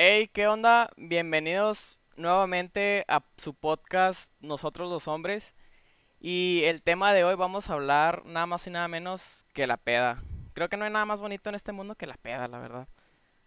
[0.00, 0.90] Hey, ¿qué onda?
[0.96, 5.56] Bienvenidos nuevamente a su podcast Nosotros los Hombres.
[6.20, 9.76] Y el tema de hoy vamos a hablar nada más y nada menos que la
[9.76, 10.22] peda.
[10.52, 12.86] Creo que no hay nada más bonito en este mundo que la peda, la verdad.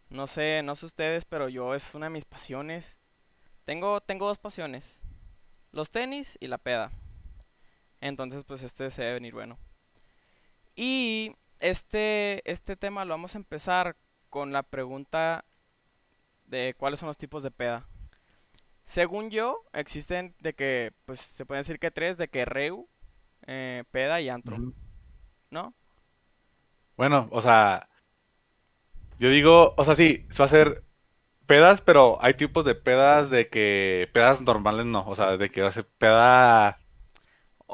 [0.10, 2.98] No sé, no sé ustedes, pero yo es una de mis pasiones.
[3.64, 5.04] Tengo, tengo dos pasiones.
[5.72, 6.92] Los tenis y la peda.
[8.02, 9.58] Entonces, pues este se debe venir bueno.
[10.76, 13.96] Y este, este tema lo vamos a empezar
[14.30, 15.46] con la pregunta
[16.52, 17.88] de cuáles son los tipos de peda.
[18.84, 22.90] Según yo, existen de que, pues se puede decir que tres, de que reu,
[23.48, 24.64] eh, peda y antro.
[25.52, 25.76] ¿No?
[26.98, 27.88] Bueno, o sea,
[29.20, 30.84] yo digo, o sea, sí, se va a hacer
[31.48, 35.62] pedas, pero hay tipos de pedas de que pedas normales no, o sea, de que
[35.62, 36.80] va a ser peda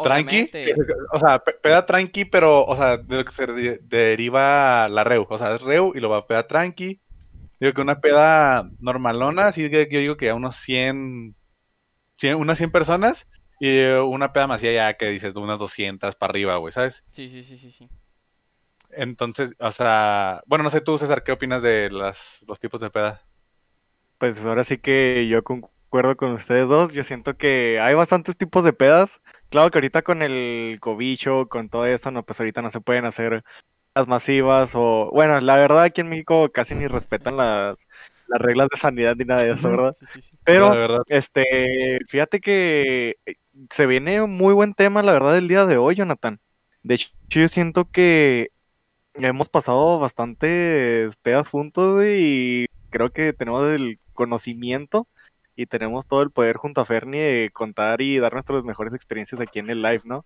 [0.01, 0.75] tranqui, Obviamente.
[1.13, 5.03] o sea, pe- peda tranqui, pero, o sea, de lo que se de- deriva la
[5.03, 7.01] reu, o sea, es reu y lo va a peda tranqui.
[7.59, 11.35] Digo que una peda normalona, sí, que yo digo que a unos 100,
[12.17, 13.27] 100 unas 100 personas
[13.59, 17.03] y una peda más ya que dices de unas 200 para arriba, güey, ¿sabes?
[17.09, 17.89] Sí, sí, sí, sí, sí.
[18.91, 22.89] Entonces, o sea, bueno, no sé tú, César, ¿qué opinas de las, los tipos de
[22.89, 23.21] pedas?
[24.17, 26.93] Pues ahora sí que yo concuerdo con ustedes dos.
[26.93, 29.21] Yo siento que hay bastantes tipos de pedas.
[29.49, 33.05] Claro que ahorita con el cobicho, con todo eso, no, pues ahorita no se pueden
[33.05, 33.43] hacer
[33.97, 37.85] las masivas o, bueno, la verdad aquí en México casi ni respetan las,
[38.27, 39.69] las reglas de sanidad ni nada de eso.
[39.69, 39.95] ¿verdad?
[39.99, 40.37] Sí, sí, sí.
[40.43, 41.01] Pero, verdad.
[41.07, 43.35] este, fíjate que eh,
[43.69, 46.39] se viene un muy buen tema, la verdad, el día de hoy, Jonathan.
[46.83, 48.51] De hecho, yo siento que
[49.15, 55.07] hemos pasado bastantes pedas juntos, y creo que tenemos el conocimiento
[55.55, 59.41] y tenemos todo el poder junto a Fernie de contar y dar nuestras mejores experiencias
[59.41, 60.23] aquí en el live, ¿no?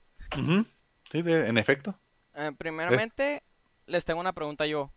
[1.09, 1.95] Sí, de- en efecto.
[2.35, 3.41] Eh, primeramente,
[3.91, 4.91] les tengo una pregunta yo.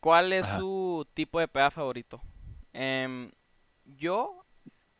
[0.00, 0.58] ¿Cuál es Ajá.
[0.58, 2.20] su tipo de peda favorito?
[2.72, 3.30] Em,
[3.84, 4.44] yo,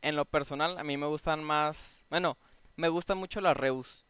[0.02, 2.36] en lo personal, a mí me gustan más, bueno,
[2.76, 4.04] me gustan mucho las reus.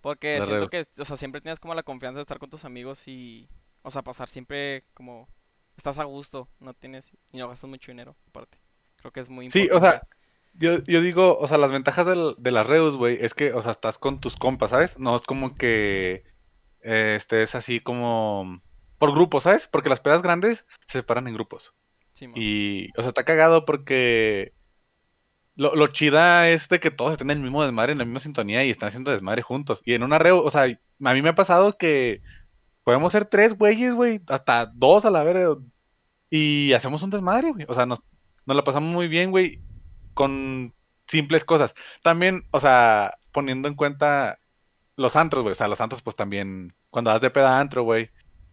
[0.00, 0.88] Porque siento reus.
[0.96, 3.48] que, o sea, siempre tienes como la confianza de estar con tus amigos y,
[3.82, 5.28] o sea, pasar siempre como,
[5.76, 8.58] estás a gusto, no tienes, y no gastas mucho dinero, aparte.
[8.96, 10.16] Creo que es muy Sí, o sea, importante.
[10.54, 13.62] yo, yo digo, o sea, las ventajas del- de las Reus, güey, es que, o
[13.62, 14.98] sea, estás con tus compas, ¿sabes?
[14.98, 16.24] No es como que
[16.82, 18.60] eh, estés así como
[18.98, 19.68] por grupos, ¿sabes?
[19.68, 21.74] Porque las pedas grandes se separan en grupos.
[22.34, 24.52] Y, o sea, está cagado porque
[25.56, 28.20] lo, lo chida es de que todos estén en el mismo desmadre, en la misma
[28.20, 29.82] sintonía y están haciendo desmadre juntos.
[29.84, 32.22] Y en una Reu, o sea, a mí me ha pasado que
[32.84, 35.36] podemos ser tres güeyes, güey, hasta dos a la vez,
[36.30, 37.66] y hacemos un desmadre, güey.
[37.68, 38.00] O sea, nos,
[38.46, 39.60] nos la pasamos muy bien, güey,
[40.14, 40.74] con
[41.06, 41.74] simples cosas.
[42.02, 44.38] También, o sea, poniendo en cuenta
[44.96, 45.52] los antros, güey.
[45.52, 48.10] O sea, los antros, pues también, cuando das de peda antro, güey,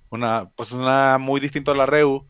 [0.10, 2.28] una, pues una muy distinto a la Reu.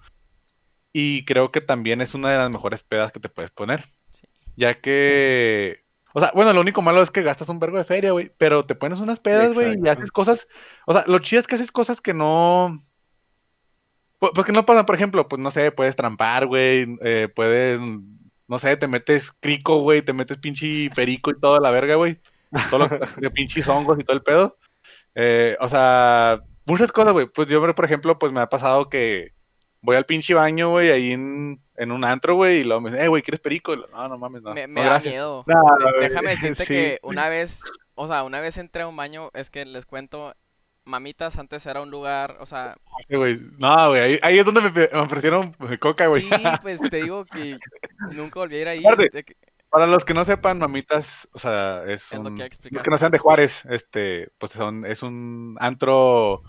[0.92, 3.86] Y creo que también es una de las mejores pedas que te puedes poner.
[4.12, 4.28] Sí.
[4.56, 5.84] Ya que,
[6.14, 8.32] o sea, bueno, lo único malo es que gastas un vergo de feria, güey.
[8.38, 10.48] Pero te pones unas pedas, güey, y haces cosas.
[10.88, 12.84] O sea, lo chido es que haces cosas que no.
[14.20, 17.80] Pu- Pues que no pasan, por ejemplo, pues no sé, puedes trampar, güey, eh, puedes,
[18.48, 22.20] no sé, te metes crico, güey, te metes pinche perico y toda la verga, güey,
[22.70, 24.58] todo lo que de pinches hongos y todo el pedo.
[25.16, 27.28] Eh, o sea, muchas cosas, güey.
[27.28, 29.34] Pues yo, por ejemplo, pues me ha pasado que
[29.82, 33.06] voy al pinche baño, güey, ahí en, en un antro, güey, y luego me dicen,
[33.06, 33.76] eh, güey, ¿quieres perico?
[33.76, 35.14] No, no mames, no, Me, no, me da gracias.
[35.14, 35.46] miedo.
[35.46, 36.74] Güey, déjame decirte sí.
[36.74, 37.62] que una vez,
[37.96, 40.34] o sea, una vez entré a un baño, es que les cuento,
[40.86, 42.76] Mamitas antes era un lugar, o sea,
[43.08, 43.40] Sí, güey.
[43.60, 46.24] No, güey, ahí, ahí es donde me, me ofrecieron coca, güey.
[46.24, 46.30] sí,
[46.62, 47.58] pues te digo que
[48.12, 48.86] nunca volví a ir ahí.
[48.86, 49.36] Aparte, de que-
[49.70, 52.42] Para los que no sepan, mamitas, o sea, es que un...
[52.42, 56.42] hay que Los que no sean de Juárez, este, pues son, es un antro,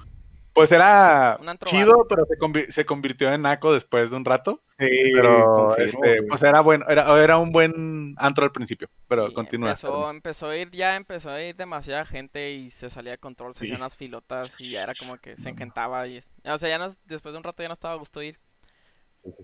[0.54, 2.06] pues era Un antro chido, bar.
[2.08, 4.62] pero se, convi- se convirtió en naco después de un rato.
[4.78, 9.34] Sí, Pero, este, pues era bueno, era, era un buen antro al principio, pero Sí,
[9.34, 9.68] continúa.
[9.68, 13.52] empezó, empezó a ir, ya empezó a ir demasiada gente y se salía de control,
[13.54, 13.64] se Sí.
[13.66, 16.78] hacían unas filotas y ya era como que se encantaba y, es- o sea, ya
[16.78, 18.38] no, después de un rato ya no estaba a gusto ir,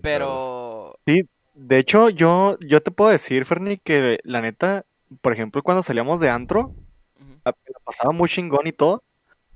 [0.01, 1.23] pero Sí,
[1.57, 4.85] de hecho, yo, yo te puedo decir, Fernie, que la neta,
[5.21, 6.75] por ejemplo, cuando salíamos de antro,
[7.45, 9.03] me la pasaba muy chingón y todo,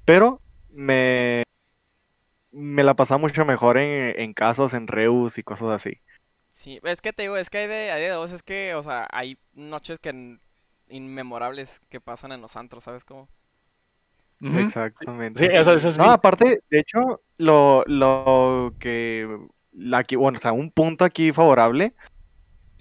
[0.06, 1.44] pero me,
[2.51, 6.01] me la pasaba mucho mejor en, en casos, en reus y cosas así.
[6.51, 8.83] sí, es que te digo, es que hay de, hay de dos, es que, o
[8.83, 10.39] sea, hay noches que
[10.89, 13.30] inmemorables que pasan en los antros, ¿sabes cómo?
[14.42, 15.39] Exactamente.
[15.39, 15.97] Sí, eso, eso sí.
[15.97, 19.27] No, aparte, de hecho, lo, lo que,
[19.94, 21.94] aquí, bueno, o sea, un punto aquí favorable,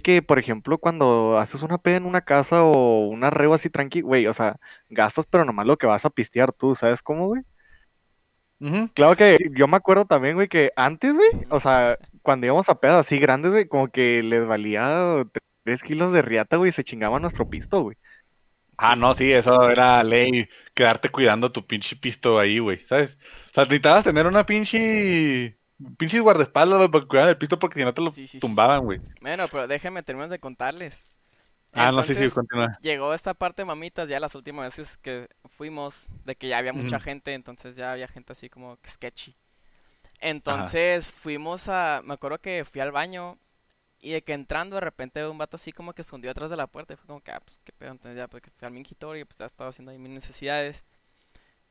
[0.02, 4.00] que, por ejemplo, cuando haces una peda en una casa o una reo así tranqui,
[4.00, 4.56] güey, o sea,
[4.88, 7.42] gastas, pero nomás lo que vas a pistear tú, ¿sabes cómo, güey?
[8.92, 12.78] Claro que yo me acuerdo también, güey, que antes, güey, o sea, cuando íbamos a
[12.78, 15.24] pedas así grandes, güey, como que les valía
[15.64, 17.96] tres kilos de riata, güey, y se chingaba nuestro pisto, güey.
[18.76, 23.18] Ah, no, sí, eso era ley, quedarte cuidando tu pinche pisto ahí, güey, ¿sabes?
[23.50, 25.58] O sea, necesitabas tener una pinche,
[25.98, 28.84] pinche guardaespaldas, güey, para cuidar el pisto porque si no te lo Sí, sí, tumbaban,
[28.84, 29.00] güey.
[29.20, 31.04] Bueno, pero déjenme terminar de contarles.
[31.72, 32.78] Ah, no, sí, sí, continúa.
[32.80, 36.98] llegó esta parte, mamitas, ya las últimas veces que fuimos, de que ya había mucha
[37.00, 39.36] gente, entonces ya había gente así como sketchy.
[40.20, 43.38] Entonces fuimos a, me acuerdo que fui al baño
[44.00, 46.66] y de que entrando de repente un vato así como que escondió atrás de la
[46.68, 48.72] puerta y fue como que, ah, pues qué pedo, entonces ya pues que fui al
[48.72, 50.84] mingitorio y pues ya estaba haciendo ahí mis necesidades.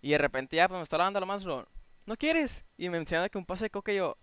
[0.02, 1.68] Y de repente ya pues me está lavando la mano,
[2.06, 2.66] ¿no quieres?
[2.78, 4.18] Y me menciona que un pase de coca y yo,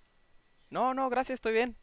[0.71, 1.77] no, no, gracias, estoy bien.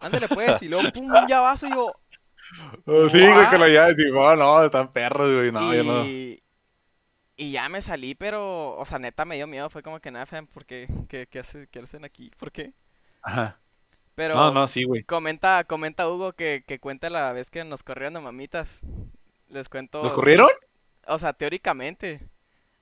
[0.00, 1.92] Ándale pues, y luego pum, ya vaso y yo,
[2.86, 6.04] Oh, sí, güey, que lo ya digo, oh, no, están perros, güey, no, yo no.
[6.04, 6.40] y,
[7.36, 9.70] y ya me salí, pero, o sea, neta me dio miedo.
[9.70, 10.88] Fue como que nada, fam, ¿por qué?
[11.08, 12.30] ¿Qué, qué, hace- qué hacen aquí?
[12.38, 12.72] ¿Por qué?
[13.22, 13.60] Ajá.
[14.14, 15.04] Pero No, no, sí, güey.
[15.04, 18.80] comenta, comenta Hugo que, que cuenta la vez que nos corrieron de mamitas.
[19.48, 20.02] Les cuento.
[20.02, 20.48] ¿Los corrieron?
[21.06, 22.28] O sea, teóricamente.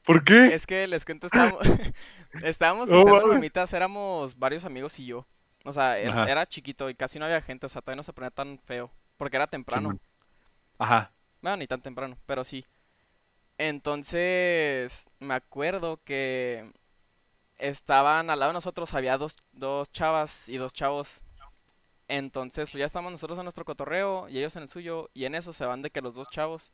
[0.05, 0.55] ¿Por qué?
[0.55, 1.61] Es que les cuento, estábamos,
[2.43, 3.35] estábamos fiesteando mames.
[3.35, 5.27] mamitas, éramos varios amigos y yo.
[5.65, 8.31] O sea, era, chiquito y casi no había gente, o sea, todavía no se ponía
[8.31, 8.91] tan feo.
[9.17, 9.99] Porque era temprano.
[10.79, 11.13] Ajá.
[11.41, 12.67] Bueno, ni tan temprano, pero sí.
[13.57, 16.71] Entonces, me acuerdo que
[17.59, 21.23] estaban al lado de nosotros, había dos, dos chavas y dos chavos.
[22.09, 25.35] Entonces, pues ya estábamos nosotros en nuestro cotorreo y ellos en el suyo, y en
[25.35, 26.73] eso se van de que los dos chavos.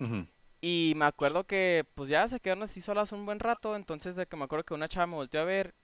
[0.00, 0.26] Ujú.
[0.60, 4.26] Y me acuerdo que, pues ya se quedaron así solas un buen rato, entonces de
[4.26, 5.74] que me acuerdo que una chava me volteó a ver,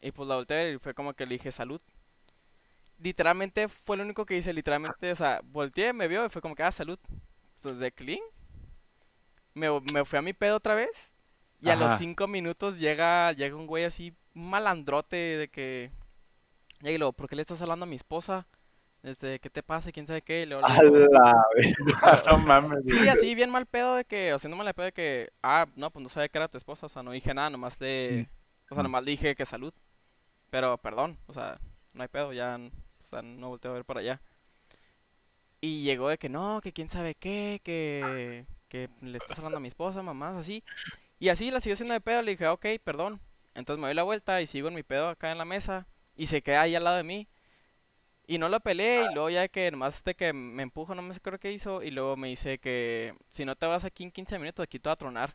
[0.00, 1.80] y pues la volteé a ver y fue como que le dije salud.
[2.98, 6.54] Literalmente fue lo único que hice, literalmente, o sea, volteé, me vio y fue como
[6.54, 6.98] que, ah, salud.
[7.56, 8.20] Entonces, de clean,
[9.54, 11.12] me, me fui a mi pedo otra vez,
[11.60, 15.90] y a los cinco minutos llega, llega un güey así, un malandrote de que,
[16.82, 18.46] y luego, ¿por qué le estás hablando a mi esposa?
[19.02, 19.90] Este, ¿qué te pasa?
[19.92, 20.42] ¿Quién sabe qué?
[20.42, 22.80] Y luego A la no mames.
[22.84, 26.02] Sí, así bien mal pedo de que, haciéndome la pedo de que, ah, no, pues
[26.02, 28.28] no sabía que era tu esposa, o sea, no dije nada, nomás le,
[28.70, 28.86] o sea, Mm.
[28.86, 29.72] nomás le dije que salud,
[30.50, 31.58] pero perdón, o sea,
[31.94, 32.58] no hay pedo, ya,
[33.02, 34.20] o sea, no volteo a ver para allá.
[35.62, 39.60] Y llegó de que no, que quién sabe qué, que, que le estás hablando a
[39.60, 40.62] mi esposa, mamás, así.
[41.18, 43.20] Y así la siguió haciendo de pedo, le dije, ok, perdón.
[43.54, 45.86] Entonces me doy la vuelta y sigo en mi pedo acá en la mesa
[46.16, 47.28] y se queda ahí al lado de mí.
[48.30, 51.12] Y no lo peleé y luego ya que nomás de que me empujo, no me
[51.14, 54.38] sé qué hizo y luego me dice que si no te vas aquí en 15
[54.38, 55.34] minutos aquí te va a tronar.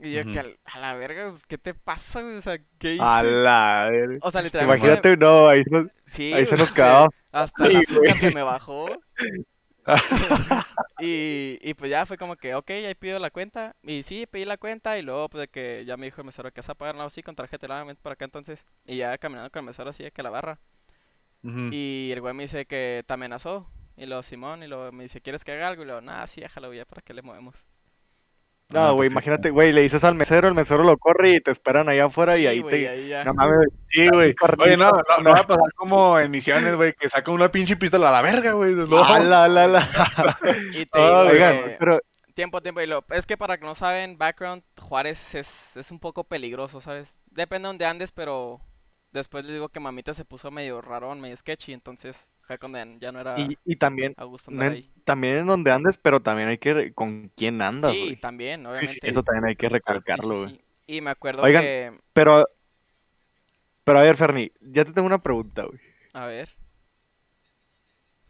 [0.00, 2.24] Y yo que al- a la verga, pues, ¿qué te pasa?
[2.24, 3.06] O sea, ¿qué hice?
[3.06, 4.18] A la verga.
[4.20, 7.08] O sea, literalmente Imagínate, no, ahí, nos- Sí, ahí se nos quedaba.
[7.32, 9.02] Hasta el Sí, azúcar se me bajó.
[10.98, 13.76] y, y pues ya fue como que, ok, ahí pido la cuenta.
[13.82, 16.50] Y sí, pedí la cuenta y luego pues de que ya me dijo el mesero
[16.52, 18.64] que vas a pagar algo así con tarjeta nuevamente para acá entonces.
[18.86, 20.58] Y ya caminando con el mesero así de que la barra.
[21.42, 23.66] Y el güey me dice que te amenazó.
[23.96, 25.82] Y luego Simón, y luego me dice, ¿quieres que haga algo?
[25.82, 27.66] Y luego, nada, sí, déjalo ya, ¿para qué le movemos?
[28.70, 29.12] No, Ah, güey, pues sí.
[29.14, 32.36] imagínate, güey, le dices al mesero, el mesero lo corre y te esperan allá afuera
[32.36, 32.88] y Sí, ahí güey, te...
[32.90, 33.24] ahí ya.
[33.24, 34.34] No mames, Sí, güey.
[34.58, 37.76] Oye, no, no, no va a pasar como en misiones, güey, que sacan una pinche
[37.76, 38.74] pistola a la verga, güey.
[38.74, 39.02] No.
[39.02, 39.88] a la, la, la.
[40.74, 42.00] Y te Ah, digo Oigan, que- pero
[42.34, 42.80] Tiempo, tiempo.
[42.82, 46.80] Y lo, es que para que no saben, background, Juárez es, es un poco peligroso,
[46.80, 47.16] ¿sabes?
[47.30, 48.60] Depende de donde andes, pero
[49.12, 53.12] después les digo que mamita se puso medio rarón, medio sketchy, entonces fue cuando ya
[53.12, 54.90] no era y, y también, a gusto no andar en- ahí.
[55.04, 58.16] también en donde andes, pero también hay que con quién andas, Sí, güey.
[58.16, 59.08] también, obviamente.
[59.08, 60.50] Eso también hay que Sí, recalcarlo, sí, güey.
[60.52, 60.60] sí.
[60.86, 61.62] Y me acuerdo Oigan.
[61.62, 62.46] que, Pero,
[63.84, 65.78] pero a ver, Ferni, ya te tengo una pregunta, güey.
[66.14, 66.48] a ver.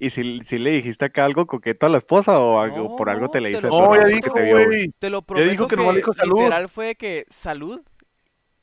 [0.00, 3.10] ¿Y si, si le dijiste acá algo coqueto a la esposa o, algo- No, por
[3.10, 4.92] algo te le te hice No, ya dijo, güey?
[4.98, 6.38] Te lo Ya prometo dijo que que, nomás le dijo salud.
[6.38, 7.80] literal fue que salud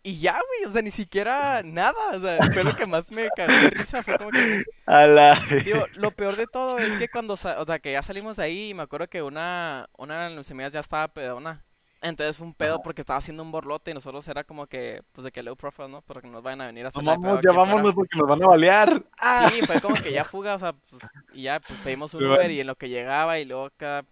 [0.07, 3.31] y ya, güey, o sea, ni siquiera nada, o sea, fue lo que más me
[3.31, 5.39] cagó de risa, fue como que, A la...
[5.63, 8.43] Digo, lo peor de todo es que cuando, sa- o sea, que ya salimos de
[8.43, 11.65] ahí, me acuerdo que una, una de mis amigas ya estaba pedona.
[12.01, 15.25] Entonces fue un pedo porque estaba haciendo un borlote y nosotros era como que, pues
[15.25, 16.03] de que low profile, ¿no?
[16.03, 18.43] Para que nos vayan a venir a hacer No vamos, ya vámonos porque nos van
[18.43, 19.03] a balear.
[19.17, 19.49] Ah.
[19.51, 21.01] Sí, fue como que ya fuga, o sea, pues,
[21.33, 24.05] y ya, pues pedimos un Uber y en lo que llegaba y luego acá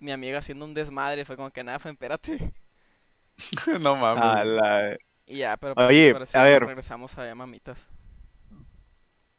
[0.00, 2.52] mi amiga haciendo un desmadre, fue como que nada, fue espérate.
[3.80, 4.98] No mames.
[5.26, 6.64] Y ya, pero pues Oye, a ver.
[6.64, 7.86] regresamos a mamitas.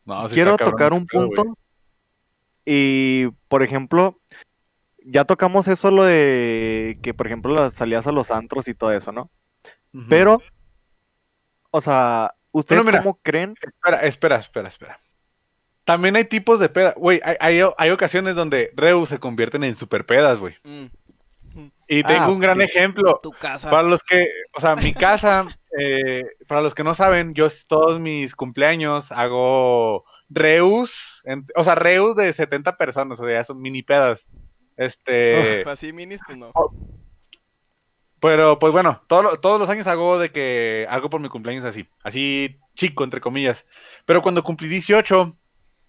[0.06, 1.58] No, sí Quiero tocar ese un pedo, punto
[2.66, 4.20] y, por ejemplo,
[5.06, 8.92] ya tocamos eso lo de que, por ejemplo, las salidas a los antros y todo
[8.92, 9.30] eso, ¿no?
[10.10, 10.42] Pero,
[11.72, 13.00] o sea, ¿ustedes mira.
[13.00, 13.56] cómo creen?
[13.62, 15.00] Espera, espera, espera, espera.
[15.86, 16.94] También hay tipos de peda.
[16.98, 20.56] Güey, hay, hay, hay ocasiones donde Reu se convierten en super pedas, güey.
[20.64, 20.88] Mm,
[21.88, 22.64] Y tengo Ah, un gran sí.
[22.64, 23.20] ejemplo.
[23.24, 23.70] tu casa.
[23.70, 25.48] Para los que, o sea, mi casa
[25.80, 31.76] eh, para los que no saben, yo todos mis cumpleaños hago reus, en- o sea,
[31.76, 34.26] reus de 70 personas, o sea, son mini pedas.
[34.76, 36.52] Este, Pues así minis, pues no.
[38.20, 41.88] pero pues bueno, todo todos los años hago de que hago por mi cumpleaños así,
[42.04, 43.66] así chico, entre comillas.
[44.06, 45.36] Pero cuando cumplí 18,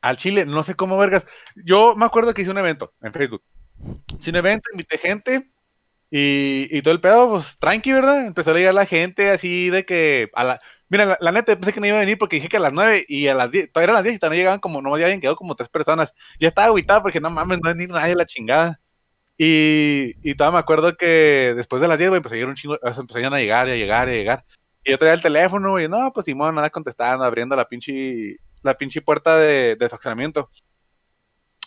[0.01, 1.27] al Chile, no sé cómo vergas.
[1.57, 3.43] Yo me acuerdo que hice un evento en Facebook.
[4.19, 5.51] Hice un evento, invité gente
[6.11, 8.27] y, todo el pedo, pues tranqui, ¿verdad?
[8.27, 10.61] Empezó a llegar la gente así de que a la...
[10.89, 13.05] Mira, la, neta, pensé que no iba a venir porque dije que a las 9
[13.09, 15.21] y a las 10, todavía eran las 10 y todavía llegaban como, no ya habían
[15.21, 16.15] quedado como tres personas.
[16.41, 18.81] Ya estaba agüitado porque no mames, no a venir nadie la chingada.
[19.37, 23.01] Y, y todavía me acuerdo que después de las 10, güey, llegar un chingo, sea,
[23.01, 24.45] empezaron a llegar, y a llegar, y a llegar.
[24.85, 28.75] Y yo traía el teléfono, güey, no, pues Simón, nada contestando, abriendo la pinche, la
[28.75, 30.51] pinche puerta de, de fraccionamiento.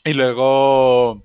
[0.03, 1.24] Y luego,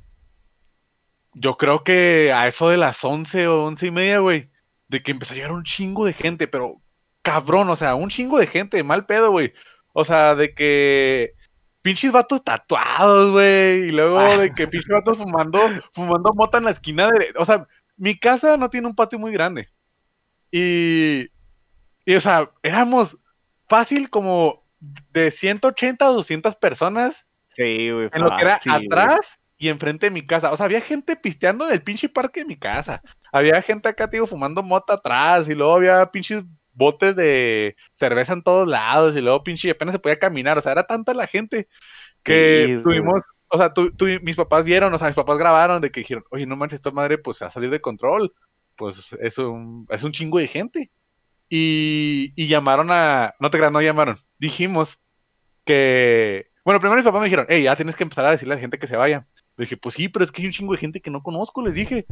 [1.38, 4.48] yo creo que a eso de las 11 o 11 y media, güey,
[4.88, 6.80] de que empezó a llegar un chingo de gente, pero
[7.20, 9.52] cabrón, o sea, un chingo de gente, mal pedo, güey.
[9.92, 11.34] O sea, de que
[11.82, 15.60] pinches vatos tatuados, güey, y luego de que pinches vatos fumando,
[15.92, 17.66] fumando mota en la esquina de, o sea,
[17.98, 19.68] mi casa no tiene un patio muy grande.
[20.50, 21.28] Y,
[22.06, 23.18] y o sea, éramos
[23.68, 24.64] fácil como
[25.10, 28.08] de 180 a 200 personas Sí, güey.
[28.12, 30.52] en lo que era atrás y enfrente de mi casa.
[30.52, 33.02] O sea, había gente pisteando en el pinche parque de mi casa.
[33.32, 35.48] Había gente acá, tío, fumando mota atrás.
[35.48, 39.16] Y luego había pinches botes de cerveza en todos lados.
[39.16, 40.58] Y luego pinche apenas se podía caminar.
[40.58, 41.68] O sea, era tanta la gente
[42.22, 43.22] que Sí, tuvimos.
[43.48, 46.24] O sea, tú, tú- mis papás vieron, o sea, mis papás grabaron de que dijeron,
[46.30, 48.34] oye, no manches, esta madre, pues a salir de control.
[48.76, 50.90] Pues es un, es un chingo de gente.
[51.48, 53.34] Y, y llamaron a.
[53.40, 54.18] No te creas, no llamaron.
[54.38, 54.98] Dijimos
[55.64, 56.48] que.
[56.64, 58.60] Bueno, primero mis papás me dijeron, hey, ya tienes que empezar a decirle a la
[58.60, 59.26] gente que se vaya.
[59.56, 61.64] Le dije, pues sí, pero es que hay un chingo de gente que no conozco,
[61.64, 62.06] les dije.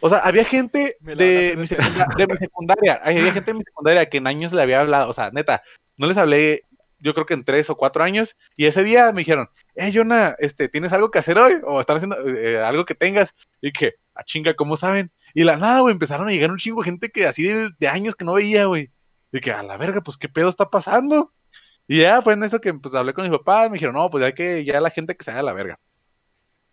[0.00, 4.18] O sea, había gente de mi, de mi secundaria, había gente de mi secundaria que
[4.18, 5.62] en años le había hablado, o sea, neta,
[5.96, 6.62] no les hablé,
[6.98, 10.36] yo creo que en tres o cuatro años, y ese día me dijeron, eh, Jonah,
[10.38, 11.54] este, ¿tienes algo que hacer hoy?
[11.64, 15.10] O están haciendo eh, algo que tengas, y que, a chinga, ¿cómo saben?
[15.34, 17.70] Y de la nada, güey, empezaron a llegar un chingo de gente que así de,
[17.78, 18.90] de años que no veía, güey.
[19.32, 21.32] Y que, a la verga, pues, ¿qué pedo está pasando?
[21.86, 24.22] Y ya fue en eso que pues hablé con mis papás, me dijeron, no, pues
[24.22, 25.78] ya que ya la gente que se haga la verga.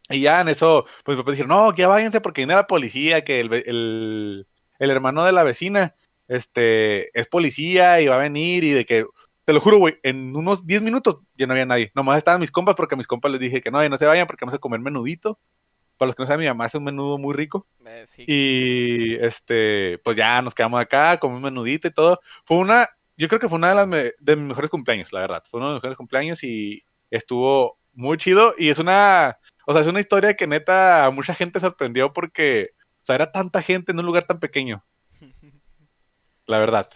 [0.09, 2.67] Y ya en eso, pues mis papás dijeron, no, que ya váyanse porque viene la
[2.67, 4.47] policía, que el, el,
[4.79, 5.95] el hermano de la vecina,
[6.27, 9.05] este, es policía y va a venir y de que,
[9.45, 11.91] te lo juro, güey, en unos 10 minutos ya no había nadie.
[11.95, 14.05] Nomás estaban mis compas porque a mis compas les dije que no, y no se
[14.05, 15.39] vayan porque vamos a comer menudito.
[15.97, 17.67] Para los que no saben, mi mamá hace un menudo muy rico.
[17.85, 18.23] Eh, sí.
[18.27, 22.19] Y este, pues ya nos quedamos acá, comimos menudito y todo.
[22.45, 25.19] Fue una, yo creo que fue una de las me- de mis mejores cumpleaños, la
[25.21, 25.43] verdad.
[25.49, 28.55] Fue uno de mis mejores cumpleaños y estuvo muy chido.
[28.57, 32.71] Y es una, o sea, es una historia que neta a mucha gente sorprendió porque,
[33.01, 34.83] o sea, era tanta gente en un lugar tan pequeño.
[36.45, 36.89] La verdad.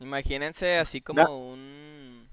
[0.00, 2.28] Imagínense así como un...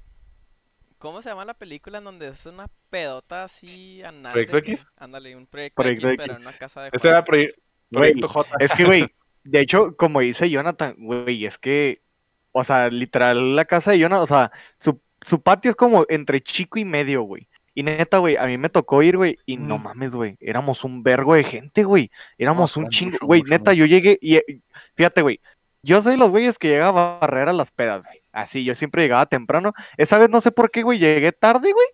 [0.98, 4.32] ¿Cómo se llama la película en donde es una pedota así anal?
[4.34, 4.88] ¿Proyecto que- X?
[4.98, 6.42] Ándale, un proyecto, Proyecto X, pero X.
[6.42, 7.54] en una casa de Este era proye-
[7.92, 8.50] Proyecto J.
[8.60, 9.06] Es que, güey,
[9.44, 12.02] de hecho, como dice Jonathan, güey, es que,
[12.52, 16.42] o sea, literal, la casa de Jonathan, o sea, su, su patio es como entre
[16.42, 17.48] chico y medio, güey.
[17.76, 21.04] Y neta, güey, a mí me tocó ir, güey, y no mames, güey, éramos un
[21.04, 22.10] vergo de gente, güey.
[22.38, 24.62] Éramos No, un chingo, güey, neta, yo llegué y, eh,
[24.96, 25.42] fíjate, güey,
[25.84, 28.22] yo soy los güeyes que llega a barrer a las pedas, güey.
[28.32, 29.74] Así, yo siempre llegaba temprano.
[29.98, 31.86] Esa vez no sé por qué, güey, llegué tarde, güey.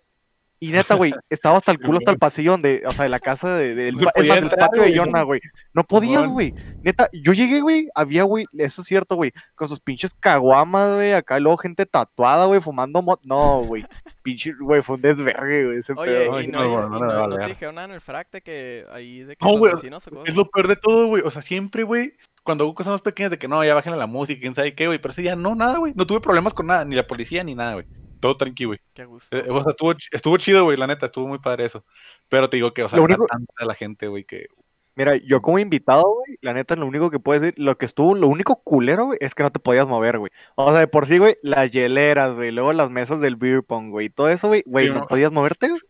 [0.62, 3.18] Y neta, güey, estaba hasta el culo, hasta el pasillo donde, o sea, de la
[3.18, 4.96] casa de, No es más, entrar, patio de.
[4.96, 5.40] Jonah, güey.
[5.74, 6.54] No podías, güey.
[6.84, 11.14] Neta, yo llegué, güey, había, güey, eso es cierto, güey, con sus pinches caguamas, güey,
[11.14, 13.84] acá luego gente tatuada, güey, fumando mo- No, güey,
[14.22, 16.36] pinche, güey, fue un desvergue, güey, ese Oye, pedo.
[16.36, 17.46] Ay, y no, no, te no.
[17.48, 20.28] dijeron nada en el frac de que ahí de que No, los vecinos o cosas.
[20.28, 21.24] Es lo peor de todo, güey.
[21.26, 22.12] O sea, siempre, güey,
[22.44, 24.86] cuando hago cosas más pequeñas de que no, ya bajen la música, quién sabe qué,
[24.86, 25.00] güey.
[25.00, 25.92] Pero ese día no, nada, güey.
[25.96, 27.86] No tuve problemas con nada, ni la policía, ni nada, güey.
[28.22, 28.80] Todo tranquilo, güey.
[28.94, 29.36] Qué gusto.
[29.36, 31.84] Eh, O sea, estuvo, estuvo chido, güey, la neta, estuvo muy padre eso.
[32.30, 34.46] Pero te digo que, o sea, Lo único- tanta la gente, güey, que...
[34.94, 38.14] Mira, yo como invitado, güey, la neta, lo único que puedes decir, lo que estuvo,
[38.14, 40.30] lo único culero, güey, es que no te podías mover, güey.
[40.54, 43.90] O sea, de por sí, güey, las hieleras, güey, luego las mesas del beer pong,
[43.90, 45.06] güey, todo eso, güey, güey, Sí, no no.
[45.06, 45.80] podías moverte, güey.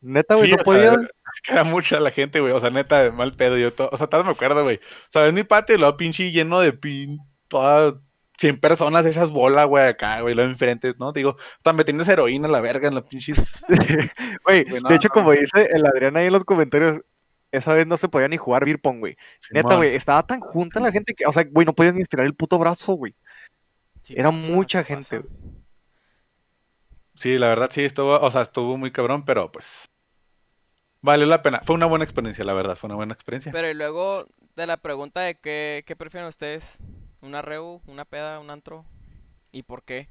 [0.00, 0.92] Neta, güey, Sí, no sea, podías.
[1.34, 2.52] es que era mucha la gente, güey.
[2.52, 3.56] O sea, neta, mal pedo.
[3.58, 4.76] Yo todo, o sea, todavía me acuerdo, güey.
[4.76, 7.94] O sea, en mi patio, y luego pinche lleno de pin, todas
[8.38, 11.12] 100 personas hechas bola, güey, acá, güey, luego enfrente, ¿no?
[11.12, 11.36] Digo,
[11.74, 13.38] me tienes heroína la verga en los pinches.
[14.44, 17.00] Güey, no, de hecho, no, como dice el Adrián ahí en los comentarios,
[17.50, 19.16] esa vez no se podía ni jugar beer pong, güey.
[19.50, 22.24] Neta, güey, estaba tan junta la gente que, o sea, güey, no podías ni estirar
[22.26, 23.14] el puto brazo, güey.
[24.02, 25.22] Sí era pasa, mucha gente.
[27.16, 29.66] Sí, la verdad sí estuvo, o sea, estuvo muy cabrón, pero pues
[31.02, 31.60] valió la pena.
[31.64, 33.50] Fue una buena experiencia, la verdad, fue una buena experiencia.
[33.52, 36.78] Pero y luego de la pregunta de qué, qué prefieren ustedes,
[37.20, 38.84] una reu, una peda, un antro.
[39.52, 40.08] ¿Y por qué?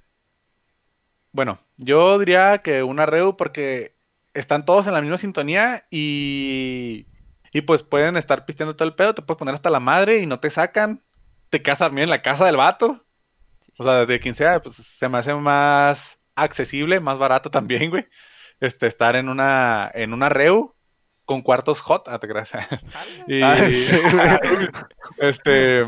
[1.31, 3.95] Bueno, yo diría que una reu porque
[4.33, 7.07] están todos en la misma sintonía y,
[7.51, 10.25] y pues pueden estar pisteando todo el pedo, te puedes poner hasta la madre y
[10.25, 11.03] no te sacan,
[11.49, 13.05] te quedas también en la casa del vato,
[13.59, 17.89] Sí, o sea, de quien sea, pues se me hace más accesible, más barato también,
[17.89, 18.07] güey,
[18.59, 20.75] este, estar en una, en una reu
[21.25, 22.27] con cuartos hot, ah, te.
[22.27, 22.67] Jala.
[23.27, 23.55] Y, Ah,
[25.17, 25.85] este,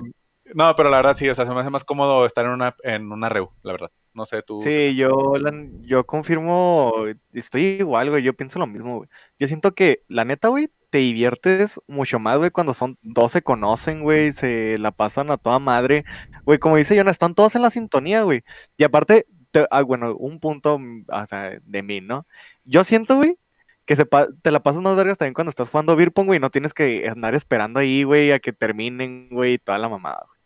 [0.56, 2.76] no, pero la verdad sí, o sea, se me hace más cómodo estar en una,
[2.84, 3.92] en una reu, la verdad.
[4.14, 4.60] No sé, tú.
[4.62, 6.92] Sí, yo, la- yo confirmo,
[7.34, 9.10] estoy igual, güey, yo pienso lo mismo, güey.
[9.38, 13.42] Yo siento que, la neta, güey, te diviertes mucho más, güey, cuando son, todos se
[13.44, 16.04] conocen, güey, se la pasan a toda madre.
[16.46, 18.44] Güey, como dice Jonah, están todos en la sintonía, güey.
[18.78, 22.26] Y aparte, te- ah, bueno, un punto, mm, o sea, de mí, ¿no?
[22.64, 23.38] Yo siento, güey,
[23.86, 24.06] que se
[24.42, 27.08] te la pasas más vergas también cuando estás jugando beer pong, güey, no tienes que
[27.10, 30.39] andar esperando ahí, güey, a que terminen, güey, toda la mamada, güey.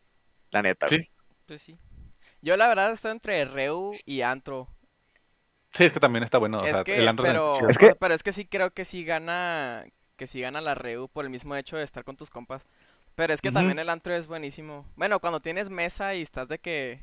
[0.53, 0.95] La neta, Sí.
[0.95, 1.12] güey.
[1.45, 1.77] Pues sí.
[2.41, 4.67] Yo la verdad estoy entre Reu y Antro.
[5.74, 6.60] Sí, es que también está bueno.
[6.60, 7.67] o es sea, que, el antro pero.
[7.69, 9.83] Es que- pero es que sí creo que sí gana,
[10.15, 12.65] que sí gana la Reu por el mismo hecho de estar con tus compas.
[13.15, 14.86] Pero es que también el antro es buenísimo.
[14.95, 17.00] Bueno, cuando tienes mesa y estás de que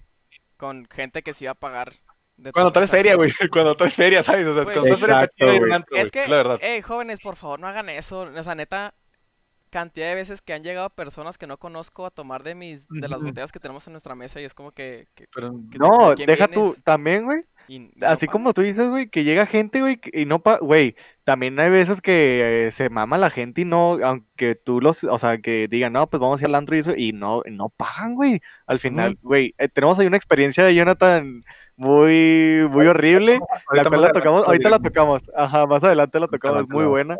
[0.56, 1.92] con gente que sí va a pagar.
[2.36, 3.30] de Cuando traes feria, güey.
[3.52, 4.46] Cuando traes feria, ¿sabes?
[4.46, 5.72] O sea, Pues cuando feria, Exacto, güey.
[5.72, 6.58] antro, Es que, La verdad.
[6.62, 8.20] hey, jóvenes, por favor, no hagan eso.
[8.22, 8.94] O sea, neta,
[9.70, 13.08] cantidad de veces que han llegado personas que no conozco a tomar de mis, de
[13.08, 15.78] las botellas que tenemos en nuestra mesa y es como que, que- Pero, que te-
[15.78, 17.42] No, ¿con quién deja tú, también, güey.
[17.68, 21.58] no Así como tú dices, güey, que llega gente, güey, y no pa, güey, también
[21.60, 25.38] hay veces que eh, se mama la gente y no, aunque tú los, o sea,
[25.38, 28.16] que digan, no, pues vamos a ir al antro y eso, y no, no pagan,
[28.16, 28.40] güey.
[28.66, 31.44] Al final, güey, eh, tenemos ahí una experiencia de Jonathan
[31.76, 36.18] muy, muy horrible, la ahorita cual más la tocamos, ahorita la tocamos, ajá, más adelante
[36.20, 37.16] la tocamos, muy la buena.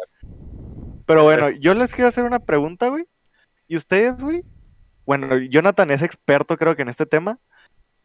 [1.11, 3.05] Pero bueno, yo les quiero hacer una pregunta, güey,
[3.67, 4.45] y ustedes, güey,
[5.05, 7.41] bueno, Jonathan es experto, creo que en este tema,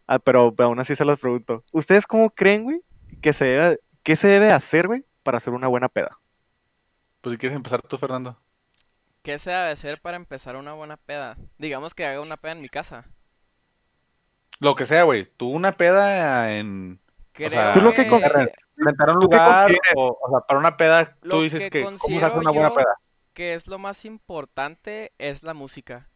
[0.07, 2.81] ah, pero aún así se los pregunto, ¿ustedes cómo creen, güey?
[3.21, 6.17] que se debe, ¿qué se debe hacer, güey, para hacer una buena peda?
[7.21, 8.39] Pues si quieres empezar tú, Fernando.
[9.21, 11.37] ¿Qué se debe hacer para empezar una buena peda?
[11.59, 13.05] Digamos que haga una peda en mi casa.
[14.59, 15.31] Lo que sea, güey.
[15.37, 16.99] Tú una peda en...
[17.33, 18.03] Creo sea, Tú lo que
[18.77, 21.69] Rentar un ¿Tú qué lugar o, o sea, para una peda, Lo tú dices que
[21.69, 22.97] que ¿cómo se hace una buena yo- peda?
[23.35, 26.09] Que es lo más importante es la música.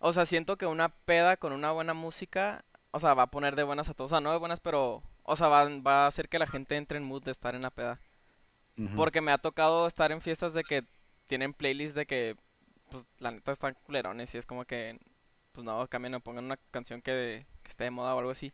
[0.00, 3.56] O sea, siento que una peda con una buena música, o sea, va a poner
[3.56, 4.12] de buenas a todos.
[4.12, 6.76] O sea, no de buenas, pero, o sea, va, va a hacer que la gente
[6.76, 7.98] entre en mood de estar en la peda.
[8.94, 10.84] Porque me ha tocado estar en fiestas de que
[11.26, 12.36] tienen playlists de que,
[12.90, 15.00] pues, la neta están culerones y es como que,
[15.50, 18.52] pues, no, cambien o pongan una canción que, que esté de moda o algo así.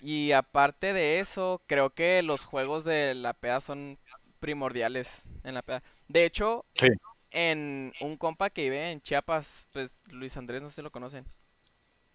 [0.00, 3.98] Y aparte de eso, creo que los juegos de la peda son
[4.38, 5.82] primordiales en la peda.
[6.08, 6.88] De hecho, Sí.
[7.30, 11.26] en un compa que vive en Chiapas, pues Luis Andrés, no sé si lo conocen.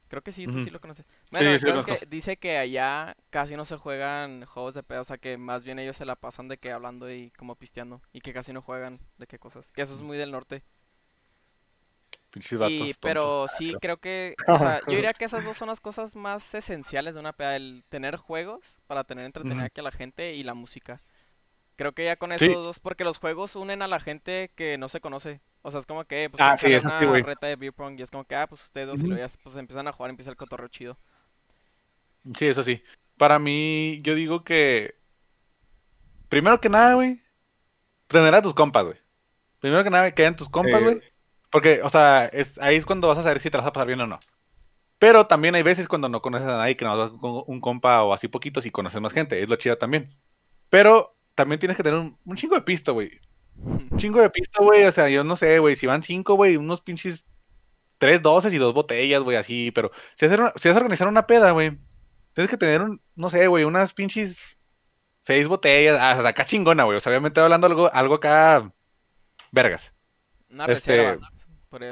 [0.07, 1.05] Creo que sí, tú sí lo conoces.
[1.29, 5.05] Bueno, sí es que dice que allá casi no se juegan juegos de peda, o
[5.05, 8.21] sea que más bien ellos se la pasan de que hablando y como pisteando y
[8.21, 9.71] que casi no juegan de qué cosas.
[9.71, 10.63] Que eso es muy del norte.
[12.69, 16.15] Y, pero sí creo que, o sea, yo diría que esas dos son las cosas
[16.15, 19.65] más esenciales de una peda, el tener juegos para tener entretenida Ujú.
[19.67, 21.01] aquí a la gente y la música.
[21.79, 22.43] Creo que ya con Sí.
[22.43, 25.39] esos dos, porque los juegos unen a la gente que no se conoce.
[25.61, 27.21] O sea, es como que, pues, Ah, sí, sí, una güey.
[27.23, 29.11] reta de beer pong y es como que, ah, pues ustedes dos y Ujú.
[29.11, 30.97] luego ya, pues empiezan a jugar, empieza el cotorreo chido.
[32.37, 32.83] Sí, eso sí.
[33.15, 34.93] Para mí, yo digo que.
[36.27, 37.21] Primero que nada, güey.
[38.07, 38.97] Tener a tus compas, güey.
[39.61, 41.01] Primero que nada, que hayan tus compas, Sí, güey.
[41.49, 43.87] Porque, o sea, es, ahí es cuando vas a saber si te vas a pasar
[43.87, 44.19] bien o no.
[44.97, 48.03] Pero también hay veces cuando no conoces a nadie, que no vas con un compa
[48.03, 49.41] o así poquitos y conoces más gente.
[49.41, 50.09] Es lo chido también.
[50.69, 53.11] Pero también tienes que tener un, un chingo de pisto, güey.
[53.55, 54.83] Un chingo de pisto, güey.
[54.83, 55.75] O sea, yo no sé, güey.
[55.75, 57.25] Si van cinco, güey, unos pinches
[57.97, 59.71] tres doces y dos botellas, güey, así.
[59.71, 61.77] Pero si vas a, hacer una- si vas a organizar una peda, güey,
[62.33, 64.39] tienes que tener un, no sé, güey, unas pinches
[65.21, 65.97] seis botellas.
[65.99, 66.97] Ah, o sea, acá chingona, güey.
[66.97, 68.71] O sea, obviamente hablando algo, algo acá.
[69.51, 69.91] Vergas.
[70.51, 71.29] Una Este, reserva.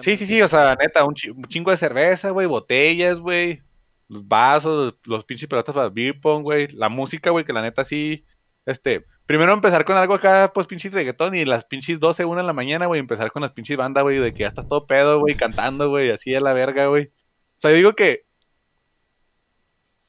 [0.01, 3.61] Sí, sí, sí, o sea, neta, un chingo de cerveza, güey, botellas, güey,
[4.07, 7.85] los vasos, los pinches pelotas para beer pong, güey, la música, güey, que la neta
[7.85, 8.25] sí,
[8.67, 12.45] este, primero empezar con algo acá, pues pinches reggaetón y las pinches 12, 1 de
[12.45, 15.19] la mañana, güey, empezar con las pinches bandas, güey, de que ya estás todo pedo,
[15.19, 17.05] güey, cantando, güey, así a la verga, güey.
[17.05, 18.25] O sea, yo digo que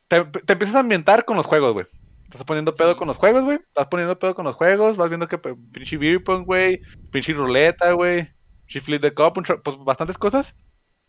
[0.09, 1.87] te, te empiezas a ambientar con los juegos, güey.
[2.25, 2.99] Estás poniendo pedo Sí.
[2.99, 3.57] con los juegos, güey.
[3.57, 4.97] Estás poniendo pedo con los juegos.
[4.99, 6.81] Vas viendo que pinche beer pong, güey.
[7.11, 8.29] Pinche ruleta, güey.
[8.67, 9.35] Pinche flip the cup.
[9.63, 10.55] Pues bastantes cosas.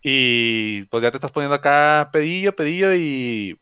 [0.02, 2.96] Y pues ya te estás poniendo acá pedillo, pedillo.
[2.96, 3.60] Y,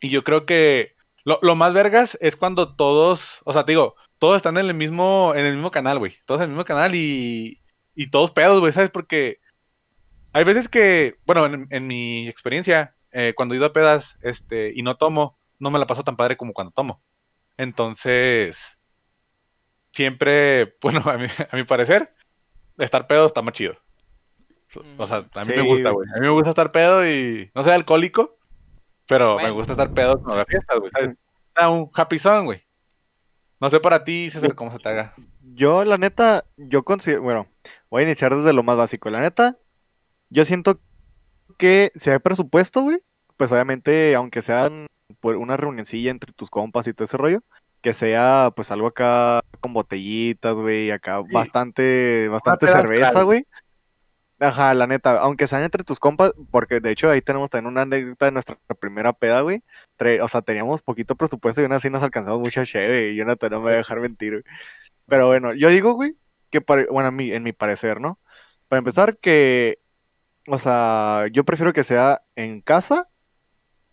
[0.00, 0.95] y yo creo que
[1.26, 4.74] lo, lo más vergas es cuando todos, o sea, te digo, todos están en el
[4.74, 6.14] mismo, en el mismo canal, güey.
[6.24, 7.60] Todos en el mismo canal y,
[7.96, 8.90] y todos pedos, güey, ¿sabes?
[8.90, 9.40] Porque
[10.32, 14.70] hay veces que, bueno, en, en mi experiencia, eh, cuando he ido a pedas este,
[14.72, 17.02] y no tomo, no me la paso tan padre como cuando tomo.
[17.56, 18.78] Entonces,
[19.92, 22.14] siempre, bueno, a mi, a mi parecer,
[22.78, 23.74] estar pedo está más chido.
[24.96, 26.08] O sea, a mí Sí, me gusta, güey.
[26.08, 28.38] A mí me gusta estar pedo y no soy alcohólico,
[29.06, 30.90] pero me gusta estar pedo con las fiestas, güey.
[30.92, 31.16] ¿sabes?
[31.48, 32.62] Está un happy song, güey.
[33.60, 35.14] No sé para ti, César, cómo se te haga.
[35.54, 37.46] Yo, la neta, yo considero, bueno,
[37.90, 39.08] voy a iniciar desde lo más básico.
[39.08, 39.56] La neta,
[40.28, 40.80] yo siento
[41.56, 42.98] que si hay presupuesto, güey,
[43.38, 44.86] pues obviamente, aunque sean
[45.20, 47.42] por una reunioncilla entre tus compas y todo ese rollo,
[47.80, 51.32] que sea pues algo acá con botellitas, güey, acá Sí.
[51.32, 53.46] bastante, bastante cerveza, güey.
[54.38, 57.82] Ajá, la neta, aunque sean entre tus compas, porque de hecho ahí tenemos también una
[57.82, 59.62] anécdota de nuestra primera peda, güey.
[60.22, 63.60] O sea, teníamos poquito presupuesto y aún así nos alcanzamos mucha chévere y Jonathan no
[63.60, 64.44] me va a dejar mentir, güey.
[65.06, 66.16] Pero bueno, yo digo, güey,
[66.50, 68.20] que bueno, a mí, en mi parecer, ¿no?
[68.68, 69.78] Para empezar, que,
[70.48, 73.08] o sea, yo prefiero que sea en casa,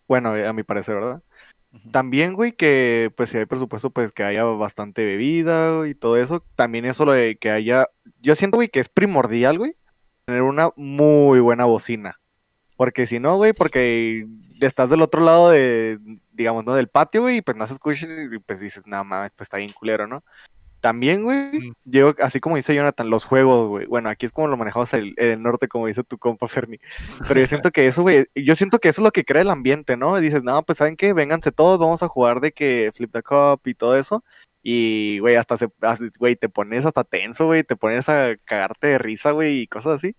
[0.08, 1.22] bueno, eh, a mi parecer, ¿verdad?
[1.92, 6.16] También, güey, que pues si hay presupuesto, pues que haya bastante bebida güey, y todo
[6.16, 6.44] eso.
[6.56, 7.88] También eso lo de que haya,
[8.20, 9.76] yo siento, güey, que es primordial, güey,
[10.24, 12.18] tener una muy buena bocina.
[12.76, 14.26] Porque si no, güey, porque
[14.60, 15.98] estás del otro lado de,
[16.32, 16.74] digamos, ¿no?
[16.74, 19.58] Del patio, güey, y pues no se escucha y pues dices, nada más, pues está
[19.58, 20.24] bien culero, ¿no?
[20.80, 21.72] También, güey, Mm.
[21.84, 23.86] yo, así como dice Jonathan, los juegos, güey.
[23.86, 26.78] Bueno, aquí es como lo manejamos el, el norte, como dice tu compa Ferni.
[27.28, 29.50] Pero yo siento que eso, güey, yo siento que eso es lo que crea el
[29.50, 30.18] ambiente, ¿no?
[30.18, 31.12] Y dices, no, pues ¿saben qué?
[31.14, 34.24] Vénganse todos, vamos a jugar de que Flip the Cup y todo eso.
[34.66, 35.68] Y, güey, hasta se,
[36.18, 39.98] güey, te pones hasta tenso, güey, te pones a cagarte de risa, güey, y cosas
[39.98, 40.16] así.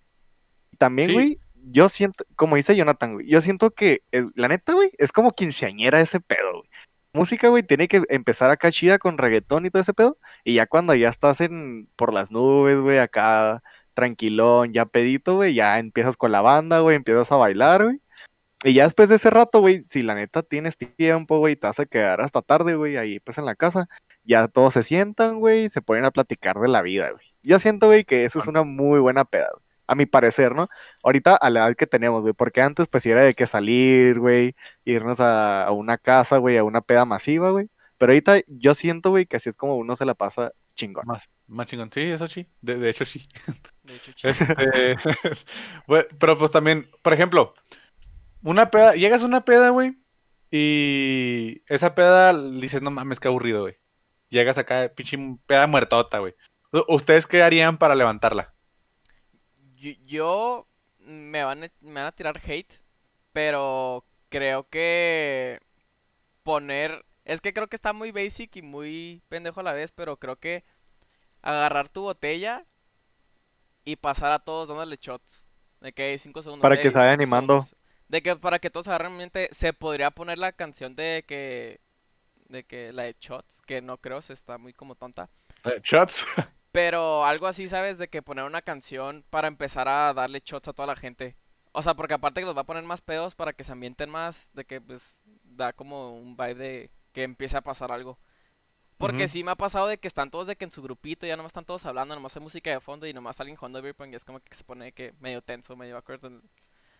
[0.77, 1.13] También, Sí.
[1.15, 1.39] güey,
[1.71, 4.03] yo siento, como dice Jonathan, güey, yo siento que,
[4.36, 6.69] la neta, güey, es como quinceañera ese pedo, güey.
[7.12, 10.19] Música, güey, tiene que empezar acá chida con reggaetón y todo ese pedo.
[10.43, 13.63] Y ya cuando ya estás en por las nubes, güey, acá
[13.95, 18.01] tranquilón, ya pedito, güey, ya empiezas con la banda, güey, empiezas a bailar, güey.
[18.65, 21.79] Y ya después de ese rato, güey, si la neta tienes tiempo, güey, te vas
[21.79, 23.88] a quedar hasta tarde, güey, ahí pues en la casa,
[24.26, 27.26] ya todos se sientan, güey, y se ponen a platicar de la vida, güey.
[27.44, 30.68] Yo siento, güey, que eso es una muy buena peda, güey, a mi parecer, ¿no?
[31.04, 34.20] Ahorita a la edad que tenemos, güey, porque antes pues sí era de que salir,
[34.20, 37.70] güey, irnos a, a una casa, güey, a una peda masiva, güey.
[37.98, 41.06] Pero ahorita yo siento, güey, que así es como uno se la pasa chingón.
[41.08, 41.90] Más, más chingón.
[41.94, 42.48] Sí, eso sí.
[42.62, 43.28] De, de hecho, sí.
[43.84, 44.28] De hecho, sí.
[44.28, 44.98] Este,
[45.88, 47.54] bueno, pero pues también, por ejemplo,
[48.44, 49.98] una peda, llegas a una peda, güey,
[50.52, 53.76] y esa peda dices, no mames, qué aburrido, güey.
[54.36, 55.17] Llegas acá, pinche
[55.48, 56.36] peda muertota, güey.
[56.89, 58.54] ¿Ustedes qué harían para levantarla?
[59.76, 60.67] Yo, yo-
[61.00, 62.74] me van a, me van a tirar hate,
[63.32, 65.60] pero creo que
[66.43, 70.17] poner, es que creo que está muy basic y muy pendejo a la vez, pero
[70.17, 70.63] creo que
[71.41, 72.65] agarrar tu botella
[73.84, 75.45] y pasar a todos dándole shots.
[75.82, 76.63] De que 5 segundos.
[76.63, 77.62] Para que "Ey, se vaya animando".
[77.62, 77.76] segundos.
[78.08, 81.80] De que para que todos agarren mente, se podría poner la canción de que,
[82.45, 85.29] de que la de shots, que no creo, se está muy como tonta.
[85.84, 86.25] ¿Shots?
[86.71, 87.97] Pero algo así, ¿sabes?
[87.97, 91.36] De que poner una canción para empezar a darle shots a toda la gente.
[91.71, 94.10] O sea, porque aparte que los va a poner más pedos para que se ambienten
[94.10, 98.17] más, de que pues da como un vibe de que empiece a pasar algo.
[98.97, 99.27] Porque Ujú.
[99.27, 101.49] sí me ha pasado de que están todos de que en su grupito ya nomás
[101.49, 104.15] están todos hablando, nomás hay música de fondo y nomás alguien jugando beer pong y
[104.15, 106.41] es como que se pone que medio tenso, medio el-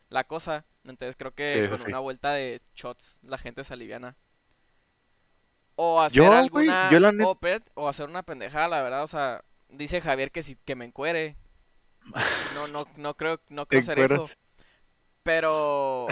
[0.10, 0.66] la cosa.
[0.84, 1.84] Entonces creo que Sí, con sí.
[1.88, 4.18] una vuelta de shots la gente se aliviana.
[5.76, 9.44] O hacer Yo, alguna yo la net- o, hacer una pendejada, la verdad, o sea,
[9.70, 11.36] dice Javier que si que me encuere.
[12.54, 14.30] No no no creo no creo hacer eso.
[15.24, 16.08] Pero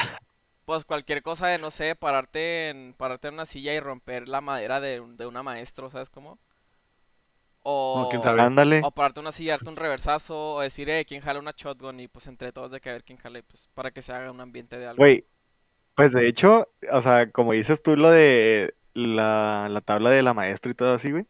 [0.66, 4.42] pues cualquier cosa de no sé, pararte en pararte en una silla y romper la
[4.42, 6.40] madera de, un- de una maestro, ¿sabes cómo?
[7.66, 8.10] O.
[8.40, 8.82] Ándale.
[8.84, 12.00] o pararte en una silla, darte un reversazo o decir, eh, quién jala una shotgun
[12.02, 14.32] y pues entre todos de que a ver quién jale, pues para que se haga
[14.32, 14.98] un ambiente de algo.
[14.98, 15.26] Güey,
[15.96, 20.34] pues de hecho, o sea, como dices tú lo de la, la tabla de la
[20.34, 21.26] maestra y todo así, güey.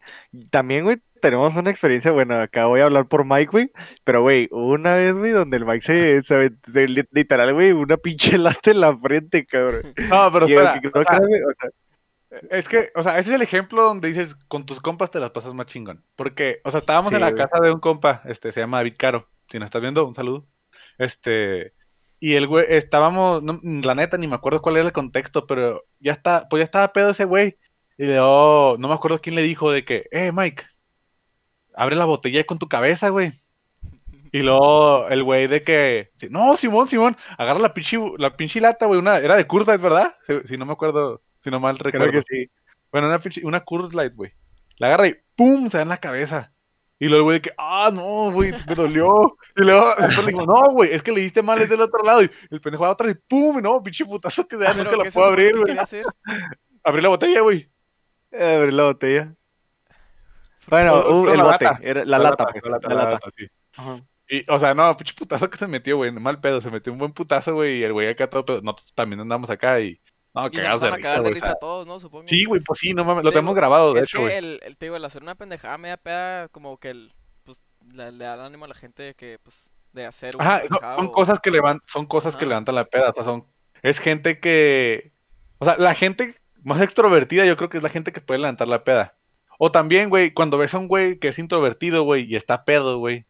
[0.49, 3.71] También, güey, tenemos una experiencia, bueno, acá voy a hablar por Mike, güey,
[4.04, 7.97] pero, güey, una vez, güey, donde el Mike se, se, se li- literal, güey, una
[7.97, 9.93] pinche lata en la frente, cabrón.
[10.10, 10.82] No, pero Y, espera.
[10.82, 11.69] que- o sea, o sea,
[12.49, 15.32] Es que, o sea, ese es el ejemplo donde dices, con tus compas te las
[15.32, 16.04] pasas más chingón.
[16.15, 17.41] Porque, o sea, estábamos Sí, en la güey.
[17.47, 19.30] casa de un compa, este, se llama David Caro.
[19.49, 20.45] Si nos estás viendo, un saludo.
[20.97, 21.73] Este,
[22.25, 25.83] y el güey, estábamos, no, la neta, ni me acuerdo cuál era el contexto, pero
[25.99, 27.57] ya está, pues ya estaba pedo ese güey.
[27.97, 30.63] Y luego, no me acuerdo quién le dijo de que, eh, Mike,
[31.75, 33.33] abre la botella con tu cabeza, güey.
[34.31, 38.86] Y luego el güey de que, no, Simón, Simón, agarra la pinche, la pinche lata,
[38.86, 40.15] güey, una, era de Light, ¿verdad?
[40.25, 42.07] Si, si no me acuerdo, si no mal recuerdo.
[42.09, 42.49] creo que sí.
[42.89, 44.31] Bueno, una, pinche- una Light, güey.
[44.77, 45.69] La agarra y ¡pum!
[45.69, 46.53] se da en la cabeza.
[46.99, 49.36] Y luego el güey de que, ah, no, güey, me dolió.
[49.56, 52.03] Y luego después le digo, no, güey, es que le diste mal, es del otro
[52.03, 52.23] lado.
[52.23, 54.97] Y el pendejo va atrás y pum, no, pinche putazo que da, Pero, nunca ¿qué
[54.97, 55.75] la se puedo abrir, güey.
[56.84, 57.69] Abrí la botella, güey.
[58.32, 59.36] Eh, abrir la botella.
[60.67, 63.03] Bueno, uh, el la bote, lata, era la, lata, pues, la la lata, lata.
[63.03, 63.47] la lata, sí.
[63.75, 64.01] Ajá.
[64.29, 66.99] Y, o sea, no, pinche putazo que se metió, güey, mal pedo, se metió un
[66.99, 68.62] buen putazo, güey, y el güey acá todo pedo.
[68.62, 69.99] Nosotros también andamos acá y,
[70.34, 71.32] no, se cagados de a risa, cagar de güey.
[71.32, 72.00] o risa sea, todos, ¿no?
[72.00, 72.28] Supongo.
[72.28, 74.60] Sí, güey, pues sí, no mames, lo Te tenemos grabado, de Es hecho, que el,
[74.63, 78.26] el, te digo, el hacer una pendejada media peda, como que el, pues, le, le
[78.26, 80.96] da el ánimo a la gente de que, pues, de hacer una Ajá, son, pendejada
[80.96, 83.46] son o- cosas que levan- son cosas que levantan la peda, o sea, son,
[83.84, 85.12] es gente que,
[85.60, 88.67] o sea, la gente más extrovertida yo creo que es la gente que puede levantar
[88.67, 89.15] la peda.
[89.60, 92.98] O también, güey, cuando ves a un güey que es introvertido, güey, y está pedo,
[92.98, 93.26] güey.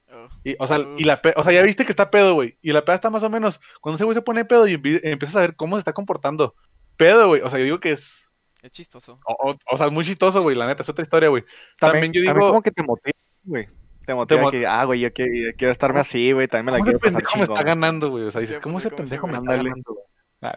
[0.46, 2.58] Y, o sea, y la pe- o sea, ya viste que está pedo, güey.
[2.62, 3.60] Y la peda está más o menos.
[3.82, 6.56] Cuando ese güey se pone pedo y empie- empiezas a ver cómo se está comportando.
[7.04, 7.42] Pedo, güey.
[7.42, 8.20] O sea, yo digo que es.
[8.62, 9.20] Es chistoso.
[9.26, 10.56] O, o- o sea, muy chistoso, güey.
[10.56, 11.44] La neta, es otra historia, güey.
[11.80, 13.68] También, También yo también digo- como que te motiva, güey.
[14.06, 16.72] Te motiva mo- que, ah, güey, yo quiero, yo quiero estarme así, güey, también me
[16.74, 18.24] la ¿Cómo quiero ese pasar pendejo me está ganando, güey?
[18.26, 20.06] O sea, dices, ¿cómo ese pendejo me está ganando, güey?
[20.42, 20.56] Ah,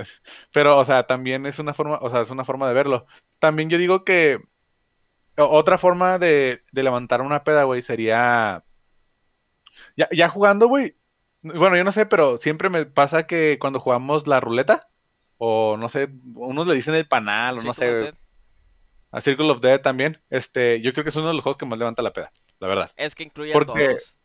[0.53, 3.07] Pero, o sea, también es una forma, o sea, es una forma de verlo.
[3.39, 4.41] También yo digo que
[5.37, 8.65] otra forma de, de levantar una peda, güey, sería
[9.97, 10.97] ya, ya jugando, güey.
[11.43, 14.89] Bueno, yo no sé, pero siempre me pasa que cuando jugamos la ruleta,
[15.39, 18.15] o no sé, unos le dicen el panal, o no Circle sé,
[19.13, 21.65] a Circle of Death también, este, yo creo que es uno de los juegos que
[21.67, 22.91] más levanta la peda, la verdad.
[22.97, 24.17] Es que incluye a Porque- todos.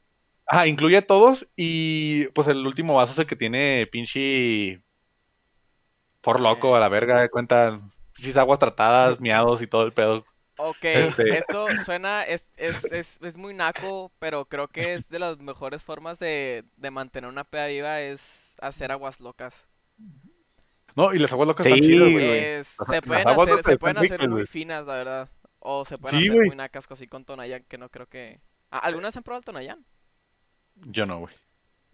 [0.48, 4.82] Ajá, incluye a todos y pues el último vaso es el que tiene pinche
[6.20, 7.80] por loco a la verga, de cuenta
[8.16, 10.26] pinches aguas tratadas, miados y todo el pedo.
[10.58, 15.20] Ok, Este- esto suena, es, es, es, es muy naco, pero creo que es de
[15.20, 19.66] las mejores formas de, de mantener una peda viva es hacer aguas locas.
[20.96, 22.14] No, y las aguas locas están Sí, chidas, güey.
[22.28, 22.40] güey.
[22.40, 25.30] Es- Las- se pueden hacer, se están pueden hacer ricas, muy finas, la verdad.
[25.60, 26.48] O se pueden Sí, hacer güey.
[26.50, 28.42] muy nacas así con Tonayán, que no creo que...
[28.72, 29.86] Ah, ¿Algunas han probado el Tonayán?
[30.76, 31.34] Yo no, güey.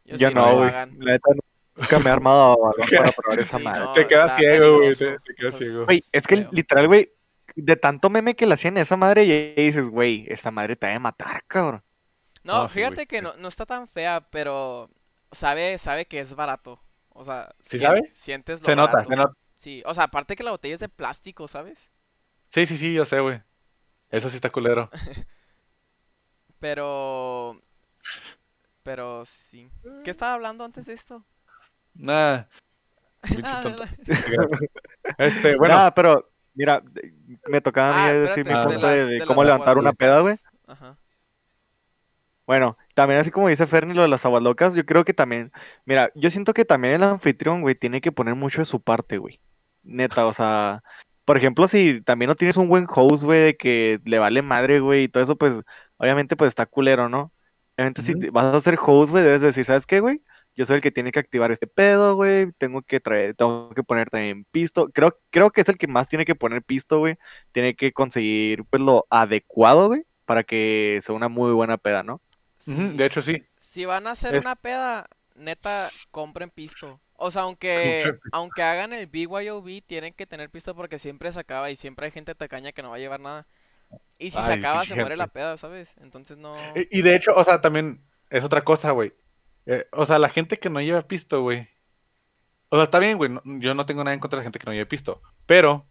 [0.05, 0.69] Yo Yo sí, no, güey.
[0.69, 0.95] hagan.
[0.99, 1.29] La neta,
[1.75, 3.79] nunca me he armado a balón para probar esa Sí, madre.
[3.81, 5.85] no, te quedas ciego, güey, te, quedas Pues, ciego.
[5.85, 6.49] Güey, es que Feo.
[6.51, 7.11] literal, güey,
[7.55, 10.87] de tanto meme que le hacían a esa madre, y dices, güey, esa madre te
[10.87, 11.83] va a matar, cabrón.
[12.43, 14.89] No, sí, fíjate que no, no está tan fea, pero
[15.31, 16.79] sabe, sabe que es barato.
[17.19, 18.11] O sea, ¿Sí sien- sabe?
[18.13, 19.09] sientes lo Se nota, barato.
[19.09, 19.33] se nota.
[19.55, 21.89] Sí, o sea, aparte que la botella es de plástico, ¿sabes?
[22.49, 23.41] Sí, sí, sí, yo sé, güey.
[24.09, 24.89] Eso sí está culero.
[26.59, 27.59] Pero...
[28.83, 29.69] Pero sí.
[30.03, 31.23] ¿Qué estaba hablando antes de esto?
[31.93, 32.49] Nada.
[35.17, 36.83] Este, bueno, Nada, pero, mira,
[37.47, 39.69] me tocaba a mí Ah, decir mi punto de de, las- de de cómo levantar
[39.69, 40.35] aguas una peda, güey.
[40.67, 40.97] Ajá.
[42.45, 45.51] Bueno, también así como dice Ferni lo de las aguas locas, yo creo que también,
[45.85, 49.19] mira, yo siento que también el anfitrión, güey, tiene que poner mucho de su parte,
[49.19, 49.39] güey.
[49.83, 50.81] Neta, o sea,
[51.23, 54.79] por ejemplo, si también no tienes un buen host, güey, de que le vale madre,
[54.79, 55.53] güey, y todo eso, pues,
[55.97, 57.31] obviamente, pues está culero, ¿no?
[57.75, 60.23] Obviamente, si vas a ser host, güey, debes decir, ¿sabes qué, güey?
[60.55, 63.83] Yo soy el que tiene que activar este pedo, güey, tengo que traer, tengo que
[63.83, 64.89] poner también pisto.
[64.91, 67.17] Creo, creo que es el que más tiene que poner pisto, güey.
[67.51, 72.21] Tiene que conseguir, pues, lo adecuado, güey, para que sea una muy buena peda, ¿no?
[72.57, 73.43] Sí, de hecho sí.
[73.59, 76.99] Si van a hacer Es- una peda, neta, compren pisto.
[77.19, 81.69] O sea, aunque, aunque hagan el BYOB, tienen que tener pisto porque siempre se acaba
[81.71, 83.47] y siempre hay gente tacaña que no va a llevar nada.
[84.19, 85.95] Y si se acaba, se muere la peda, ¿sabes?
[86.01, 86.55] Entonces no...
[86.75, 89.13] Y, y de hecho, o sea, también es otra cosa, güey.
[89.65, 91.69] Eh, o sea, la gente que no lleva pisto, güey.
[92.69, 93.29] O sea, está bien, güey.
[93.31, 95.21] no- yo no tengo nada en contra de la gente que no lleva pisto.
[95.45, 95.85] Pero,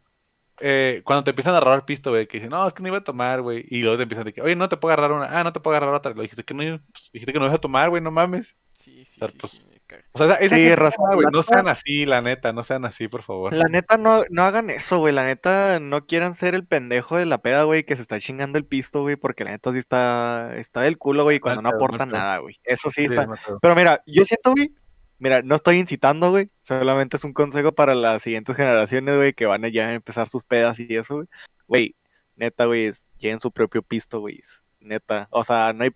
[0.61, 2.99] eh, cuando te empiezan a agarrar pisto, güey, que dicen, no, es que no iba
[2.99, 3.65] a tomar, güey.
[3.69, 5.39] Y luego te empiezan de que, oye, no te puedo agarrar una.
[5.39, 6.13] Ah, no te puedo agarrar otra.
[6.13, 8.57] Lo dijiste que no, pues, dijiste que no ibas a tomar, güey, no mames.
[8.73, 9.77] Sí, sí, sea, sí, pues, sí.
[10.13, 13.23] O sea, esa Sí, ah, güey, no sean así, la neta, no sean así, por
[13.23, 13.53] favor.
[13.53, 15.15] La neta, no, no hagan eso, güey.
[15.15, 18.59] La neta, no quieran ser el pendejo de la peda, güey, que se está chingando
[18.59, 22.05] el pisto, güey, porque la neta sí está, está del culo, güey, cuando no aporta
[22.05, 22.59] nada, güey.
[22.65, 23.29] Eso sí Sí, está.
[23.61, 24.73] Pero mira, yo siento, güey,
[25.19, 26.51] mira, no estoy incitando, güey.
[26.61, 30.45] Solamente es un consejo para las siguientes generaciones, güey, que van a ya empezar sus
[30.45, 31.27] pedas y eso, güey.
[31.67, 31.97] Güey,
[32.37, 34.41] neta, güey, lleven su propio pisto, güey.
[34.81, 35.29] Neta.
[35.31, 35.91] O sea, no hay.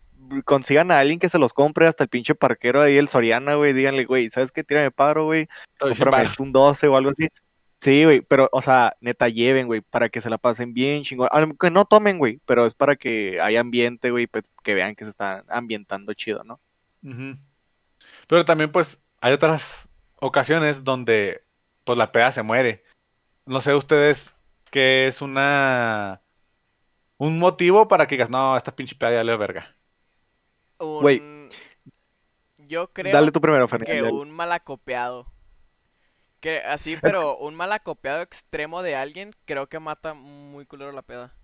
[0.44, 3.72] Consigan a alguien que se los compre hasta el pinche parquero ahí, el Soriana, güey.
[3.72, 4.64] Díganle, güey, ¿sabes qué?
[4.64, 5.48] Tírame paro, güey.
[5.78, 7.28] Cómprame un 12 o algo así.
[7.80, 11.30] Sí, güey, pero, o sea, neta, lleven, güey, para que se la pasen bien, chingón.
[11.32, 15.04] Aunque no tomen, güey, pero es para que haya ambiente, güey, pues, que vean que
[15.04, 16.60] se está ambientando chido, ¿no?
[18.26, 21.44] Pero también, pues, hay otras ocasiones donde,
[21.84, 22.84] pues, la peda se muere.
[23.46, 24.32] No sé ustedes
[24.70, 26.22] qué es una...
[27.18, 29.74] Un motivo para que digas, no, esta pinche peda ya le verga.
[30.78, 31.20] Güey.
[31.20, 31.48] Un...
[32.56, 35.26] Yo creo Dale tú primero, que un malacopiado.
[36.38, 41.34] Que así, pero un malacopiado extremo de alguien creo que mata muy culero la peda.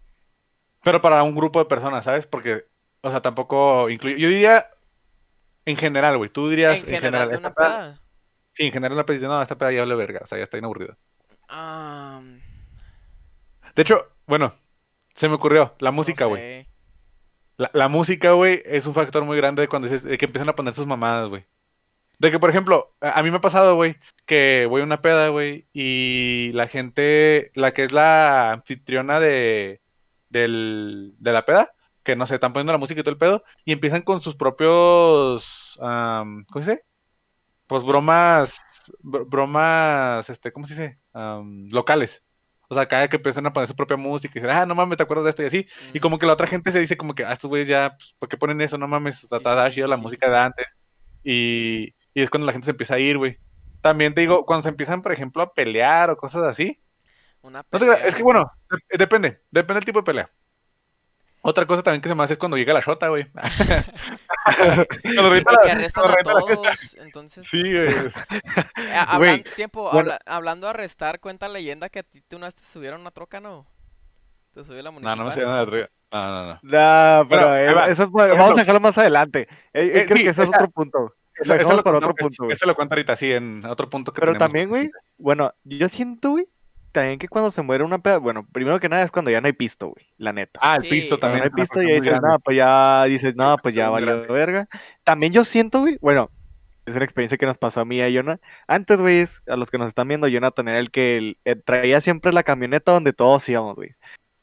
[0.83, 2.27] Pero para un grupo de personas, ¿sabes?
[2.27, 2.65] Porque,
[3.07, 4.19] O sea, tampoco incluye.
[4.19, 4.69] Yo diría
[5.67, 6.31] en general, güey.
[6.31, 8.01] Tú dirías En general de una peda-.
[8.53, 10.21] Sí, en general la peda dice, no, esta peda ya vale verga.
[10.23, 10.97] O sea, ya está inaburrida.
[11.49, 12.23] Ah,
[13.75, 14.55] De hecho, bueno,
[15.15, 15.75] se me ocurrió.
[15.81, 16.41] La música, güey.
[16.43, 16.69] sé.
[17.59, 20.49] La, la música, güey, es un factor muy grande de cuando dices, de que empiezan
[20.49, 21.47] a poner sus mamadas, güey.
[22.19, 25.03] De que, por ejemplo, a, a mí me ha pasado, güey, que voy a una
[25.03, 29.83] peda, güey, y la gente, la que es la anfitriona de,
[30.31, 31.75] del, de la peda,
[32.07, 34.37] que no sé, están poniendo la música y todo el pedo, y empiezan con sus
[34.37, 36.85] propios, ¿cómo se dice?
[37.67, 38.59] Pues bromas,
[39.03, 41.01] br- bromas, este, ¿cómo se dice?
[41.73, 42.23] Locales.
[42.69, 44.97] O sea, cada que empiezan a poner su propia música y dicen, ah, no mames,
[44.99, 45.43] ¿te acuerdas de esto?
[45.45, 45.67] Y así.
[45.93, 48.15] Y como que la otra gente se dice como que, ah, estos güeyes ya, pues,
[48.19, 48.79] ¿por qué ponen eso?
[48.79, 50.67] No mames, o sea, Sí, está sí, sí, la música de antes.
[51.25, 53.39] Y, y es cuando la gente se empieza a ir, güey.
[53.83, 56.81] También te digo, cuando se empiezan, por ejemplo, a pelear o cosas así.
[57.43, 58.17] Una No te creas, es pelea.
[58.17, 60.31] que bueno, de- depende, depende del tipo de pelea.
[61.49, 63.27] Otra cosa también que se me hace es cuando llega la shota, güey.
[65.03, 66.97] Cuando la- que arrestan a la todos.
[67.01, 67.89] Entonces, Sí, güey.
[67.89, 68.13] eh,
[69.09, 69.99] hablan- tiempo, bueno.
[69.99, 73.11] habla- hablando de arrestar, cuenta leyenda que a ti te una vez te subieron una
[73.11, 73.67] troca, ¿no?
[74.55, 75.19] Te subió la No, municipal.
[75.19, 76.59] no me sé nada de otra- No, no, no.
[76.63, 77.87] Nah, pero eh, va.
[77.89, 79.49] eso vamos a dejarlo más adelante.
[79.73, 81.15] Eh, eh, creo sí, que ese es otro punto.
[81.39, 82.53] Eso, Lo eso dejamos lo para otro punto, güey.
[82.55, 84.47] Eso lo cuento ahorita, sí, en otro punto que Pero tenemos.
[84.49, 86.47] también, güey, bueno, yo siento, güey,
[87.01, 89.47] también que cuando se muere una peda, bueno, primero que nada es cuando ya no
[89.47, 90.59] hay pisto, güey, la neta.
[90.63, 90.89] Ah, el Sí.
[90.89, 91.41] pisto también.
[91.41, 94.07] no hay una pisto y muy dices, no, pues ya dices, no, pues ya valió
[94.17, 94.33] grande.
[94.33, 94.69] verga.
[95.05, 96.31] También yo siento, güey, bueno,
[96.87, 98.39] es una experiencia que nos pasó a mí y a Jonah.
[98.67, 102.01] Antes, güey, a los que nos están viendo, Jonathan era el que el- eh, traía
[102.01, 103.91] siempre la camioneta donde todos íbamos, güey.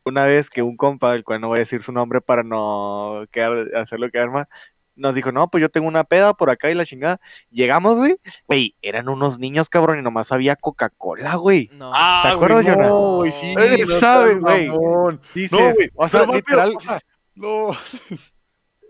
[0.05, 3.23] Una vez que un compa, el cual no voy a decir su nombre para no
[3.31, 4.47] quedar, hacerlo quedar mal,
[4.95, 7.19] nos dijo, no, pues yo tengo una peda por acá y la chingada.
[7.49, 11.69] Llegamos, güey, güey, eran unos niños, cabrón, y nomás había Coca-Cola, güey.
[11.73, 11.91] No.
[11.93, 12.87] Ah, ¿Te güey, acuerdas, Jonah?
[12.89, 13.55] No, güey, sí.
[13.55, 14.69] No sabe, seas güey.
[15.33, 15.89] Dices, No, güey.
[15.95, 16.99] o sea, pero literal, peor, o sea,
[17.35, 17.71] no.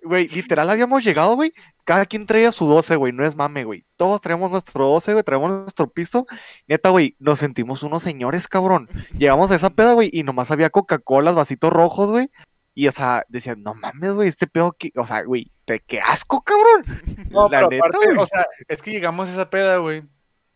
[0.06, 1.54] Güey, literal habíamos llegado, güey.
[1.86, 3.14] Cada quien traía su 12, güey.
[3.14, 3.86] No es mame, güey.
[3.96, 5.24] Todos traemos nuestro 12, güey.
[5.24, 6.28] Traemos nuestro pisto.
[6.68, 7.16] Neta, güey.
[7.20, 8.90] Nos sentimos unos señores, cabrón.
[9.18, 10.10] Llegamos a esa peda, güey.
[10.12, 12.30] Y nomás había Coca-Cola, vasitos rojos, güey.
[12.76, 14.28] Y, o sea, decían, no mames, güey.
[14.28, 14.92] Este pedo, que...
[14.98, 15.50] o sea, güey.
[15.66, 16.84] Te- ¡Qué asco, cabrón!
[17.34, 18.18] No, La pero neta, aparte, güey.
[18.20, 20.04] o sea, es que llegamos a esa peda, güey.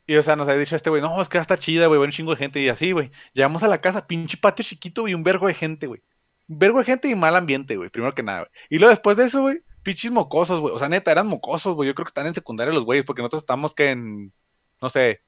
[0.06, 2.06] Y, o sea, nos ha dicho este güey, no, es que está chida, güey, va
[2.06, 2.60] un chingo de gente.
[2.60, 3.12] Y así, güey.
[3.34, 6.02] Llegamos a la casa, pinche patio chiquito y un vergo de gente, güey.
[6.48, 8.52] Un vergo de gente y mal ambiente, güey, primero que nada, güey.
[8.70, 10.74] Y luego después de eso, güey, pinches mocosos, güey.
[10.76, 11.88] O sea, neta, eran mocosos, güey.
[11.88, 14.32] Yo creo que están en secundaria los güeyes, porque nosotros estamos que en,
[14.82, 15.22] no sé.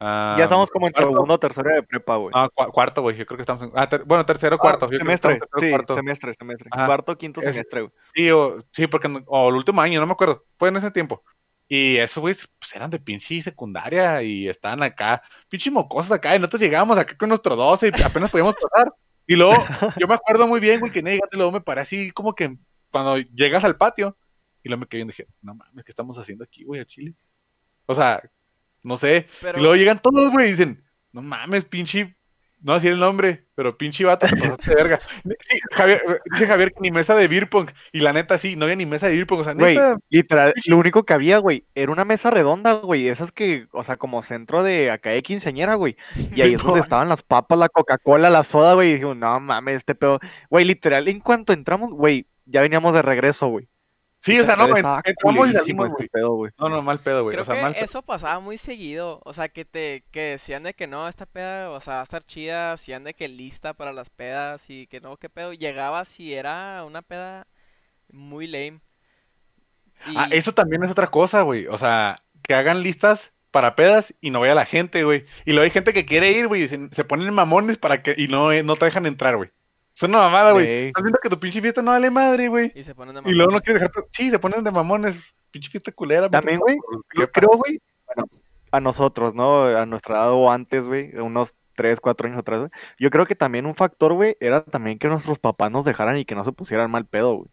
[0.00, 1.10] Ah, ya estamos como en cuarto.
[1.10, 2.32] segundo o tercero de prepa, güey.
[2.34, 3.16] Ah, cua- cuarto, güey.
[3.16, 3.72] Yo creo que estamos en.
[3.74, 4.90] Ah, ter- bueno, tercero, Ah, cuarto.
[4.90, 5.94] Yo semestre, estamos tercero, sí, cuarto.
[5.94, 6.68] semestre, semestre.
[6.72, 6.86] Ajá.
[6.86, 7.92] Cuarto, quinto Es- semestre, güey.
[8.14, 9.08] Sí, o, sí, porque.
[9.08, 10.44] no- O el último año, no me acuerdo.
[10.58, 11.22] Fue en ese tiempo.
[11.68, 16.34] Y esos güeyes, pues eran de pinche secundaria y estaban acá, pinche mocosos acá.
[16.34, 18.92] Y nosotros llegábamos acá con nuestro 12 y apenas podíamos pasar.
[19.26, 19.54] Y luego,
[19.96, 21.36] yo me acuerdo muy bien, güey, que no llegaste.
[21.36, 22.56] y Luego me paré así, como que
[22.90, 24.16] cuando llegas al patio.
[24.64, 27.14] Y luego me quedé y dije, no mames, ¿qué estamos haciendo aquí, güey, a Chile?
[27.86, 28.20] O sea,
[28.82, 29.28] no sé.
[29.40, 32.16] Pero, Y luego llegan todos, güey, y dicen, no mames, pinche,
[32.62, 35.00] no voy a decir el nombre, pero pinche vato, te pasaste de verga.
[35.24, 36.00] Sí, Javier,
[36.32, 38.86] dice Javier que ni mesa de beer pong, y la neta sí, no había ni
[38.86, 41.90] mesa de beer pong, o sea, Güey, neta, literal, lo único que había, güey, era
[41.90, 45.96] una mesa redonda, güey, esas que, o sea, como centro de acá de quinceañera, güey,
[46.34, 49.40] y ahí es donde estaban las papas, la Coca-Cola, la soda, güey, y dije, no
[49.40, 53.68] mames, este pedo, güey, literal, en cuanto entramos, güey, ya veníamos de regreso, güey.
[54.20, 56.04] Sí, o sea, no, entramos y culerísimo salimos, güey.
[56.04, 56.52] este pedo, güey.
[56.58, 57.84] No, no, mal pedo, güey, creo o sea, que mal pedo.
[57.84, 59.20] eso pasaba muy seguido.
[59.24, 62.04] O sea, que te que decían de que no, esta peda, o sea, va a
[62.04, 62.72] estar chida.
[62.72, 65.52] Hacían de que lista para las pedas y que no, qué pedo.
[65.52, 67.46] Llegabas y era una peda
[68.12, 68.80] muy lame.
[70.16, 74.30] Ah, eso también es otra cosa, güey, o sea, que hagan listas para pedas y
[74.30, 75.26] no vaya la gente, güey.
[75.44, 78.14] Y luego hay gente que quiere ir, güey, y se, se ponen mamones para que,
[78.16, 79.50] y no, eh, no te dejan entrar, güey.
[80.00, 80.64] Es una mamada, güey.
[80.64, 80.86] Sí.
[80.86, 82.72] Estás viendo que tu pinche fiesta no vale madre, güey.
[82.74, 83.62] Y se ponen de Y luego no mamones.
[83.64, 84.04] quieres dejar.
[84.10, 85.20] Sí, se ponen de mamones.
[85.50, 86.30] Pinche fiesta culera.
[86.30, 86.78] También, güey,
[87.18, 88.24] Yo creo, güey, bueno,
[88.70, 89.64] a nosotros, ¿no?
[89.64, 92.70] A nuestra edad o antes, güey, unos 3, 4 años atrás, güey.
[92.98, 96.24] Yo creo que también un factor, güey, era también que nuestros papás nos dejaran y
[96.24, 97.50] que no se pusieran mal pedo, güey.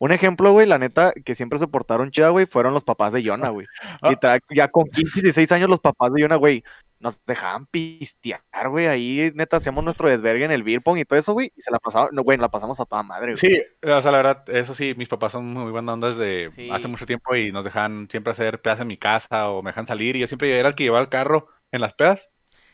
[0.00, 3.24] Un ejemplo, güey, la neta, que siempre se portaron chida, güey, fueron los papás de
[3.24, 3.66] Yona, güey.
[4.00, 4.38] Ah.
[4.50, 6.62] Ya con 15, 16 años los papás de Yona, güey,
[7.00, 8.86] nos dejaban pistear, güey.
[8.86, 11.52] Ahí, neta, hacíamos nuestro desvergue en el beer pong y todo eso, güey.
[11.56, 13.36] Y se la pasaba, no, güey, la pasamos a toda madre, güey.
[13.36, 16.68] Sí, o sea, la verdad, eso sí, mis papás son muy buenas ondas de Sí.
[16.70, 19.86] hace mucho tiempo y nos dejan siempre hacer pedas en mi casa o me dejan
[19.86, 22.28] salir y yo siempre era el que llevaba el carro en las pedas.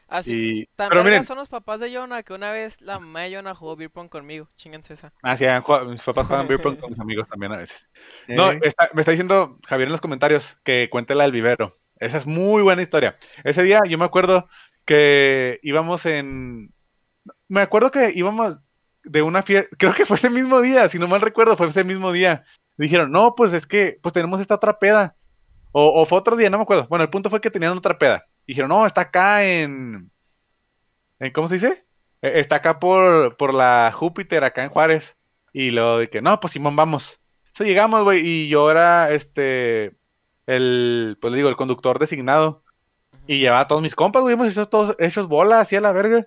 [0.06, 0.66] Así, Y...
[0.76, 3.54] tan Pero miren, son los papás de Jonah que una vez la mamá de Jonah
[3.54, 4.48] jugó beer pong conmigo.
[4.54, 5.12] Chinguense esa.
[5.22, 7.88] ah, sí, jugado- mis papás juegan beer pong con mis amigos también a veces.
[8.28, 11.74] No, está- me está diciendo Javier en los comentarios que cuente la del vivero.
[11.98, 13.16] Esa es muy buena historia.
[13.44, 14.48] Ese día yo me acuerdo
[14.84, 16.72] que íbamos en...
[17.48, 18.58] Me acuerdo que íbamos...
[19.04, 21.84] de una fiesta, creo que fue ese mismo día, si no mal recuerdo, fue ese
[21.84, 22.44] mismo día.
[22.76, 25.16] Dijeron, no, pues es que, pues tenemos esta otra peda.
[25.72, 26.86] O, o fue otro día, no me acuerdo.
[26.88, 28.26] Bueno, el punto fue que tenían otra peda.
[28.46, 30.10] Dijeron, no, está acá en,
[31.18, 31.84] en ¿cómo se dice?
[32.22, 35.16] E- Está acá por, por la Júpiter, acá en Juárez.
[35.52, 37.18] Y luego de que, no, pues Simón, vamos.
[37.54, 39.96] Eso llegamos, güey, y yo era, este,
[40.46, 42.62] el, pues le digo, el conductor designado.
[43.26, 45.92] Y llevaba a todos mis compas, güey, hemos hecho todos hechos bolas, así a la
[45.92, 46.26] verga.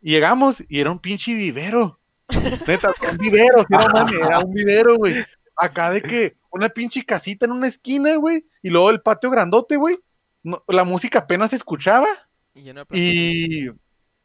[0.00, 2.00] Y llegamos y era un pinche vivero.
[2.66, 5.14] Neta, un vivero, no mames, era un vivero, güey.
[5.56, 8.44] Acá de que una pinche casita en una esquina, güey.
[8.62, 9.98] Y luego el patio grandote, güey.
[10.42, 12.08] No- la música apenas se escuchaba.
[12.54, 12.72] Y.
[12.98, 13.70] Y.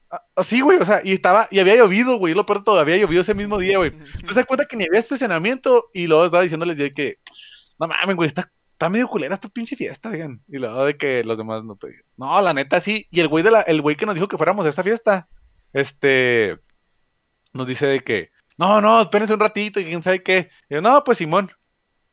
[0.10, 3.22] ah, Sí, güey, o sea, y estaba, y había llovido, güey, lo peor había llovido
[3.22, 3.92] ese mismo día, güey.
[4.16, 7.20] Entonces se cuenta que ni había estacionamiento y luego estaba diciéndoles que,
[7.80, 10.40] no mames, güey, está, está medio culera esta pinche fiesta, oigan.
[10.48, 12.04] Y luego de que los demás no pedían.
[12.16, 13.08] No, la neta sí.
[13.10, 15.28] Y el güey de la, el güey que nos dijo que fuéramos a esta fiesta,
[15.74, 16.60] este,
[17.54, 20.50] nos dice de que, no, no, espérense un ratito y quién sabe qué.
[20.70, 21.52] Y yo, no, pues Simón.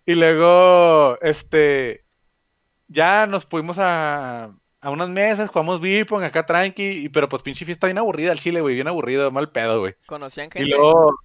[0.07, 2.05] Y luego, este,
[2.89, 7.43] ya nos fuimos a, a unas mesas, jugamos beer pong acá tranqui, y, pero pues
[7.43, 9.95] pinche fiesta bien aburrida al chile, güey, bien aburrido, mal pedo, güey.
[10.07, 10.77] ¿Conocían Y gente?
[10.77, 11.19] luego,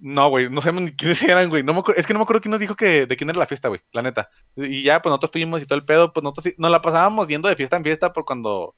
[0.00, 1.62] no, güey, no sabemos ni quiénes eran, güey.
[1.62, 3.46] No me es que no me acuerdo quién nos dijo que de quién era la
[3.46, 4.30] fiesta, güey, la neta.
[4.56, 7.28] Y ya, pues nosotros fuimos y todo el pedo, pues nosotros sí- nos la pasábamos
[7.28, 8.74] yendo de fiesta en fiesta por cuando,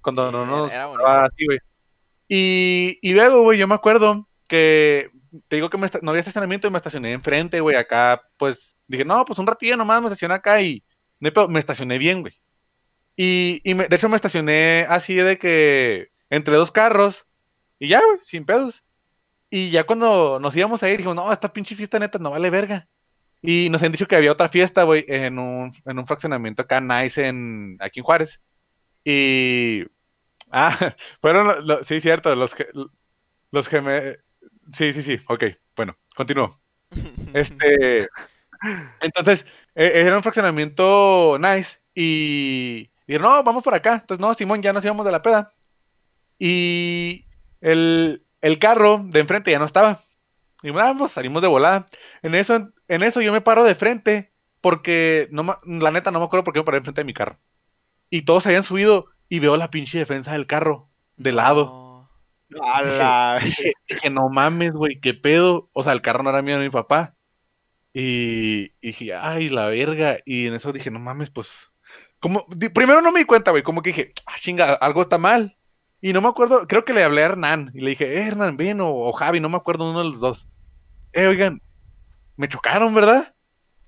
[0.00, 1.58] cuando Sí, no nos estaba así, güey.
[2.28, 5.10] Y, y luego, güey, yo me acuerdo que
[5.48, 9.04] te digo que me no había estacionamiento y me estacioné enfrente, güey, acá, pues dije,
[9.04, 10.82] no, pues un ratillo nomás me estacioné acá y
[11.20, 12.34] no hay pedo, me estacioné bien, güey.
[13.16, 17.24] Y, y me- de hecho me estacioné así de que entre dos carros
[17.78, 18.82] y ya, güey, sin pedos.
[19.50, 22.50] Y ya cuando nos íbamos a ir, dijimos, no, esta pinche fiesta neta no vale
[22.50, 22.88] verga.
[23.42, 26.80] Y nos han dicho que había otra fiesta, güey, en un, en un fraccionamiento acá,
[26.80, 28.40] nice, en, aquí en Juárez.
[29.04, 29.84] Y.
[30.52, 32.54] Ah, fueron, lo- sí, cierto, los.
[33.52, 34.18] Los me.
[34.72, 35.44] Sí, sí, sí, ok,
[35.76, 36.60] bueno, continúo.
[37.34, 38.08] Este.
[39.00, 39.44] Entonces,
[39.74, 41.78] eh, era un fraccionamiento nice.
[41.94, 42.90] Y.
[43.06, 43.94] Dijeron, no, vamos por acá.
[44.02, 45.52] Entonces, no, Simón, ya nos íbamos de la peda.
[46.38, 47.26] Y.
[47.62, 50.02] El, el carro de enfrente ya no estaba.
[50.62, 51.86] Y vamos, salimos de volada.
[52.22, 54.32] En eso, en eso yo me paro de frente.
[54.60, 57.38] Porque, no, la neta, no me acuerdo por qué me paré enfrente de mi carro.
[58.10, 59.06] Y todos se habían subido.
[59.28, 60.88] Y veo la pinche defensa del carro.
[61.16, 62.08] De lado.
[62.48, 62.62] No.
[62.62, 65.68] A la- Dije, dije, no mames, güey, qué pedo.
[65.72, 67.14] O sea, el carro no era mío, era mi papá.
[67.92, 70.18] Y, y dije, ay, la verga.
[70.24, 71.52] Y en eso dije, no mames, pues.
[72.20, 73.62] Como, di- primero no me di cuenta, güey.
[73.62, 75.56] Como que dije, ah, chinga, algo está mal.
[76.00, 77.70] Y no me acuerdo, creo que le hablé a Hernán.
[77.74, 80.20] Y le dije, eh, Hernán, ven, o, o Javi, no me acuerdo uno de los
[80.20, 80.46] dos.
[81.12, 81.60] Eh, oigan,
[82.36, 83.34] me chocaron, ¿verdad?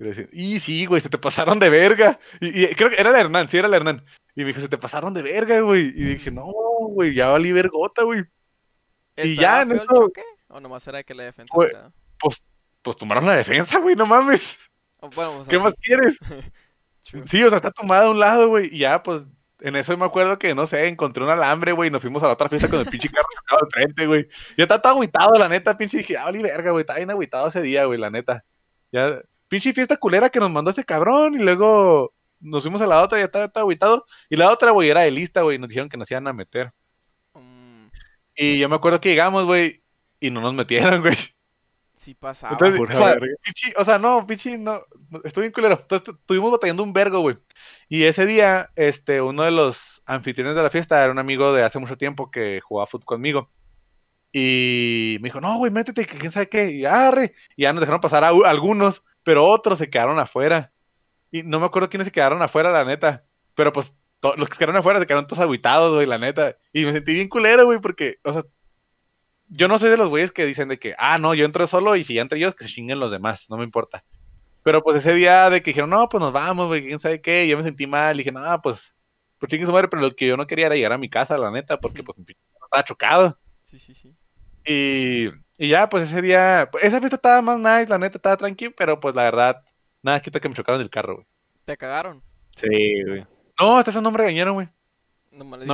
[0.00, 2.18] Y le decía, y sí, güey, se te pasaron de verga.
[2.40, 4.04] Y, y creo que era el Hernán, sí, era el Hernán.
[4.34, 5.86] Y me dijo, se te pasaron de verga, güey.
[5.88, 6.44] Y dije, no,
[6.90, 8.24] güey, ya valí vergota, güey.
[9.16, 10.22] Y ya ¿Estaba en feo el eso- choque?
[10.48, 11.92] ¿O nomás era que la defensa Fue- tiraba?
[12.82, 14.56] Pues tomaron la defensa, güey, no mames.
[15.00, 16.18] O Bueno, pues ¿Qué así, más quieres?
[17.26, 18.68] Sí, o sea, está tomada a un lado, güey.
[18.74, 19.22] Y ya, pues,
[19.60, 21.88] en eso me acuerdo que, no sé, encontré un alambre, güey.
[21.88, 24.28] y Nos fuimos a la otra fiesta con el pinche carro sacado al frente, güey.
[24.56, 25.98] Yo estaba todo agüitado, la neta, pinche.
[25.98, 26.82] Dije, ah, verga, güey.
[26.82, 28.44] Estaba bien agüitado ese día, güey, la neta.
[28.92, 31.34] Ya, pinche fiesta culera que nos mandó ese cabrón.
[31.34, 34.04] Y luego nos fuimos a la otra y ya estaba, estaba agüitado.
[34.30, 35.58] Y la otra, güey, era de lista, güey.
[35.58, 36.72] Nos dijeron que nos iban a meter.
[37.34, 37.88] Mm,
[38.36, 39.82] Y yo me acuerdo que llegamos, güey.
[40.20, 41.16] Y no nos metieron, güey.
[41.98, 42.52] Sí pasaba.
[42.52, 45.78] Entonces, o, sea, pinche- o sea, no, pinche, no, no, estoy bien culero.
[45.80, 47.36] Entonces tu- estuvimos batallando un vergo, güey.
[47.88, 51.64] Y ese día, este, uno de los anfitriones de la fiesta era un amigo de
[51.64, 53.50] hace mucho tiempo que jugaba fútbol conmigo.
[54.32, 56.70] Y me dijo, no, güey, métete, que quién sabe qué.
[56.70, 57.34] Y arre.
[57.56, 60.72] Y ya nos dejaron pasar a algunos, pero otros se quedaron afuera.
[61.30, 63.24] Y no me acuerdo quiénes se quedaron afuera, la neta.
[63.54, 63.94] Pero pues,
[64.36, 66.56] los que quedaron afuera se quedaron todos agüitados, güey, la neta.
[66.72, 68.42] Y me sentí bien culero, güey, porque, o sea,
[69.48, 71.96] yo no soy de los güeyes que dicen de que, ah, no, yo entro solo
[71.96, 74.04] y si ya entre ellos, que se chinguen los demás, no me importa.
[74.62, 77.44] Pero pues ese día de que dijeron, no, pues nos vamos, güey, quién sabe qué,
[77.44, 78.92] y yo me sentí mal, dije, no, pues,
[79.38, 81.38] pues chinguen su madre, pero lo que yo no quería era llegar a mi casa,
[81.38, 83.38] la neta, porque pues mi pinche carro estaba chocado.
[83.64, 84.14] Sí, sí, sí.
[84.66, 88.72] Y, y ya, pues ese día, esa fiesta estaba más nice, la neta estaba tranquila,
[88.76, 89.62] pero pues la verdad,
[90.02, 91.26] nada quita que me chocaron el carro, güey.
[91.64, 92.22] ¿Te cagaron?
[92.56, 93.26] Sí, güey.
[93.58, 94.68] No, hasta eso no me regañaron, güey.
[95.38, 95.66] No me le-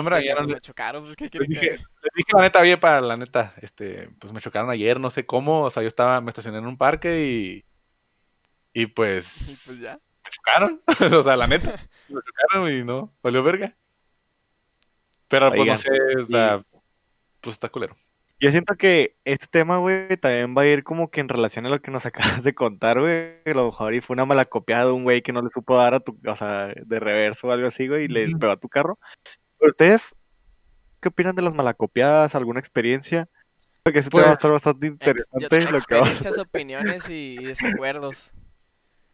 [0.46, 1.04] me chocaron.
[1.04, 4.40] Pues, ¿qué Les dije, les dije la neta, oye, para la neta, este, pues me
[4.40, 7.64] chocaron ayer, no sé cómo, o sea, yo estaba, me estacioné en un parque y,
[8.72, 9.94] y pues, Y pues ya.
[10.24, 10.82] me chocaron,
[11.20, 13.74] o sea, la neta, me chocaron y no, valió verga.
[15.28, 15.90] Pero pues no sé,
[16.22, 16.62] o sea,
[17.40, 17.96] pues está culero.
[18.40, 21.70] Yo siento que este tema, güey, también va a ir como que en relación a
[21.70, 23.36] lo que nos acabas de contar, güey.
[23.46, 25.76] A lo mejor y fue una mala copiada de un güey que no le supo
[25.76, 28.56] dar a tu, o sea, de reverso o algo así, güey, y le pegó a
[28.58, 28.98] tu carro.
[29.70, 30.14] Ustedes,
[31.00, 32.34] ¿qué opinan de las malacopiadas?
[32.34, 33.28] ¿Alguna experiencia?
[33.84, 35.72] que ese tema va a Pues, estar bastante Ex- interesante.
[35.72, 38.32] lo que vamos- experiencias, opiniones y, y desacuerdos.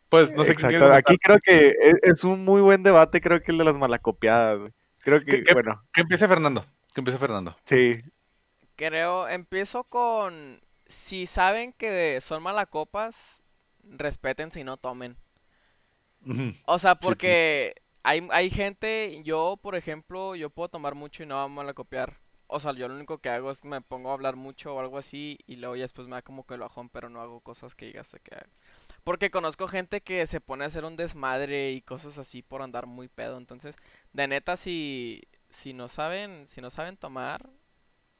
[0.08, 3.50] Pues no sé Exacto, aquí creo que es, es un muy buen debate, creo que
[3.52, 4.70] el de las malacopiadas.
[5.00, 6.64] Creo que, ¿Qué- qué- bueno, Que empiece Fernando.
[6.94, 7.56] Que empiece Fernando.
[7.64, 8.00] sí.
[8.76, 13.42] Creo, empiezo con, si saben que son malacopas,
[13.82, 15.16] respétense y no tomen.
[16.66, 16.98] O sea, sí.
[17.02, 21.74] porque hay, hay gente, yo por ejemplo, yo puedo tomar mucho y no vamos a
[21.74, 22.18] copiar.
[22.52, 24.80] O sea, yo lo único que hago es que me pongo a hablar mucho o
[24.80, 27.40] algo así y luego ya después me da como que el bajón, pero no hago
[27.40, 28.48] cosas que digas que haga.
[29.04, 32.86] Porque conozco gente que se pone a hacer un desmadre y cosas así por andar
[32.86, 33.38] muy pedo.
[33.38, 33.76] Entonces,
[34.12, 37.48] de neta, si, si no saben, si no saben tomar,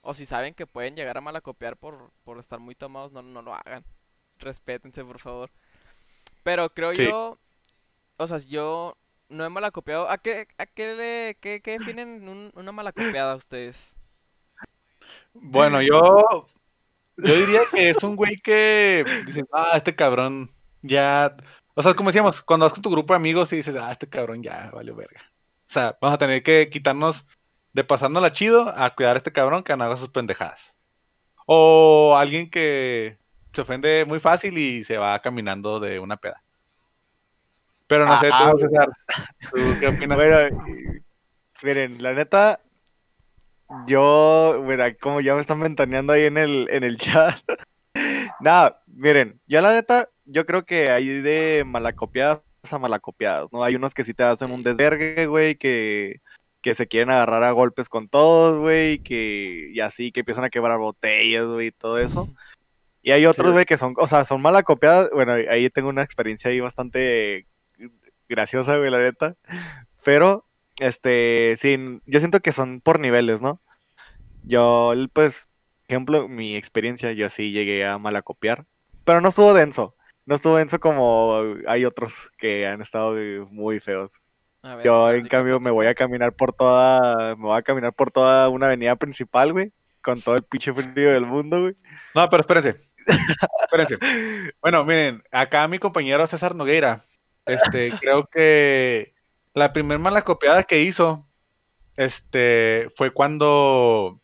[0.01, 3.43] o si saben que pueden llegar a malacopiar por, por estar muy tomados, no, no
[3.43, 3.85] lo hagan.
[4.39, 5.51] Respétense, por favor.
[6.43, 7.05] Pero creo Sí.
[7.05, 7.39] yo,
[8.17, 8.97] o sea, yo
[9.31, 10.09] no he malacopiado.
[10.11, 13.97] ¿A qué, a qué, le, qué, qué definen un- una malacopiada ustedes?
[15.33, 16.47] Bueno, yo,
[17.17, 20.51] yo diría que es un güey que dices, ah, este cabrón
[20.83, 21.37] ya.
[21.75, 24.09] O sea, como decíamos, cuando vas con tu grupo de amigos y dices, ah, este
[24.09, 25.21] cabrón ya valió verga.
[25.69, 27.25] O sea, vamos a tener que quitarnos
[27.73, 30.75] de pasándola chido a cuidar a este cabrón que no haga sus pendejadas.
[31.47, 33.19] O alguien que
[33.53, 36.43] se ofende muy fácil y se va caminando de una peda.
[37.91, 38.89] Pero no sé, tú, Ah, César,
[39.51, 40.17] ¿tú qué opinas?
[40.17, 40.63] Bueno,
[41.65, 42.61] miren, la neta,
[43.89, 47.37] yo, mira, como ya me están ventaneando ahí en el, en el chat.
[48.39, 53.65] Nada, miren, yo la neta, yo creo que hay de malacopiadas a malacopiadas, ¿no?
[53.65, 56.21] Hay unos que sí te hacen un desvergue, güey, que,
[56.63, 60.51] que se quieren agarrar a golpes con todos, güey, que, y así, que empiezan a
[60.51, 62.29] quebrar botellas, güey, y todo eso.
[63.03, 63.53] Y hay otros, güey.
[63.55, 67.49] güey, que son, o sea, son malacopiadas, bueno, ahí tengo una experiencia ahí bastante
[68.31, 69.37] graciosa, güey, la neta.
[70.03, 70.47] Pero,
[70.79, 73.61] este, sí, yo siento que son por niveles, ¿no?
[74.45, 75.49] Yo, pues,
[75.89, 78.65] ejemplo, mi experiencia, yo sí llegué a malacopiar,
[79.05, 79.95] pero no estuvo denso.
[80.25, 83.17] No estuvo denso como hay otros que han estado
[83.51, 84.21] muy feos.
[84.63, 87.93] A ver, Yo, en cambio, me voy a caminar por toda, me voy a caminar
[87.93, 89.73] por toda una avenida principal, güey,
[90.03, 91.77] con todo el pinche frío del mundo, güey.
[92.15, 92.77] No, pero espérense.
[93.63, 93.99] Espérense.
[94.61, 97.05] Bueno, miren, acá mi compañero César Nogueira,
[97.47, 99.15] este, creo que
[99.55, 101.27] la primer mala copiada que hizo,
[101.97, 104.21] este, fue cuando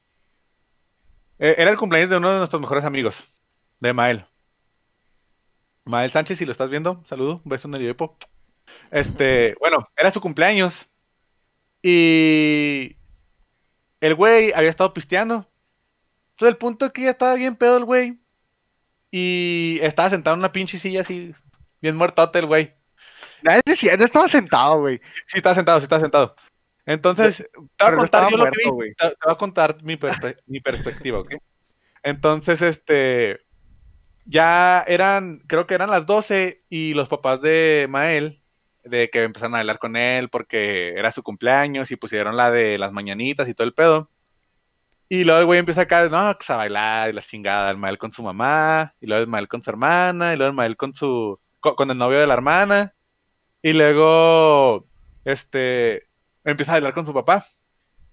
[1.39, 3.25] eh, era el cumpleaños de uno de nuestros mejores amigos,
[3.81, 4.25] de Mael.
[5.85, 8.17] Mael Sánchez, si lo estás viendo, saludo, un beso en el yoipo.
[8.91, 10.89] Este, bueno, era su cumpleaños
[11.83, 12.97] y
[14.01, 15.49] el güey había estado pisteando.
[16.33, 18.19] Entonces el punto es que ya estaba bien pedo el güey.
[19.11, 21.35] Y estaba sentado en una pinche silla así,
[21.81, 22.75] bien muertote el güey.
[23.47, 25.01] Nadie decía, no estaba sentado, güey.
[25.27, 26.35] Sí, estaba sentado, sí, estaba sentado.
[26.85, 28.71] Entonces, te voy a contar yo lo que muerto, vi.
[28.71, 28.95] güey.
[28.95, 31.35] Te, te voy a contar mi, perspe- mi perspectiva, ¿ok?
[32.03, 33.41] Entonces, este,
[34.25, 38.41] ya eran, creo que eran las 12 y los papás de Mael,
[38.85, 42.79] de que empezaron a bailar con él porque era su cumpleaños y pusieron la de
[42.79, 44.11] las mañanitas y todo el pedo.
[45.09, 47.99] Y luego el güey empieza acá, no, pues a bailar y la chingada, el Mael
[47.99, 50.95] con su mamá, y luego el Mael con su hermana, y luego el Mael con
[50.95, 52.93] su, co- con, el novio de la hermana,
[53.67, 54.87] y luego,
[55.25, 56.07] este,
[56.45, 57.45] empieza a bailar con su papá.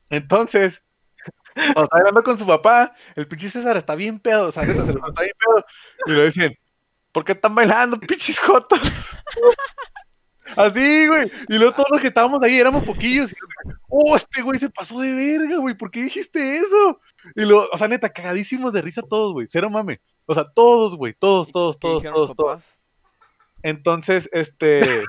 [0.09, 0.81] Entonces,
[1.53, 4.83] cuando está bailando con su papá, el pinche César está bien pedo, o sea, neta,
[4.83, 5.65] se lo está bien pedo,
[6.07, 6.57] y le dicen,
[7.11, 8.79] ¿por qué están bailando, pinches jotos?
[10.57, 11.31] Así, güey.
[11.47, 13.31] Y luego todos los que estábamos ahí éramos poquillos.
[13.31, 13.35] Y,
[13.89, 15.77] oh, este güey se pasó de verga, güey.
[15.77, 16.99] ¿Por qué dijiste eso?
[17.35, 19.45] Y luego, o sea, neta, cagadísimos de risa todos, güey.
[19.47, 20.01] Cero mame.
[20.25, 21.13] O sea, todos, güey.
[21.13, 22.79] Todos, ¿Y todos, todos, todos?
[23.61, 25.05] Entonces, este.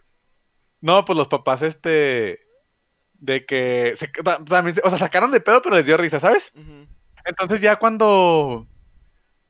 [0.85, 2.41] No, pues los papás, este.
[3.14, 3.95] De que.
[3.97, 6.53] Se, ta- también, o sea, sacaron de pedo, pero les dio risa, ¿sabes?
[7.24, 8.66] Entonces ya cuando.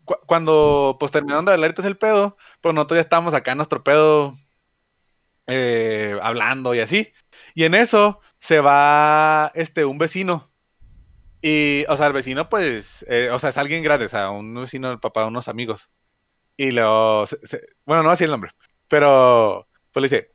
[0.05, 3.83] cu- Cuando pues terminaron de todo el pedo, pues nosotros ya estábamos acá en nuestro
[3.83, 4.37] pedo.
[5.47, 7.13] eh, hablando y así.
[7.55, 10.51] Y en eso se va este un vecino.
[11.43, 14.55] Y, o sea, el vecino, pues, eh, o sea, es alguien grande, o sea, un
[14.55, 15.91] vecino del papá unos amigos.
[16.57, 18.53] Y luego, se- se- bueno, no así el nombre,
[18.89, 20.34] pero, pues le dice,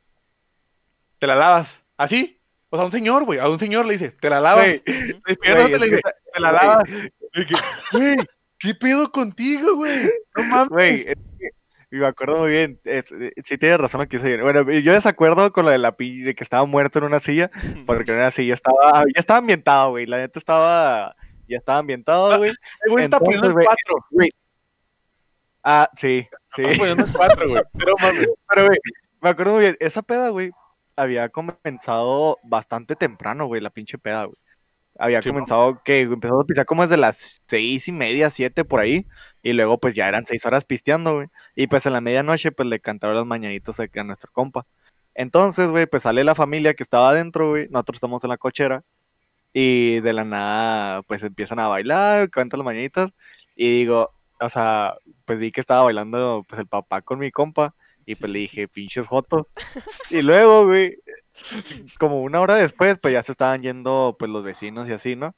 [1.20, 1.78] ¿te la lavas?
[1.96, 2.40] ¿Así?
[2.70, 4.64] O sea, a un señor, güey, a un señor le dice, ¿te la lavas?
[4.66, 5.00] Güey, Ujú.
[5.28, 6.02] Y güey, nosotros es le dice,
[6.34, 6.84] ¿te la lavas?
[7.92, 8.16] Güey,
[8.58, 10.10] ¿qué pedo contigo, güey?
[10.36, 10.68] No mames.
[10.70, 11.50] Güey, es que-
[11.92, 14.40] y me acuerdo muy bien, es, eh, sí tienes razón que dice.
[14.40, 17.50] Bueno, yo desacuerdo con lo de la de que estaba muerto en una silla,
[17.86, 21.16] porque en una silla estaba, ya estaba ambientado, güey, la neta estaba,
[21.48, 22.50] ya estaba ambientado, güey.
[22.84, 24.06] El güey está poniendo güey, cuatro.
[24.12, 24.30] güey.
[25.64, 26.62] Ah, sí, sí.
[26.62, 27.62] Está poniendo en cuatro, güey.
[27.76, 28.28] Pero mames.
[28.48, 28.78] Pero, güey,
[29.20, 30.50] me acuerdo muy bien, esa peda, güey,
[31.02, 34.36] había comenzado bastante temprano, güey, la pinche peda, güey.
[34.98, 38.80] Había Sí, comenzado que empezó a pisar como desde las seis y media, siete por
[38.80, 39.06] ahí.
[39.42, 41.28] Y luego pues ya eran seis horas pisteando, güey.
[41.56, 44.66] Y pues en la medianoche pues le cantaron las mañanitas a, a nuestro compa.
[45.14, 47.68] Entonces, güey, pues sale la familia que estaba adentro, güey.
[47.70, 48.84] Nosotros estamos en la cochera.
[49.52, 53.10] Y de la nada, pues empiezan a bailar, cantan las mañanitas.
[53.56, 57.74] Y digo, o sea, pues vi que estaba bailando pues el papá con mi compa.
[58.10, 59.46] Y pues le dije, pinches jotos.
[60.10, 60.96] Y luego, güey,
[62.00, 65.36] como una hora después, pues ya se estaban yendo pues los vecinos y así, ¿no?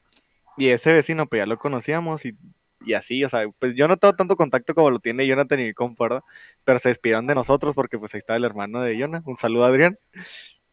[0.56, 2.34] Y ese vecino, pues ya lo conocíamos y,
[2.80, 5.64] y así, o sea, pues yo no tengo tanto contacto como lo tiene Jonathan y
[5.64, 6.22] mi compa, ¿verdad?
[6.64, 9.22] Pero se despidieron de nosotros porque pues ahí está el hermano de Jonah.
[9.26, 9.98] Un saludo, Adrián.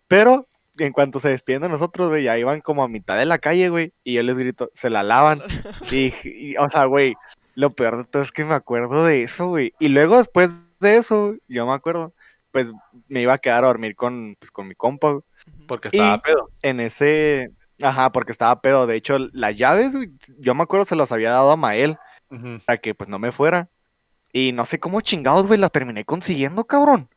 [0.07, 0.47] Pero
[0.77, 3.67] en cuanto se despiden de nosotros, güey, ya iban como a mitad de la calle,
[3.67, 5.41] güey, y yo les grito, se la lavan.
[5.91, 7.15] Y, y, o sea, güey,
[7.55, 9.73] lo peor de todo es que me acuerdo de eso, güey.
[9.79, 12.13] Y luego después de eso, yo me acuerdo,
[12.51, 12.71] pues
[13.07, 15.23] me iba a quedar a dormir con, pues, con mi compa, güey.
[15.67, 16.49] Porque estaba Y- pedo.
[16.61, 17.51] En ese,
[17.81, 18.87] ajá, porque estaba pedo.
[18.87, 20.09] De hecho, las llaves, güey,
[20.39, 21.97] yo me acuerdo se las había dado a Mael
[22.29, 22.59] Ujú.
[22.65, 23.69] para que pues no me fuera.
[24.31, 27.09] Y no sé cómo chingados, güey, las terminé consiguiendo, cabrón.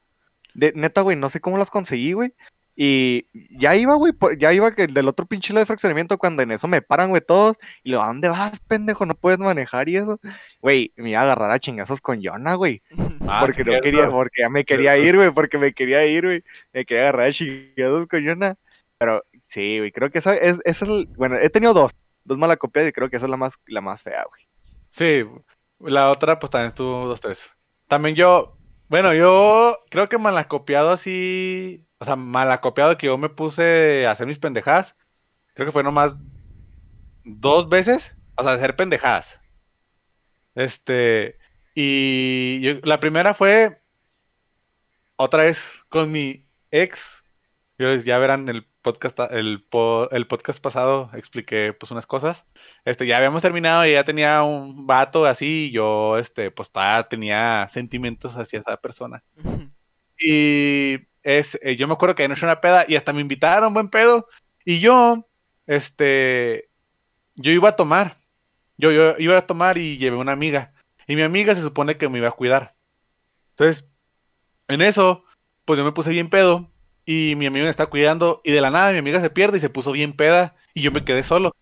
[0.55, 2.33] De, neta, güey, no sé cómo las conseguí, güey.
[2.75, 3.27] Y
[3.59, 6.67] ya iba, güey, ya iba que del otro pinche lado de fraccionamiento cuando en eso
[6.69, 7.57] me paran, güey, todos.
[7.83, 9.05] Y lo, ¿a dónde vas, pendejo?
[9.05, 10.19] No puedes manejar y eso.
[10.61, 12.83] Güey, me iba a agarrar a chingazos con Jonah, güey.
[13.29, 16.45] Ah, porque no quería, porque ya me quería ir, güey, porque me quería ir, güey.
[16.73, 18.57] Me quería agarrar a chingados con Jonah.
[18.99, 21.93] Pero sí, güey, creo que esa es, es el- bueno, he tenido dos,
[22.25, 24.43] dos malacopias y creo que esa es la más, la más fea, güey.
[24.91, 25.25] Sí,
[25.79, 27.41] la otra pues también estuvo dos, tres.
[27.89, 28.57] También yo,
[28.89, 34.27] bueno, yo creo que malacopiado así, o sea, malacopiado que yo me puse a hacer
[34.27, 34.97] mis pendejadas,
[35.55, 36.17] creo que fue nomás
[37.25, 39.39] dos veces, o sea, hacer pendejadas.
[40.57, 41.39] Este,
[41.77, 43.81] y yo- la primera fue
[45.15, 47.23] otra vez con mi ex.
[47.79, 49.65] Yo, ya verán el podcast, el,
[50.11, 52.45] el podcast pasado expliqué pues unas cosas.
[52.85, 56.69] Este, ya habíamos terminado y ya tenía un vato así, y yo, este, pues
[57.09, 59.23] tenía sentimientos hacia esa persona.
[60.19, 63.89] Y es, eh, yo me acuerdo que no una peda y hasta me invitaron, buen
[63.89, 64.29] pedo.
[64.65, 65.29] Y yo,
[65.67, 66.69] este,
[67.35, 68.19] yo iba a tomar.
[68.77, 70.73] Yo, yo iba a tomar y llevé una amiga.
[71.07, 72.75] Y mi amiga se supone que me iba a cuidar.
[73.51, 73.85] Entonces,
[74.69, 75.25] en eso,
[75.65, 76.69] pues yo me puse bien pedo.
[77.05, 78.41] Y mi amiga me estaba cuidando.
[78.45, 80.55] Y de la nada mi amiga se pierde y se puso bien peda.
[80.75, 81.55] Y yo me quedé solo.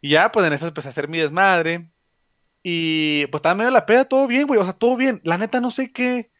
[0.00, 1.90] Y ya, pues en eso empecé a hacer mi desmadre.
[2.62, 4.60] Y pues estaba medio la peda, todo bien, güey.
[4.60, 5.20] O sea, todo bien.
[5.24, 6.30] La neta, no sé qué.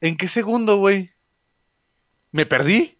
[0.00, 1.11] ¿En qué segundo, güey?
[2.32, 2.98] Me perdí.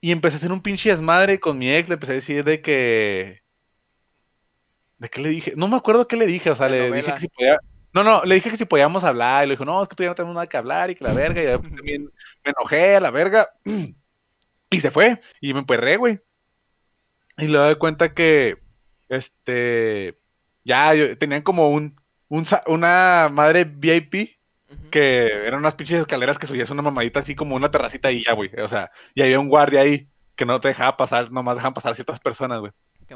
[0.00, 1.88] Y empecé a hacer un pinche desmadre con mi ex.
[1.88, 3.42] Le empecé a decir de que.
[4.98, 5.54] ¿De qué le dije?
[5.56, 6.50] No me acuerdo qué le dije.
[6.50, 6.96] O sea, le novela.
[6.96, 7.58] dije que si podía.
[7.92, 9.44] No, no, le dije que si podíamos hablar.
[9.44, 10.90] Y le dijo, no, es que tú ya no tenemos nada que hablar.
[10.90, 11.42] Y que la verga.
[11.42, 12.04] Y también
[12.44, 13.48] me enojé a la verga.
[14.68, 15.20] Y se fue.
[15.40, 16.18] Y me emperré, güey.
[17.38, 18.58] Y luego de cuenta que.
[19.08, 20.18] Este.
[20.64, 21.96] Ya, yo, tenían como un.
[22.66, 24.36] una madre VIP
[24.90, 28.32] Que eran unas pinches escaleras que subías una mamadita así como una terracita y ya,
[28.32, 28.50] güey.
[28.60, 31.94] O sea, y había un guardia ahí que no te dejaba pasar, nomás dejaban pasar
[31.94, 32.72] ciertas personas, güey.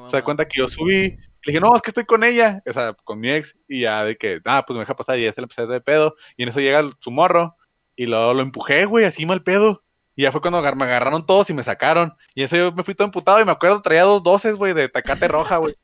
[0.07, 2.73] Se da cuenta que yo subí, le dije, no, es que estoy con ella, o
[2.73, 5.33] sea, con mi ex, y ya de que, ah, pues me deja pasar, y ya
[5.33, 7.57] se le empecé de pedo, y en eso llega su morro,
[7.97, 9.83] y luego lo empujé, güey, así mal pedo.
[10.15, 12.15] Y ya fue cuando me agarraron todos y me sacaron.
[12.35, 14.89] Y eso yo me fui todo emputado y me acuerdo, traía dos doces, güey, de
[14.89, 15.75] tacate roja, güey.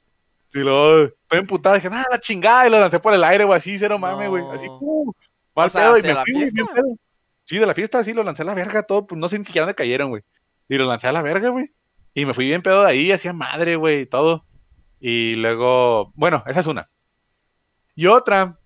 [0.55, 3.59] Y luego, estoy emputado, dije, nada, la chingada, y lo lancé por el aire, güey,
[3.59, 5.12] así, cero mame, güey, así, No.
[5.57, 6.96] Mal O sea, pedo, y ¿de me la fui, güey, bien pedo.
[7.44, 9.44] Sí, de la fiesta, sí, lo lancé a la verga, todo, pues no sé ni
[9.44, 10.22] siquiera dónde cayeron, güey.
[10.68, 11.72] Y lo lancé a la verga, güey.
[12.14, 14.44] Y me fui bien pedo de ahí, hacía madre, güey, y todo.
[15.00, 16.88] Y luego, bueno, esa es una.
[17.94, 18.59] Y otra,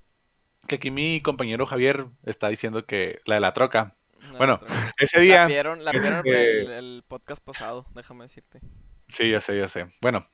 [0.67, 3.97] que aquí mi compañero Javier está diciendo que la de la troca.
[4.33, 4.61] No, Bueno.
[4.99, 8.61] Ese La día, vieron, la vieron este- el, el podcast pasado, déjame decirte.
[9.09, 9.89] sí, ya sé, ya sé.
[10.01, 10.27] Bueno,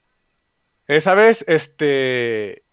[0.86, 2.64] esa vez, este,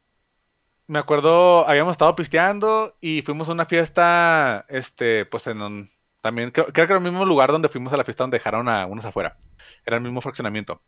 [0.87, 5.91] me acuerdo, habíamos estado pisteando y fuimos a una fiesta, este, pues en un,
[6.23, 8.69] también, creo, creo que era el mismo lugar donde fuimos a la fiesta donde dejaron
[8.69, 9.37] a unos afuera.
[9.85, 10.81] Era el mismo fraccionamiento.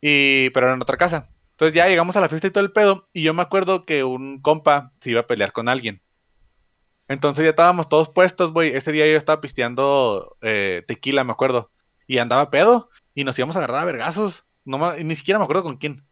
[0.00, 1.30] Y, pero era en otra casa.
[1.52, 3.08] Entonces ya llegamos a la fiesta y todo el pedo.
[3.12, 6.02] Y yo me acuerdo que un compa se iba a pelear con alguien.
[7.06, 8.74] Entonces ya estábamos todos puestos, güey.
[8.74, 11.70] Ese día yo estaba pisteando eh, tequila, me acuerdo.
[12.08, 12.90] Y andaba pedo.
[13.14, 14.44] Y nos íbamos a agarrar a vergazos.
[14.64, 16.04] No, ni siquiera me acuerdo con quién.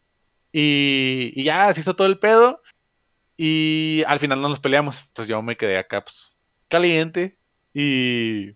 [0.53, 2.60] Y ya se hizo todo el pedo.
[3.43, 4.99] Y al final no nos peleamos.
[5.07, 6.31] Entonces yo me quedé acá, pues,
[6.69, 7.39] caliente.
[7.73, 8.51] Y.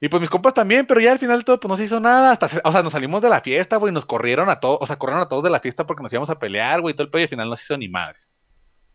[0.00, 2.30] Y pues mis compas también, pero ya al final todo, pues no se hizo nada.
[2.32, 3.92] Hasta, se- o sea, nos salimos de la fiesta, güey.
[3.92, 6.30] Nos corrieron a todos, o sea, corrieron a todos de la fiesta porque nos íbamos
[6.30, 6.94] a pelear, güey.
[6.94, 8.32] y Todo el pedo y al final no se hizo ni madres.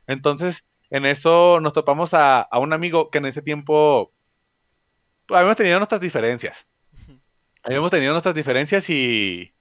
[0.08, 4.14] Entonces, en eso nos topamos a, a un amigo que en ese tiempo.
[5.28, 6.66] pues, habíamos tenido nuestras diferencias.
[7.64, 9.54] Habíamos tenido nuestras diferencias y.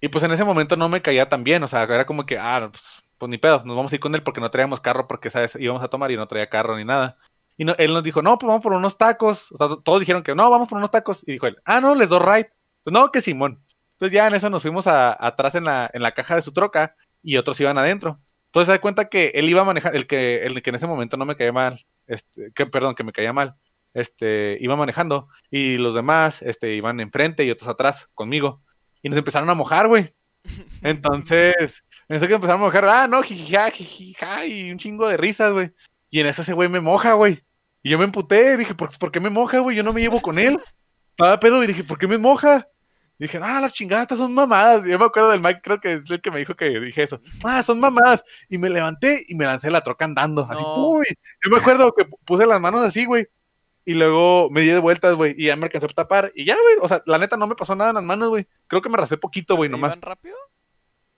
[0.00, 2.38] Y pues en ese momento no me caía tan bien, o sea, era como que,
[2.38, 5.08] ah, pues, pues ni pedo, nos vamos a ir con él porque no traíamos carro,
[5.08, 5.56] porque, ¿sabes?
[5.58, 7.16] Íbamos a tomar y no traía carro ni nada.
[7.56, 9.50] Y no, él nos dijo, no, pues vamos por unos tacos.
[9.50, 11.22] O sea, todos dijeron que no, vamos por unos tacos.
[11.26, 12.50] Y dijo él, ah, no, les doy ride.
[12.82, 13.64] Pues no, que Simón.
[13.92, 16.52] Entonces ya en eso nos fuimos a- atrás en la, en la caja de su
[16.52, 18.20] troca y otros iban adentro.
[18.48, 20.86] Entonces se da cuenta que él iba a manejar, el que, el que en ese
[20.86, 23.54] momento no me caía mal, este, que, perdón, que me caía mal,
[23.94, 28.60] este, iba manejando y los demás, este, iban enfrente y otros atrás conmigo.
[29.02, 30.14] Y nos empezaron a mojar, güey.
[30.82, 35.16] Entonces, en eso que empezaron a mojar, ah, no, jijija, jijija, y un chingo de
[35.16, 35.70] risas, güey.
[36.10, 37.42] Y en eso ese güey me moja, güey.
[37.82, 39.76] Y yo me emputé, dije, ¿por, ¿por qué me moja, güey?
[39.76, 40.58] Yo no me llevo con él.
[41.10, 42.66] Estaba pedo y dije, ¿por qué me moja?
[43.18, 44.84] Y dije, ah, las chingadas son mamadas.
[44.86, 47.02] Y yo me acuerdo del Mike, creo que es el que me dijo que dije
[47.02, 47.20] eso.
[47.44, 48.24] Ah, son mamadas.
[48.48, 50.46] Y me levanté y me lancé la troca andando.
[50.50, 50.88] Así, No.
[50.88, 51.04] uy.
[51.44, 53.28] Yo me acuerdo que puse las manos así, güey.
[53.84, 55.34] Y luego me di de vueltas, güey.
[55.36, 56.32] Y ya me alcancé a tapar.
[56.34, 56.76] Y ya, güey.
[56.80, 58.46] O sea, la neta no me pasó nada en las manos, güey.
[58.66, 59.92] Creo que me raspé poquito, güey, nomás.
[59.92, 60.36] ¿Iban rápido?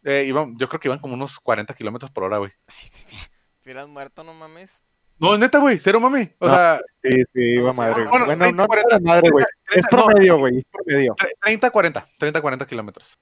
[0.08, 2.52] Eh, iban- yo creo que iban como unos 40 kilómetros por hora, güey.
[2.68, 3.16] Ay, sí, sí.
[3.64, 4.80] Hubieras muerto, no mames.
[5.18, 5.78] No, neta, güey.
[5.80, 6.30] Cero mami.
[6.38, 6.54] O No.
[6.54, 7.92] sea, Sí, sí, iba No, madre.
[7.94, 8.20] bueno, güey.
[8.26, 9.44] bueno, Bueno, no, 40, no era madre, güey.
[9.44, 11.14] Es 30, no, promedio, güey, es promedio.
[11.16, 12.08] tre- 30, 40.
[12.18, 13.18] 30, 40 kilómetros.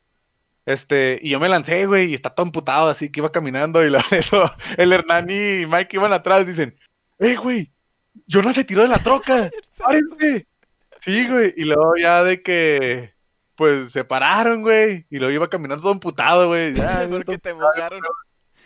[0.66, 3.84] Este, y yo me lancé, güey, y está todo emputado, así que iba caminando.
[3.84, 6.46] Y la, eso, el Hernán y Mike iban atrás.
[6.46, 6.76] Dicen,
[7.18, 7.72] ¡eh, güey!
[8.26, 9.48] Jonas se tiró de la troca.
[9.78, 10.46] ¡Párense!
[11.00, 11.54] Sí, güey.
[11.56, 13.13] Y luego ya de que,
[13.56, 15.06] pues, se pararon, güey.
[15.10, 16.74] Y luego iba caminando todo emputado, güey.
[16.74, 18.00] Ya, Porque te mojaron.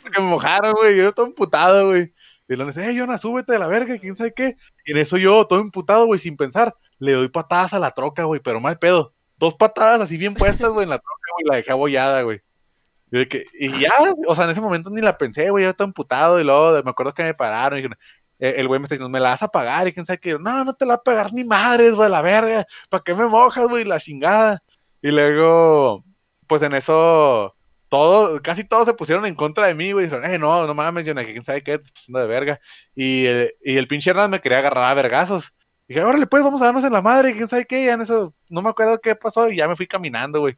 [0.05, 0.97] que me mojaron, güey.
[0.97, 2.13] Yo todo emputado, güey.
[2.49, 4.57] Y luego dice, eh, Jonas, súbete de la verga, quién sabe qué.
[4.87, 8.25] Y en eso yo, todo emputado, güey, sin pensar, le doy patadas a la troca,
[8.25, 9.13] güey, pero mal pedo.
[9.37, 12.41] Dos patadas así bien puestas, güey, en la troca, güey, la dejé abollada, güey.
[13.11, 13.91] Y, de que- y ya,
[14.27, 16.41] o sea, en ese momento ni la pensé, güey, yo todo emputado.
[16.41, 17.99] Y luego me acuerdo que me pararon y dijeron,
[18.39, 19.87] eh, el güey me está diciendo, me la vas a pagar.
[19.89, 20.39] Y quién sabe qué.
[20.39, 22.67] No, no te la va a pagar ni madres, güey, la verga.
[22.89, 23.85] ¿Para qué me mojas, güey?
[23.85, 24.63] La chingada.
[25.03, 26.05] Y luego,
[26.47, 27.55] pues en eso,
[27.89, 30.07] todo, casi todos se pusieron en contra de mí, güey.
[30.07, 32.61] Dijeron, eh, no, no mames, yo quién sabe qué, estás pasando de verga.
[32.95, 35.53] Y, el- y el pinche Hernán me quería agarrar a vergazos.
[35.87, 37.85] Dije, órale, pues, vamos a darnos en la madre, quién sabe qué.
[37.87, 40.57] Ya en eso, no me acuerdo qué pasó y ya me fui caminando, güey.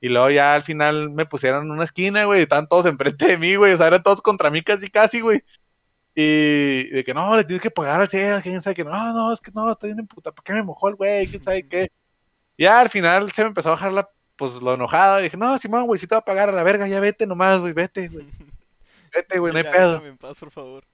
[0.00, 3.26] Y luego ya al final me pusieron en una esquina, güey, y estaban todos enfrente
[3.26, 5.42] de mí, güey, o sea, eran todos contra mí casi, casi, güey.
[6.14, 8.08] Y de que no, le tienes que pagar al
[8.42, 10.88] quién sabe que no, no, es que no, estoy en puta, ¿por qué me mojó
[10.88, 11.26] el güey?
[11.28, 11.90] quién sabe qué.
[12.58, 15.56] Ya al final se me empezó a bajar la, pues lo enojado, y dije, no,
[15.58, 18.08] Simón, güey, si te va a pagar a la verga, ya vete nomás, güey, vete,
[18.08, 18.26] güey.
[19.14, 19.92] Vete, güey, no hay pedo.
[19.92, 20.84] déjame en paz, por favor.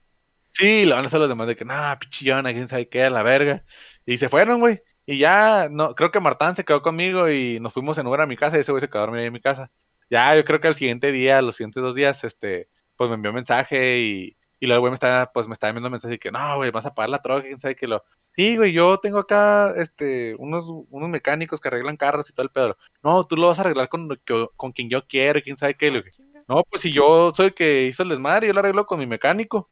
[0.52, 3.10] Sí, lo van a hacer los demás de que, nah, pichillona, quién sabe qué, a
[3.10, 3.64] la verga.
[4.06, 4.80] Y se fueron, güey.
[5.04, 8.26] Y ya, no, creo que Martán se quedó conmigo y nos fuimos en Uber a
[8.26, 9.70] mi casa y ese güey se quedó a dormir ahí en mi casa.
[10.08, 13.32] Ya, yo creo que al siguiente día, los siguientes dos días, este, pues me envió
[13.32, 16.30] mensaje y, y luego el güey me estaba, pues me estaba enviando mensaje de que,
[16.30, 18.04] no, güey, vas a pagar la troca, quién sabe que lo.
[18.36, 22.50] Sí, güey, yo tengo acá, este, unos, unos mecánicos que arreglan carros y todo el
[22.50, 22.76] pedo.
[23.02, 25.88] No, tú lo vas a arreglar con, que- con quien yo quiero, quién sabe qué.
[26.10, 26.42] Chinga.
[26.48, 29.06] no, pues si yo soy el que hizo el desmadre, yo lo arreglo con mi
[29.06, 29.70] mecánico.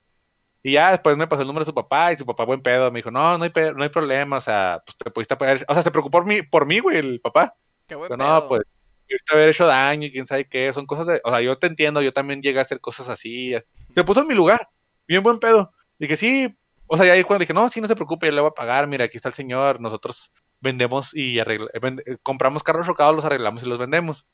[0.62, 2.88] Y ya después me pasó el número de su papá y su papá buen pedo.
[2.92, 5.64] Me dijo, no, no hay, pe- no hay problema, o sea, pues te pudiste pagar.
[5.66, 7.56] O sea, se preocupó por mí, por mí, güey, el papá.
[7.88, 8.40] Qué buen Pero pedo.
[8.42, 8.62] no, pues,
[9.08, 10.72] pudiste haber hecho daño y quién sabe qué.
[10.72, 13.54] Son cosas de, o sea, yo te entiendo, yo también llegué a hacer cosas así.
[13.92, 14.68] Se puso en mi lugar,
[15.08, 15.72] bien buen pedo.
[15.98, 16.56] Dije, sí,
[16.92, 18.54] o sea, ya ahí cuando dije, no, sí, no se preocupe, yo le voy a
[18.54, 20.30] pagar, mira, aquí está el señor, nosotros
[20.60, 24.26] vendemos y arregla- eh, eh, compramos carros chocados, los arreglamos y los vendemos.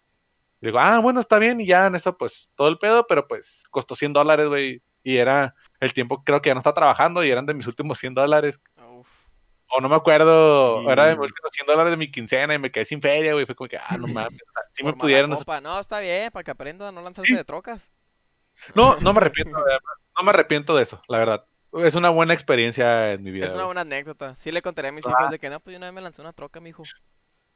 [0.61, 3.29] Y digo, ah, bueno, está bien, y ya en eso, pues, todo el pedo, pero
[3.29, 7.23] pues, costó 100 dólares, güey, y era el tiempo, creo que ya no está trabajando,
[7.25, 9.09] y eran de mis últimos 100 dólares, Uf.
[9.69, 12.59] o no me acuerdo, Y- era de mis últimos 100 dólares de mi quincena, y
[12.59, 14.41] me quedé sin feria, güey, fue como que, ah, no mames,
[14.73, 15.61] si me copa.
[15.61, 17.37] No, está bien, para que aprenda a no lanzarse Sí.
[17.37, 17.89] de trocas.
[18.75, 19.79] no, no me arrepiento, de
[20.19, 23.55] no me arrepiento de eso, la verdad, es una buena experiencia en mi vida, Es
[23.55, 24.35] una buena anécdota.
[24.37, 25.11] Sí le contaré a mis Ah.
[25.11, 26.83] hijos de que no, pues yo una vez me lancé una troca, mijo.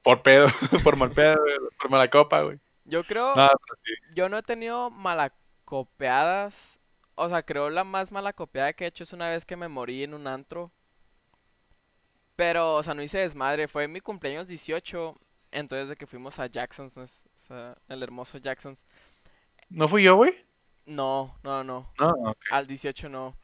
[0.02, 0.46] por pedo,
[0.94, 1.36] por mal pedo,
[1.80, 2.58] por mala copa, güey.
[2.84, 3.48] Yo creo, No,
[3.84, 3.92] sí.
[4.14, 6.78] yo no he tenido malacopeadas.
[7.14, 10.02] O sea, creo la más malacopeada que he hecho es una vez que me morí
[10.02, 10.72] en un antro.
[12.36, 13.68] Pero, o sea, no hice desmadre.
[13.68, 15.16] Fue mi cumpleaños 18.
[15.52, 17.04] Entonces, de que fuimos a Jackson's, ¿no?
[17.04, 18.84] o sea, el hermoso Jackson's.
[19.68, 20.34] ¿No fui yo, güey?
[20.86, 21.92] No, no, no.
[22.00, 22.34] No.
[22.50, 23.36] Al 18 no.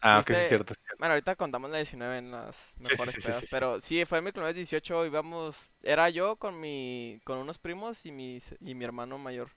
[0.00, 0.46] Ah, ok, es cierto.
[0.46, 0.74] sí es cierto.
[0.98, 4.20] Bueno, ahorita contamos la 19 en las mejores sí, sí, pedas, sí, pero sí, fue
[4.20, 8.84] mi cumpleaños 18, íbamos, era yo con mi, con unos primos y mi, y mi
[8.84, 9.50] hermano mayor.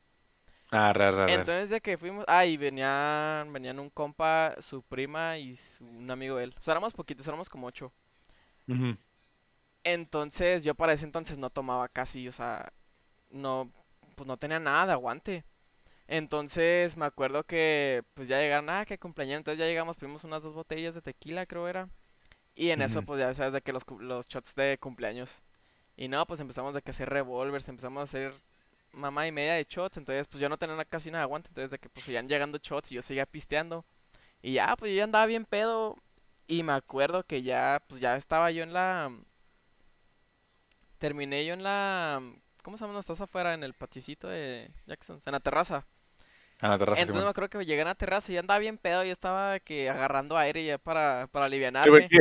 [0.72, 1.46] Ah, ra, ra, ra.
[1.46, 6.10] Entonces de que fuimos, ah, y venían, venían un compa, su prima y su- un
[6.12, 6.56] amigo de él.
[6.60, 7.94] O sea, éramos poquitos, éramos como ocho.
[9.84, 12.72] Entonces, yo para ese entonces no tomaba casi, o sea,
[13.32, 13.72] no,
[14.16, 15.46] pues no tenía nada de aguante.
[16.08, 20.44] Entonces, me acuerdo que, pues ya llegaron, ah, que cumpleaños, entonces ya llegamos, pedimos unas
[20.44, 21.90] dos botellas de tequila, creo era.
[22.56, 25.44] Y en eso, pues ya sabes de que los, los shots de cumpleaños.
[25.96, 28.34] Y no, pues empezamos de que hacer revolvers, empezamos a hacer
[28.92, 31.72] mamá y media de shots, entonces pues yo no tenía casi nada de aguante, entonces
[31.72, 33.86] de que pues seguían llegando shots y yo seguía pisteando.
[34.42, 35.98] Y ya, pues yo ya andaba bien pedo
[36.48, 39.12] y me acuerdo que ya, pues ya estaba yo en la...
[41.00, 42.22] Terminé yo en la...
[42.62, 42.94] ¿Cómo se llama?
[42.94, 45.20] ¿No estás afuera en el paticito de Jackson?
[45.26, 45.86] En la terraza.
[46.64, 47.32] A la terraza, Entonces me Simón.
[47.32, 50.64] acuerdo que llegué a la terraza y andaba bien pedo, ya estaba que agarrando aire
[50.66, 51.46] ya para, para
[51.82, 52.12] Sí, alivianarme.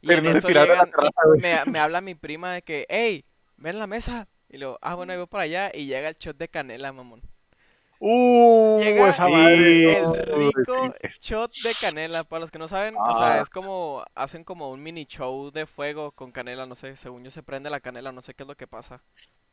[0.00, 3.24] Y en eso llegan, terraza, me, me habla mi prima de que, hey,
[3.56, 4.28] ven a la mesa.
[4.48, 7.22] Y luego, ah, bueno, ahí voy para allá y llega el shot de canela, mamón.
[8.04, 9.98] Uh, Llega esa madre.
[9.98, 10.12] El
[10.54, 11.08] rico sí.
[11.20, 12.24] shot de canela.
[12.24, 13.40] Para los que no saben, o sea, Ah.
[13.40, 17.30] es como, hacen como un mini show de fuego con canela, no sé, según yo
[17.30, 19.02] se prende la canela, no sé qué es lo que pasa.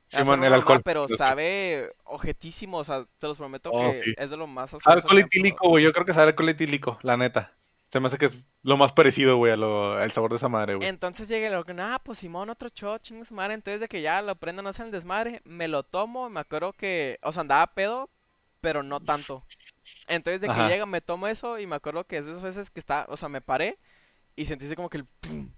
[0.07, 0.81] Simón, una el alcohol.
[0.83, 4.13] pero El sabe objetísimo, o sea, te los prometo Oh, que sí.
[4.17, 5.83] es de lo más asqueroso alcohol que etílico, güey.
[5.83, 7.53] Yo creo que sabe alcohol etílico, la neta.
[7.91, 8.33] Se me hace que es
[8.63, 10.87] lo más parecido, güey, a lo, al sabor de esa madre, güey.
[10.87, 13.53] Entonces y le digo, ah, pues Simón, otro shot, chingue su madre.
[13.53, 17.19] Entonces de que ya lo prendan, hacen el desmadre, me lo tomo, me acuerdo que,
[17.21, 18.09] o sea, andaba pedo,
[18.62, 19.43] pero no tanto.
[20.07, 20.68] Entonces de que Ajá.
[20.68, 23.18] llega, me tomo eso y me acuerdo que es de esas veces que está, o
[23.18, 23.78] sea, me paré
[24.36, 25.49] y sentí como que el pum,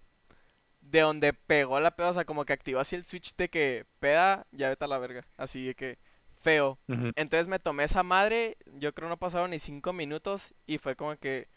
[0.82, 3.86] de donde pegó la peda, o sea, como que activó así el switch de que
[4.00, 6.00] peda, ya vete a la verga, así de que
[6.42, 6.80] feo.
[7.16, 11.16] Entonces me tomé esa madre, yo creo no pasaron ni cinco minutos y fue como
[11.18, 11.48] que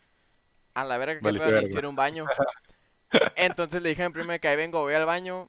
[0.75, 2.27] a la verga que Valiste pedo, necesito un baño.
[3.37, 5.49] Entonces le dije a mi prima que ahí vengo, voy al baño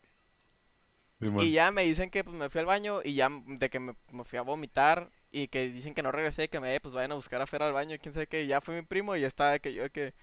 [1.20, 3.96] y ya me dicen que pues me fui al baño y ya de que me,
[4.12, 7.16] me fui a vomitar y que dicen que no regresé, que me pues vayan a
[7.16, 9.60] buscar afuera al baño, quién sabe qué, y ya fue mi primo y ya estaba
[9.60, 10.14] que yo de que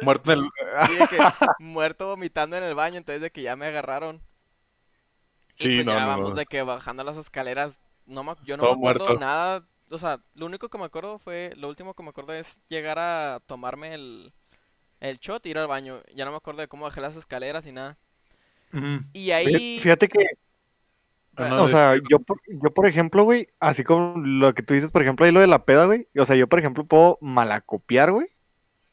[0.00, 0.50] Muerto en el...
[0.86, 1.26] sí, de que
[1.58, 4.22] muerto vomitando en el baño, entonces de que ya me agarraron.
[5.58, 6.34] Y Sí, pues no, ya no, vamos no.
[6.34, 9.14] de que bajando las escaleras, no me, yo no Todo me acuerdo muerto.
[9.14, 12.60] nada, o sea, lo único que me acuerdo fue, lo último que me acuerdo es
[12.68, 14.32] llegar a tomarme el,
[15.00, 16.02] el shot y ir al baño.
[16.14, 17.98] Ya no me acuerdo de cómo bajé las escaleras y nada.
[19.12, 20.18] Y ahí, Fíjate que,
[21.36, 24.74] no, o de- sea, yo, por- yo por ejemplo, güey, así como lo que tú
[24.74, 27.18] dices, por ejemplo, ahí lo de la peda, güey, o sea, yo por ejemplo puedo
[27.20, 28.26] malacopiar, güey,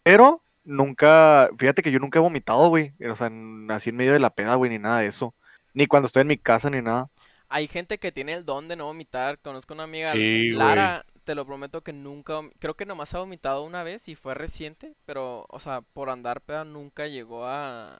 [0.04, 4.14] pero nunca, fíjate que yo nunca he vomitado, güey, o sea, en- así en medio
[4.14, 5.36] de la peda, güey, ni nada de eso,
[5.74, 7.10] ni cuando estoy en mi casa, ni nada.
[7.54, 9.38] hay gente que tiene el don de no vomitar.
[9.40, 10.52] Conozco una amiga, Sí, güey.
[10.54, 14.36] Lara, te lo prometo que nunca, creo que nomás ha vomitado una vez y fue
[14.36, 18.00] reciente, pero, o sea, por andar peda nunca llegó a,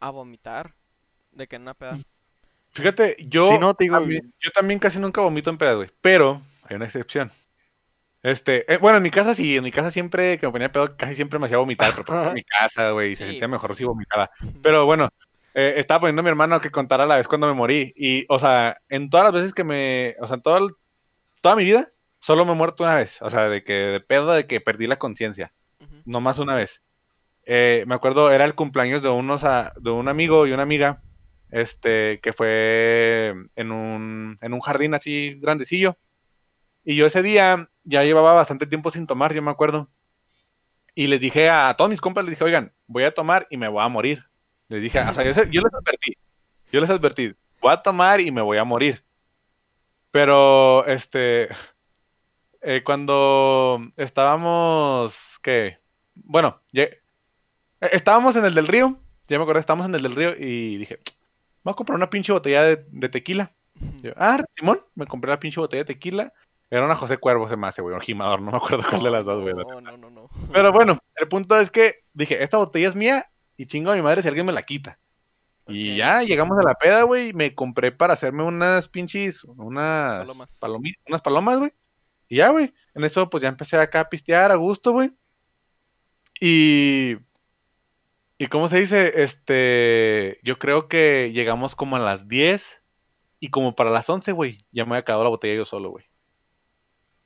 [0.00, 0.74] a vomitar.
[1.32, 2.00] De que en una peda.
[2.76, 5.90] Fíjate, yo, Sí, no, te digo, también, yo también casi nunca vomito en pedo, güey.
[6.00, 7.30] Pero hay una excepción.
[8.22, 10.96] Este, eh, bueno, en mi casa sí, en mi casa siempre que me ponía pedo,
[10.96, 13.48] casi siempre me hacía vomitar, pero porque era mi casa, güey, y se Sí, sentía
[13.48, 13.78] pues mejor sí.
[13.78, 14.30] si vomitaba.
[14.62, 15.08] Pero bueno,
[15.54, 17.92] eh, estaba poniendo a mi hermano que contara la vez cuando me morí.
[17.96, 20.72] Y, o sea, en todas las veces que me, o sea, en toda, el-
[21.40, 21.88] toda mi vida,
[22.20, 23.22] solo me he muerto una vez.
[23.22, 25.52] O sea, de que, de pedo, de que perdí la conciencia.
[25.80, 25.94] Ujú.
[26.04, 26.82] nomás una vez.
[27.44, 31.00] Eh, me acuerdo, era el cumpleaños de unos a- de un amigo y una amiga,
[31.50, 35.96] este, que fue en un, en un jardín así grandecillo.
[36.84, 39.88] Y yo ese día ya llevaba bastante tiempo sin tomar, yo me acuerdo.
[40.94, 43.68] Y les dije a, todos mis compas, les dije, oigan, voy a tomar y me
[43.68, 44.24] voy a morir.
[44.68, 46.16] Les dije, o sea, yo, les advertí,
[46.72, 49.04] yo les advertí, voy a tomar y me voy a morir.
[50.10, 51.48] Pero, este,
[52.62, 55.78] eh, cuando estábamos, ¿qué?
[56.14, 57.00] Bueno, lle-
[57.80, 60.78] eh, estábamos en el del río, ya me acuerdo, estábamos en el del río y
[60.78, 60.98] dije,
[61.66, 63.52] voy a comprar una pinche botella de, de tequila.
[64.02, 66.32] Yo, ah, Simón, me compré la pinche botella de tequila.
[66.70, 69.10] Era una José Cuervo, se me hace, güey, un gimador, no me acuerdo cuál de
[69.10, 69.54] las dos, güey.
[69.54, 70.28] No, no, no, no.
[70.52, 74.02] pero bueno, el punto es que dije, esta botella es mía y chingo a mi
[74.02, 74.98] madre si alguien me la quita.
[75.68, 80.20] Y ya llegamos a la peda, güey, y me compré para hacerme unas pinches, unas
[80.20, 80.60] Palomas.
[80.60, 81.72] palomi- unas palomas, güey.
[82.28, 85.10] Y ya, güey, en eso pues ya empecé acá a pistear a gusto, güey.
[86.40, 87.16] Y
[88.38, 92.80] y cómo se dice, este, yo creo que llegamos como a las 10
[93.40, 96.04] y como para las 11, güey, ya me había acabado la botella yo solo, güey.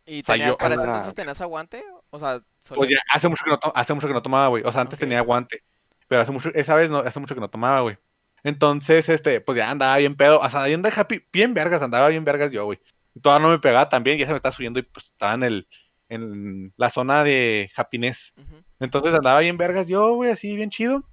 [0.06, 1.84] ¿Y O sea, tenías, yo- para ese entonces tenías aguante?
[2.10, 4.62] O sea, Pues solías- ya hace mucho que no, hace mucho que no tomaba, güey.
[4.64, 5.62] O sea, antes tenía guante.
[6.08, 7.96] Pero hace mucho, esa vez no, hace mucho que no tomaba, güey.
[8.42, 10.40] Entonces, este, pues ya andaba bien pedo.
[10.40, 12.80] O sea, yo andaba happy, bien vergas, andaba bien vergas yo, güey.
[13.14, 15.34] Y todavía no me pegaba tan bien, ya se me estaba subiendo y pues estaba
[15.34, 15.68] en el,
[16.10, 18.34] en la zona de happiness.
[18.78, 21.04] Entonces andaba bien vergas yo, güey, así bien chido.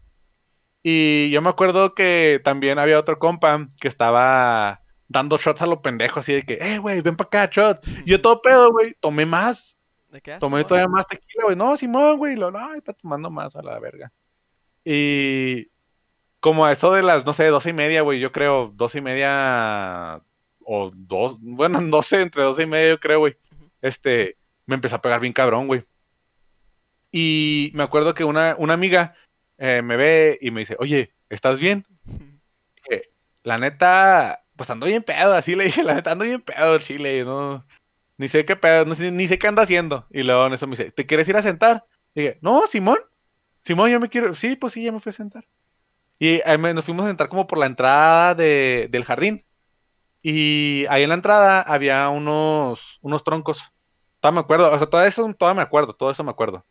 [0.84, 5.82] Y yo me acuerdo que también había otro compa que estaba dando shots a lo
[5.82, 7.88] pendejo, así de que, eh, güey, ven para acá, shot.
[8.06, 9.78] Y yo todo pedo, güey, tomé más.
[10.10, 10.38] ¿De qué?
[10.38, 11.56] Tomé todavía más tequila, güey.
[11.56, 12.36] No, Simón, güey.
[12.36, 14.12] Lo, no, está tomando más a la verga.
[14.84, 15.70] Y
[16.40, 19.02] como a eso de las, no sé, doce y media, güey, yo creo, doce y
[19.02, 20.22] media
[20.60, 23.36] o dos, bueno, no sé, entre doce y media, yo creo, güey.
[23.82, 24.38] Este,
[24.68, 25.84] me empezó a pegar bien cabrón, güey.
[27.12, 29.16] Y me acuerdo que una, una amiga
[29.58, 31.86] eh, me ve y me dice, oye, ¿estás bien?
[33.44, 37.24] La neta, pues ando bien pedo, así le dije, la neta, ando bien pedo chile,
[37.24, 37.66] no,
[38.18, 40.06] ni sé qué pedo, ni sé qué anda haciendo.
[40.12, 41.86] Y luego en eso me dice, ¿te quieres ir a sentar?
[42.14, 43.00] Y dije, no, Simón,
[43.62, 45.46] Simón, yo me quiero, sí, pues sí, ya me fui a sentar.
[46.20, 49.46] Y nos fuimos a sentar como por la entrada de, del jardín.
[50.22, 53.62] Y ahí en la entrada había unos, unos troncos.
[54.28, 56.66] Todavía me acuerdo, o sea, todo eso, todavía me acuerdo, todo eso me acuerdo.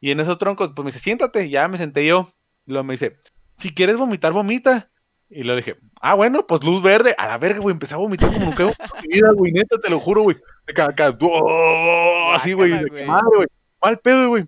[0.00, 2.28] Y en esos troncos, pues me dice, siéntate, ya me senté yo.
[2.64, 3.16] Y luego me dice,
[3.54, 4.88] si quieres vomitar, vomita.
[5.28, 7.16] Y luego dije, ah, bueno, pues luz verde.
[7.18, 8.68] A la verga, güey, empecé a vomitar como nunca en
[9.02, 10.36] mi vida, güey, neta, te lo juro, güey.
[10.68, 12.32] Acá, acá, ¡oh!
[12.34, 13.48] así, güey, de madre, güey.
[13.82, 14.46] Mal pedo, güey.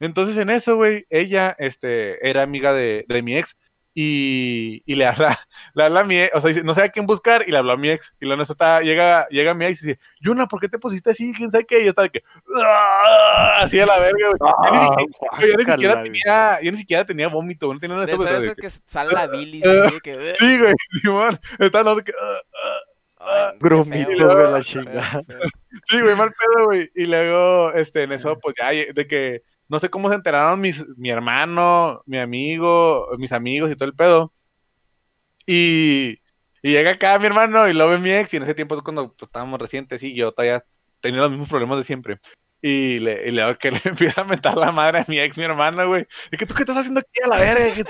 [0.00, 3.56] Entonces en eso, güey, ella, este, era amiga de, de mi ex.
[3.96, 5.38] Y, y le habla,
[5.74, 7.58] le habla a mi ex, o sea, dice, no sé a quién buscar, y le
[7.58, 8.12] habló a mi ex.
[8.20, 11.32] Y eso está, llega, llega mi ex y dice, Yuna, ¿por qué te pusiste así?
[11.32, 11.80] ¿Quién sabe qué?
[11.80, 12.24] Y yo estaba de que,
[12.60, 14.38] "Ah", así a la verga, güey.
[14.40, 16.12] Yo ni Ah, siquiera- yo ni siquiera guácala, güey.
[16.12, 19.64] tenía, yo ni siquiera tenía vómito, no tenía nada de esas que sale la bilis,
[19.64, 20.16] eh, así de que...
[20.16, 20.36] "Ugh".
[20.38, 22.78] Sí, güey, Simón, estaba no, de que, "Ah, ah".
[23.26, 25.22] Ay, Grumitos de la chingada.
[25.84, 26.90] Sí, güey, mal pedo, güey.
[26.94, 30.86] Y luego, este, en eso, pues ya, de que no sé cómo se enteraron mis,
[30.96, 34.32] mi hermano, mi amigo, mis amigos y todo el pedo.
[35.46, 36.18] Y,
[36.62, 38.82] y llega acá mi hermano y lo ve mi ex, y en ese tiempo es
[38.82, 40.64] cuando pues, estábamos recientes y yo todavía
[41.00, 42.18] tenía los mismos problemas de siempre.
[42.62, 45.44] Y le, y le que le empieza a mentar la madre a mi ex, mi
[45.44, 46.06] hermano, güey.
[46.32, 47.82] Y que tú qué estás haciendo aquí a la verga, ¿Qué?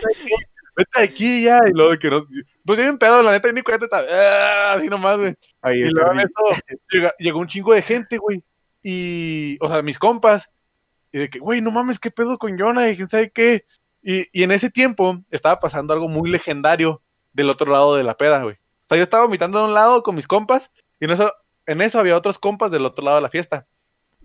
[0.76, 1.60] Vete de aquí ya.
[1.68, 2.26] Y luego que no.
[2.64, 5.34] Pues yo bien pedo, la neta, ni cuenta, estaba, "Ah", así nomás, güey.
[5.62, 8.42] Ahí Y está luego en llegó un chingo de gente, güey.
[8.82, 10.48] Y, o sea, mis compas.
[11.14, 13.66] Y de que, güey, no mames, qué pedo con Jonah y quién sabe qué.
[14.02, 17.02] Y, y en ese tiempo estaba pasando algo muy legendario
[17.32, 18.56] del otro lado de la peda, güey.
[18.56, 20.72] O sea, yo estaba vomitando de un lado con mis compas.
[20.98, 21.32] Y en eso,
[21.66, 23.68] en eso había otros compas del otro lado de la fiesta.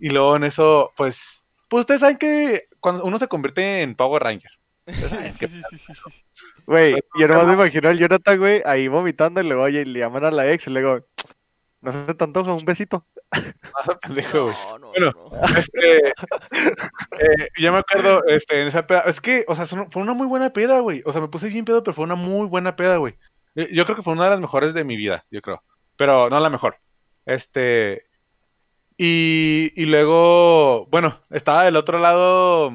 [0.00, 4.24] Y luego en eso, pues, pues ustedes saben que cuando uno se convierte en Power
[4.24, 4.50] Ranger.
[4.90, 6.24] Sí, sí, sí, sí, sí.
[6.66, 10.24] Güey, yo nomás me imagino al Jonathan, güey, ahí vomitando y luego, oye, le llaman
[10.24, 11.06] a la ex y luego,
[11.82, 13.06] no se te antoja un besito.
[13.32, 14.56] Más a pendejo, güey.
[14.68, 15.46] No, no, Bueno, no.
[15.58, 20.02] Este, eh, yo me acuerdo, este, en esa peda, es que, o sea, son- fue
[20.02, 21.02] una muy buena peda, güey.
[21.06, 23.16] O sea, me puse bien pedo, pero fue una muy buena peda, güey.
[23.54, 25.62] Yo creo que fue una de las mejores de mi vida, yo creo.
[25.96, 26.76] Pero no la mejor.
[27.26, 28.04] Este,
[28.96, 32.72] y, y luego, bueno, estaba del otro lado,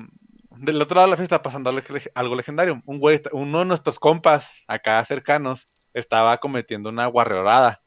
[0.57, 1.71] del otro lado de la fiesta pasando
[2.15, 2.81] algo legendario.
[2.85, 7.81] Un güey, uno de nuestros compas acá cercanos estaba cometiendo una guarreorada.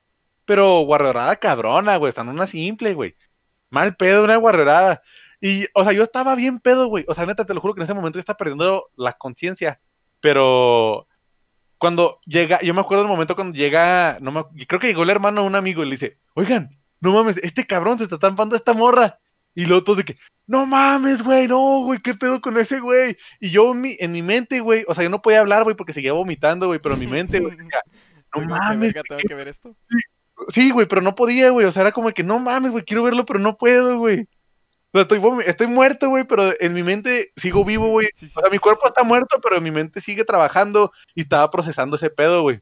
[0.49, 3.15] Pero guarreorada cabrona, güey, o sea, no una simple, güey.
[3.69, 5.03] Mal pedo, una guarrerada.
[5.43, 7.05] Y, o sea, yo estaba bien pedo, güey.
[7.07, 9.79] O sea, neta, te lo juro que en ese momento yo estaba perdiendo la conciencia.
[10.21, 11.07] Pero
[11.77, 15.11] cuando llega, yo me acuerdo del momento cuando llega, no me, creo que llegó el
[15.11, 16.71] hermano de un amigo y le dice, oigan,
[17.01, 19.19] no mames, este cabrón se está tampando a esta morra.
[19.55, 23.19] Y luego todos de que, no mames, güey, no, güey, qué pedo con ese güey.
[23.39, 25.77] Y yo en mi, en mi mente, güey, o sea, yo no podía hablar, güey,
[25.77, 27.55] porque seguía vomitando, güey, pero en mi mente, güey,
[28.35, 29.77] no que, mames, verga, tengo que ver esto.
[30.49, 31.67] Sí, güey, pero no podía, güey.
[31.67, 34.27] O sea, era como que no mames, güey, quiero verlo, pero no puedo, güey.
[34.93, 35.03] O sea,
[35.47, 38.09] estoy, muerto, güey, pero en mi mente sigo vivo, güey.
[38.15, 41.23] Sí, sí, O sea, sí, mi cuerpo está muerto, pero mi mente sigue trabajando y
[41.23, 42.61] estaba procesando ese pedo, güey.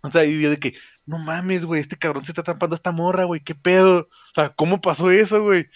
[0.00, 2.76] O sea, y yo de que, no mames, güey, este cabrón se está trampando a
[2.76, 4.08] esta morra, güey, qué pedo.
[4.08, 5.66] O sea, ¿cómo pasó eso, güey?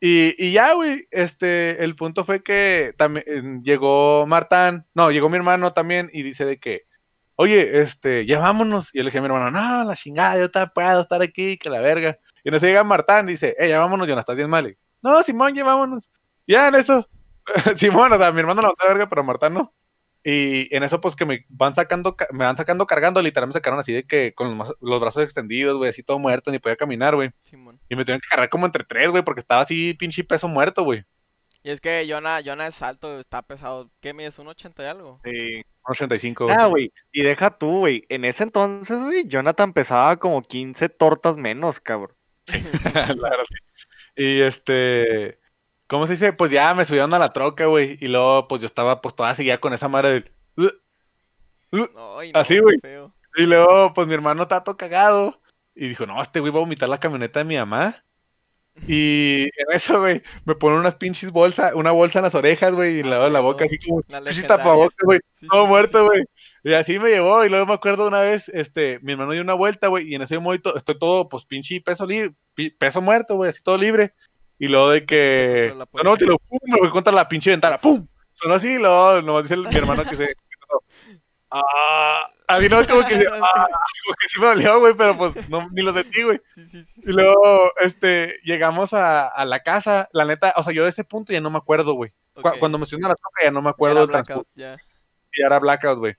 [0.00, 5.36] Y, y ya, güey, este, el punto fue que también llegó Martán, no, llegó mi
[5.36, 6.86] hermano también y dice de que,
[7.36, 8.90] oye, este, ya vámonos.
[8.92, 11.56] Y yo le decía a mi hermano, no, la chingada, yo te puedo estar aquí,
[11.58, 12.18] que la verga.
[12.44, 14.76] Y en eso llega Martán y dice, eh, ya vámonos, ya no estás bien mal.
[15.02, 16.10] No, Simón, ya vámonos.
[16.46, 17.08] Ya en eso,
[17.76, 19.72] Simón, o sea, mi hermano no la verga, pero Martán no.
[20.24, 23.52] Y en eso, pues que me van sacando, ca- me van sacando cargando, literal me
[23.54, 27.16] sacaron así de que con los brazos extendidos, güey, así todo muerto, ni podía caminar,
[27.16, 27.30] güey.
[27.40, 27.80] Simón.
[27.88, 30.84] Y me tuvieron que cargar como entre tres, güey, porque estaba así pinche peso muerto,
[30.84, 31.04] güey.
[31.62, 33.90] Y es que Jonah, Jonah es alto, está pesado.
[34.00, 34.38] ¿Qué mides?
[34.38, 35.20] ¿Un 80 y algo?
[35.24, 35.62] Sí.
[35.84, 36.56] 85, güey.
[36.58, 41.36] Ah, güey, y deja tú, güey, en ese entonces, güey, Jonathan pesaba como 15 tortas
[41.36, 42.16] menos, cabrón.
[42.46, 43.56] La verdad, sí.
[44.16, 45.38] Y este,
[45.86, 46.32] ¿cómo se dice?
[46.32, 47.96] Pues ya me subieron a la troca, güey.
[48.00, 50.30] Y luego, pues yo estaba, pues toda seguida con esa madre.
[51.70, 52.78] Ay, no, Así, güey.
[53.36, 55.40] Y luego, pues mi hermano está todo cagado.
[55.74, 58.04] Y dijo, no, este güey va a vomitar la camioneta de mi mamá.
[58.86, 62.98] Y en eso, güey, me ponen unas pinches bolsas, una bolsa en las orejas, güey,
[62.98, 63.42] y Ah, la huevo.
[63.42, 65.20] boca así como La pinches tapabocas, güey.
[65.34, 66.04] Sí, todo sí, muerto, sí.
[66.06, 66.24] güey.
[66.64, 69.54] Y así me llevó, y luego me acuerdo una vez, este, mi hermano dio una
[69.54, 72.32] vuelta, güey, y en ese momento estoy todo, pues, pinche peso libre,
[72.78, 74.14] peso muerto, güey, así todo libre.
[74.58, 77.50] Y luego de que, la no, no, te lo pum, me voy contra la pinche
[77.50, 78.06] ventana, pum.
[78.32, 80.34] Sonó así, y luego nomás dice mi hermano que se,
[81.52, 85.48] ah, a mí no, como que, ah, como que sí me dolió, güey, pero pues,
[85.48, 86.40] no, ni lo sentí, güey.
[86.54, 87.00] Sí, sí, sí.
[87.04, 91.04] Y luego, este, llegamos a, a la casa, la neta, o sea, yo de ese
[91.04, 92.10] punto ya no me acuerdo, güey.
[92.34, 92.58] Cu- Ok.
[92.58, 94.76] Cuando me subieron a la troca ya no me acuerdo del blackout, ya.
[95.32, 96.14] y era blackout, güey.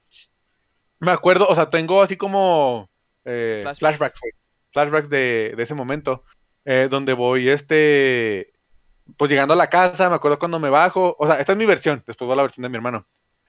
[1.00, 2.90] Me acuerdo, o sea, tengo así como
[3.26, 3.80] eh, Flashbacks.
[3.98, 4.32] flashbacks, güey.
[4.72, 6.24] Flashbacks de, de ese momento.
[6.66, 8.54] eh, donde voy, este.
[9.18, 11.14] Pues llegando a la casa, me acuerdo cuando me bajo.
[11.20, 12.02] O sea, esta es mi versión.
[12.08, 13.04] Después va la versión de mi hermano.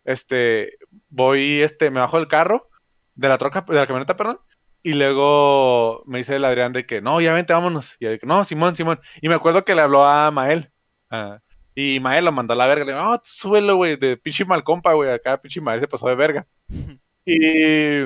[0.05, 0.79] Este.
[1.09, 2.69] Voy, este, me bajo del carro.
[3.15, 4.41] De la troca, de la camioneta, perdón.
[4.83, 7.97] Y luego me dice el Adrián de que, no, ya vente, vámonos.
[7.99, 9.01] Y yo de que, no, Simón, Simón.
[9.23, 10.71] Y me acuerdo que le habló a Mael.
[11.11, 11.39] ah,
[11.75, 12.85] y Mael lo mandó a la verga.
[12.85, 15.11] Le digo, no, tú súbelo, güey, de pinche mal compa, güey.
[15.11, 16.47] Acá pinche Mael se pasó de verga.
[17.27, 18.03] Y,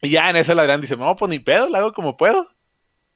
[0.00, 2.48] y ya en eso el Adrián dice, no, pues ni pedo, lo hago como puedo.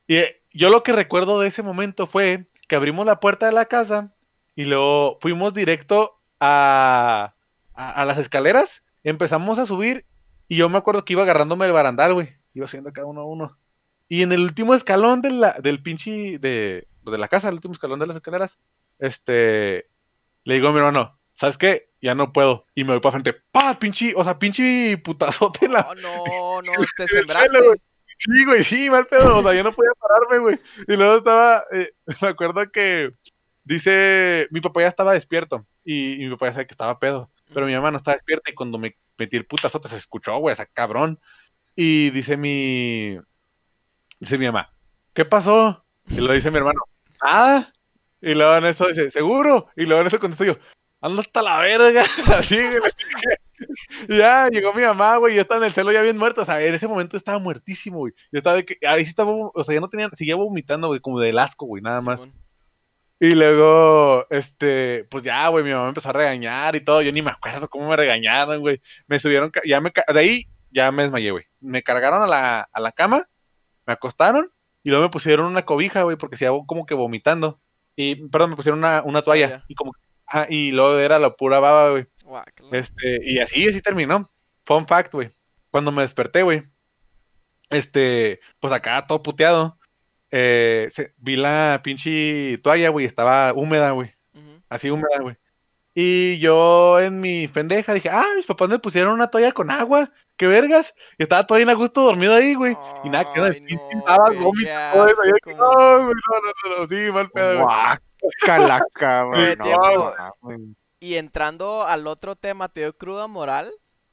[0.09, 3.53] Y eh, yo lo que recuerdo de ese momento fue que abrimos la puerta de
[3.53, 4.13] la casa
[4.57, 7.35] y luego fuimos directo a,
[7.79, 10.05] a, a las escaleras, empezamos a subir
[10.49, 12.31] y yo me acuerdo que iba agarrándome el barandal, güey.
[12.55, 13.59] Iba haciendo cada uno a uno.
[14.09, 17.75] Y en el último escalón de la, del pinche de, de la casa, el último
[17.75, 18.59] escalón de las escaleras,
[18.99, 19.89] este,
[20.45, 21.91] le digo a mi hermano, ¿sabes qué?
[22.01, 22.65] Ya no puedo.
[22.75, 23.35] Y me voy para frente.
[23.53, 23.79] ¡Pah!
[23.79, 27.59] Pinche, o sea, pinche putazote la Oh, no, no, te el sembraste.
[28.17, 29.39] Sí, güey, sí, mal pedo.
[29.39, 30.59] O sea, yo no podía pararme, güey.
[30.89, 33.13] Y luego estaba, eh, me acuerdo que
[33.63, 35.67] dice, mi papá ya estaba despierto.
[35.85, 37.31] Y, y mi papá ya sabe que estaba pedo.
[37.53, 38.51] Pero mi mamá no estaba despierta.
[38.51, 41.19] Y cuando me metí el putazote se escuchó, güey, esa cabrón.
[41.75, 43.19] Y dice mi,
[44.19, 44.73] dice mi mamá,
[45.15, 45.85] ¿qué pasó?
[46.09, 46.81] Y lo dice mi hermano,
[47.23, 47.71] ah.
[48.21, 49.69] Y luego en eso dice, ¿seguro?
[49.77, 50.57] Y luego en eso contesto yo,
[51.01, 52.05] anda hasta la verga.
[52.37, 52.93] Así, güey.
[54.09, 56.65] Ya llegó mi mamá, güey, yo estaba en el celo ya bien muerto, o sea,
[56.65, 58.13] en ese momento estaba muertísimo, güey.
[58.31, 61.01] Yo estaba de que, ahí sí estaba, o sea, ya no tenía, seguía vomitando, güey,
[61.01, 62.29] como del asco, güey, nada más.
[63.21, 67.11] Y luego, este, pues ya, güey, mi mamá me empezó a regañar y todo, yo
[67.11, 68.81] ni me acuerdo cómo me regañaron, güey.
[69.09, 71.45] Me subieron, ya me, de ahí ya me desmayé, güey.
[71.61, 73.29] Me cargaron a la, a la cama,
[73.87, 74.53] me acostaron
[74.85, 77.61] y luego me pusieron una cobija, güey, porque se iba como que vomitando.
[77.97, 79.65] Y, perdón, me pusieron una, una toalla Toalla.
[79.67, 79.93] y como,
[80.27, 82.07] ajá, y luego era la pura baba, güey.
[82.73, 84.29] Este, y así, así terminó.
[84.65, 85.31] Fun fact, güey.
[85.71, 86.63] Cuando me desperté, güey,
[87.71, 89.78] este, pues acá todo puteado,
[90.31, 94.15] eh, se- vi la pinche toalla, güey, estaba húmeda, güey,
[94.69, 95.37] así húmeda, güey.
[95.95, 100.13] Y yo en mi pendeja dije, ah, mis papás me pusieron una toalla con agua,
[100.37, 100.95] qué vergas.
[101.19, 102.77] Y estaba todo bien a gusto dormido ahí, güey.
[103.03, 105.23] Y nada, que pinche no, vómito, todo eso.
[105.23, 105.51] Asco.
[105.51, 107.67] no, güey, no, no, no, no, sí, mal pedo, güey.
[107.67, 107.75] No,
[110.43, 110.67] mames.
[111.01, 113.71] Y entrando al otro tema, ¿te dio cruda moral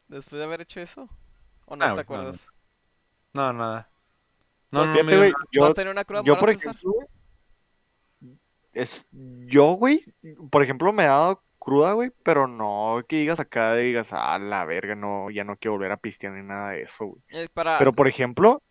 [0.07, 1.07] después de haber hecho eso?
[1.66, 2.30] ¿O no Ah, te güey, no, no.
[2.30, 2.47] acuerdas?
[3.34, 3.89] No, nada.
[4.76, 5.43] No, Pues no, Fíjate, güey, nada.
[5.43, 6.76] ¿Tú yo, has tenido una cruda yo, moral, por César?
[6.76, 6.93] ejemplo,
[8.73, 10.03] es, yo, güey,
[10.51, 14.65] por ejemplo, me he dado cruda, güey, pero no que digas acá, digas, ah, la
[14.65, 17.21] verga, no, ya no quiero volver a pistear ni nada de eso, güey.
[17.30, 17.78] Eh, para...
[17.80, 18.61] Pero, por ejemplo,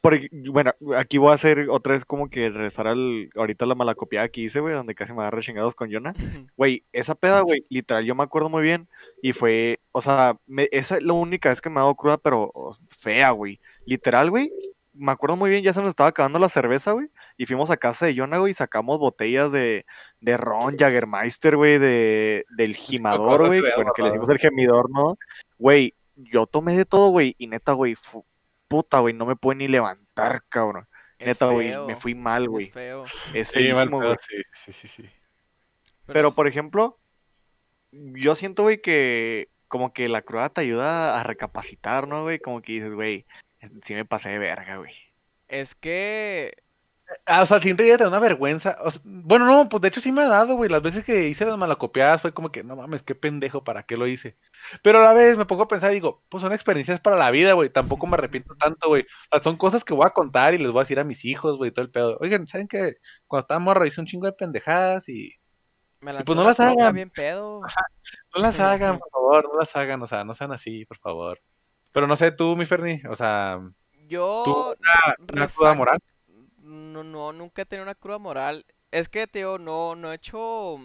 [0.00, 0.18] por
[0.50, 4.42] bueno, aquí voy a hacer otra vez como que regresar al, ahorita la malacopiada que
[4.42, 6.14] hice, güey, donde casi me agarré chingados con Jonah.
[6.56, 8.88] Güey, esa peda, güey, literal, yo me acuerdo muy bien
[9.22, 12.16] y fue, o sea, me- esa es la única vez que me ha dado cruda,
[12.16, 12.50] pero
[12.88, 13.60] fea, güey.
[13.84, 14.50] Literal, güey,
[14.98, 17.76] me acuerdo muy bien, ya se nos estaba acabando la cerveza, güey, y fuimos a
[17.76, 19.86] casa de Jonah, güey, y sacamos botellas de,
[20.20, 25.16] de ron, Jagermeister, güey, de, del gimador, güey, bueno, que le decimos el gemidor, ¿no?
[25.58, 27.94] Güey, yo tomé de todo, güey, y neta, güey,
[28.66, 30.86] puta, güey, no me pude ni levantar, cabrón.
[31.18, 32.66] Es Neta, güey, feo, me fui mal, Es güey.
[32.70, 33.04] feo.
[33.34, 34.16] Es Sí, mal feísimo, güey.
[34.28, 35.10] sí, sí, sí, sí.
[36.06, 36.98] Pero, es- por ejemplo,
[37.92, 42.38] yo siento, güey, que como que la cruda te ayuda a recapacitar, ¿no, güey?
[42.38, 43.26] Como que dices, güey,
[43.82, 44.94] sí me pasé de verga, güey.
[45.48, 46.52] Es que...
[47.24, 48.76] Ah, o sea, siguiente día te da una vergüenza.
[48.82, 50.68] O sea, bueno, no, pues de hecho sí me ha dado, güey.
[50.68, 53.96] Las veces que hice las malacopiadas fue como que, no mames, qué pendejo, ¿para qué
[53.96, 54.36] lo hice?
[54.82, 57.30] Pero a la vez me pongo a pensar y digo, pues son experiencias para la
[57.30, 57.70] vida, güey.
[57.70, 59.02] Tampoco me arrepiento tanto, güey.
[59.04, 61.24] O sea, son cosas que voy a contar y les voy a decir a mis
[61.24, 62.18] hijos, güey, todo el pedo.
[62.20, 62.96] Oigan, ¿saben qué?
[63.26, 65.32] Cuando estaba morro hice un chingo de pendejadas y
[66.00, 66.94] Me Y pues no las hagan.
[66.94, 67.62] bien pedo.
[68.34, 71.40] no las hagan, por favor, no las hagan, o sea, no sean así, por favor.
[71.92, 73.60] Pero no sé, tú, mi Ferni, o sea,
[74.08, 74.74] Yo...
[74.78, 75.98] una resac- cruda moral.
[76.62, 78.64] No, no, nunca he tenido una cruda moral.
[78.90, 80.78] Es que, tío, no, no he hecho,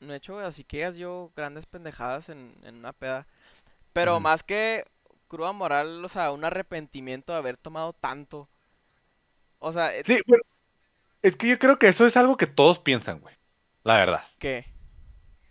[0.00, 3.26] no he hecho así que yo grandes pendejadas en, en una peda.
[3.92, 4.84] Pero más que
[5.28, 8.48] cruda moral, o sea, un arrepentimiento de haber tomado tanto.
[9.58, 10.20] O sea, eh, Sí,
[11.22, 13.34] es que yo creo que eso es algo que todos piensan, güey.
[13.84, 14.24] La verdad.
[14.38, 14.66] ¿qué?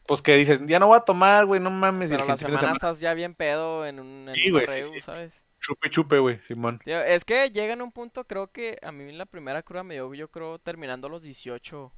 [0.08, 2.10] Pues que dices, ya no voy a tomar, güey, no mames.
[2.10, 4.94] Pero la semana semana, estás ya bien pedo en un, en Sí, un sí, reu,
[4.94, 5.02] sí.
[5.02, 5.44] ¿sabes?
[5.60, 6.80] Chupe, chupe, güey, Simón.
[6.86, 9.96] Tío, es que llega en un punto, creo que a mí la primera cruda me
[9.96, 11.92] dio, yo creo, terminando los 18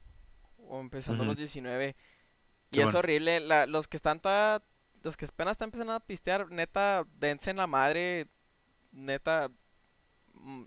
[0.57, 1.31] o empezando Ujú.
[1.31, 1.95] los 19.
[2.71, 2.89] Y Simón.
[2.89, 4.63] es horrible, la- los que están toda,
[5.03, 8.27] los que apenas están empezando a pistear, neta, dense en la madre,
[8.93, 9.49] neta,
[10.33, 10.63] mm,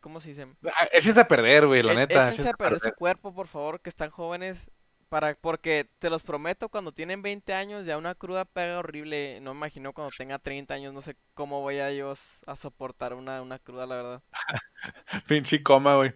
[0.00, 0.46] ¿cómo se dice?
[0.64, 2.22] Ah, Échense a perder, güey, la E- neta.
[2.30, 4.70] échense a perder su cuerpo, por favor, que están jóvenes,
[5.14, 9.38] Para, porque te los prometo, cuando tienen 20 años ya una cruda pega horrible.
[9.40, 12.56] No me imagino cuando tenga 30 años, no sé cómo voy a yo s- a
[12.56, 14.22] soportar una, una cruda, la verdad.
[15.28, 16.12] Pinche coma, güey.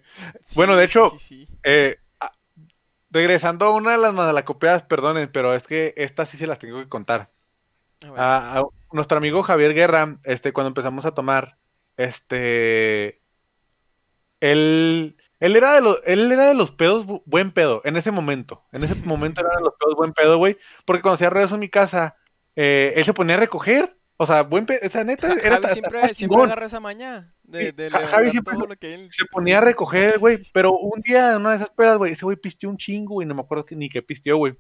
[0.56, 1.48] Bueno, de hecho, sí, sí, sí.
[1.62, 1.96] Eh,
[3.10, 6.78] regresando a una de las malacopiadas, perdonen, pero es que estas sí se las tengo
[6.80, 7.30] que contar.
[8.16, 11.58] A nuestro amigo Javier Guerra, este, cuando empezamos a tomar,
[11.96, 13.20] este,
[14.40, 18.10] él, él era de los, él era de los pedos bu- buen pedo, en ese
[18.10, 18.65] momento.
[18.73, 21.59] En ese momento era de los pedos buen pedo, güey, porque cuando hacía regreso a
[21.59, 22.16] mi casa,
[22.56, 25.69] eh, él se ponía a recoger, o sea, buen pedo, esa neta, Ja- era Javi
[25.69, 28.94] siempre, hasta siempre agarra esa maña de, de Ja- Javi siempre todo lo- lo que
[28.94, 29.09] él...
[29.12, 32.24] se ponía a recoger, güey, pero un día en una de esas pedas, güey, ese
[32.24, 34.55] güey pisteó un chingo, güey, no me acuerdo que- ni qué pisteó, güey.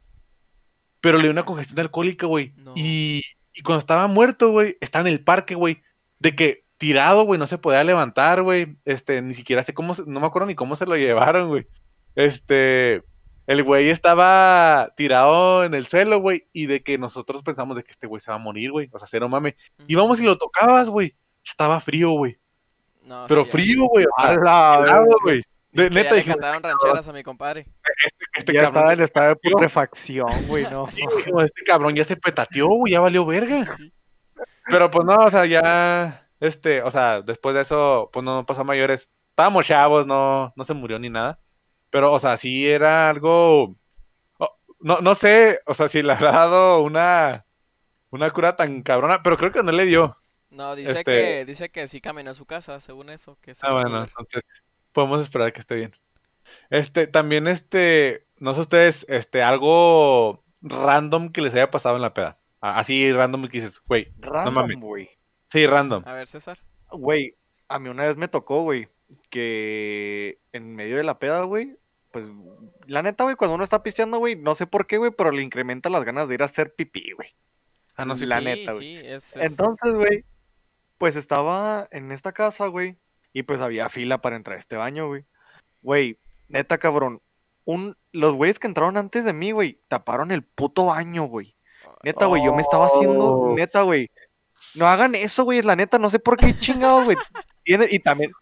[1.00, 2.52] Pero le dio una congestión alcohólica, güey.
[2.56, 2.72] No.
[2.76, 3.22] Y,
[3.52, 5.80] y cuando estaba muerto, güey, estaba en el parque, güey,
[6.18, 8.76] de que tirado, güey, no se podía levantar, güey.
[8.84, 11.66] Este, ni siquiera sé cómo, se- no me acuerdo ni cómo se lo llevaron, güey.
[12.14, 13.02] Este,
[13.46, 17.92] el güey estaba tirado en el suelo, güey, y de que nosotros pensamos de que
[17.92, 18.88] este güey se va a morir, güey.
[18.92, 19.56] O sea, cero mame.
[19.86, 21.14] Íbamos y lo tocabas, güey.
[21.44, 22.38] Estaba frío, güey.
[23.04, 24.04] No, Pero sí, frío, güey.
[24.04, 25.14] o sea, A la helado, verga.
[25.22, 25.42] güey.
[25.72, 27.66] De, que neta, ya le cantaron rancheras a mi compadre.
[28.34, 30.86] este ya estaba en estado de putrefacción, güey, no.
[30.90, 31.02] sí,
[31.44, 33.64] este cabrón ya se petateó, güey, ya valió verga.
[33.64, 33.92] sí, sí.
[34.66, 38.62] Pero pues no, o sea, ya, este, o sea, después de eso, pues no pasó
[38.62, 39.08] a mayores.
[39.30, 41.38] Estábamos chavos, no, no se murió ni nada.
[41.90, 43.74] Pero, o sea, sí era algo,
[44.80, 47.44] no, no sé, o sea, si le habrá dado una,
[48.10, 50.16] una cura tan cabrona, pero creo que no le dio.
[50.50, 53.38] No, dice Este- que dice que sí caminó a su casa, según eso.
[53.40, 54.42] Que Ah, bueno, entonces
[54.92, 55.94] podemos esperar que esté bien.
[56.70, 62.14] Este, también este, no sé ustedes, este, algo random que les haya pasado en la
[62.14, 62.38] peda.
[62.60, 64.80] Así random que dices, güey, Random, mames.
[64.80, 65.10] güey.
[65.50, 66.02] Sí, random.
[66.06, 66.58] A ver, César.
[66.90, 67.34] Güey,
[67.68, 68.88] a mí una vez me tocó, güey,
[69.42, 71.76] que en medio de la peda, güey,
[72.10, 72.26] pues,
[72.86, 75.42] la neta, güey, cuando uno está pisteando, güey, no sé por qué, güey, pero le
[75.42, 77.34] incrementa las ganas de ir a hacer pipí, güey.
[77.96, 78.82] Ah, no, sí, La neta, güey.
[79.00, 80.24] sí, es, es- Entonces, güey,
[80.98, 82.96] pues estaba en esta casa, güey,
[83.32, 85.24] y pues había fila para entrar a este baño, güey.
[85.82, 86.18] Güey,
[86.48, 87.20] neta, cabrón,
[87.64, 91.54] un, los güeyes que entraron antes de mí, güey, taparon el puto baño, güey.
[92.02, 93.54] Neta, güey, yo me estaba haciendo, Oh.
[93.56, 94.10] neta, güey.
[94.74, 97.16] No hagan eso, güey, es la neta, no sé por qué chingados, güey.
[97.90, 98.32] Y también,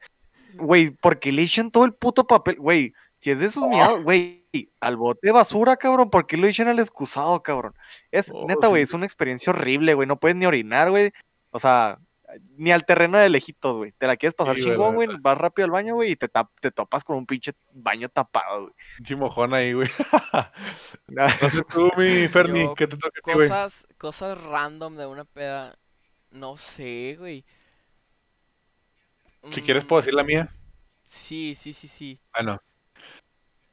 [0.54, 2.92] güey, porque le echan todo el puto papel, güey.
[3.18, 4.46] Si es de esos miados, güey,
[4.80, 7.74] al bote de basura, cabrón, ¿por qué lo echan al excusado, cabrón?
[8.12, 8.84] Es, Oh, neta, güey, sí.
[8.84, 11.12] es una experiencia horrible, güey, no puedes ni orinar, güey.
[11.50, 11.98] O sea,
[12.56, 13.92] ni al terreno de lejitos, güey.
[13.98, 16.50] Te la quieres pasar Sí, chingón, güey, vas rápido al baño, güey, y te, tap-
[16.60, 18.74] te topas con un pinche baño tapado, güey.
[18.98, 19.88] Pinche mojón ahí, güey.
[21.08, 23.48] No sé tú, mi Ferni, ¿qué te toca a ti, güey?
[23.48, 25.76] cosas, cosas random de una peda.
[26.36, 27.44] No sé, güey.
[29.50, 30.48] Si quieres puedo decir la Mm, mía.
[31.02, 32.20] Sí, sí, sí, sí.
[32.34, 32.60] Bueno.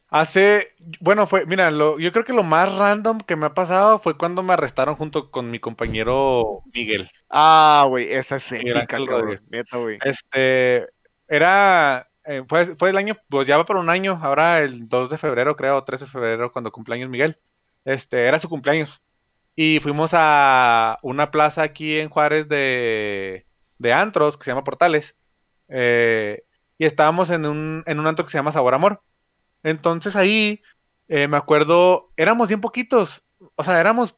[0.10, 0.68] Hace,
[1.00, 4.16] bueno, fue, mira, lo, yo creo que lo más random que me ha pasado fue
[4.16, 7.10] cuando me arrestaron junto con mi compañero Miguel.
[7.30, 9.42] Ah, güey, esa es épica, cabrón.
[9.50, 9.98] Neta, güey.
[10.04, 10.88] Este,
[11.28, 15.10] era, eh, fue, fue el año, pues ya va por un año, ahora el 2
[15.10, 17.40] de febrero, creo, 13 de febrero, cuando cumpleaños Miguel.
[17.84, 19.02] Este, era su cumpleaños.
[19.56, 23.46] Y fuimos a una plaza aquí en Juárez de,
[23.78, 25.16] de antros, que se llama Portales.
[25.70, 26.44] eh,
[26.78, 29.02] y estábamos en un, en un antro que se llama Sabor Amor.
[29.62, 30.62] Entonces ahí,
[31.08, 33.24] eh, me acuerdo, éramos bien poquitos,
[33.56, 34.18] o sea, éramos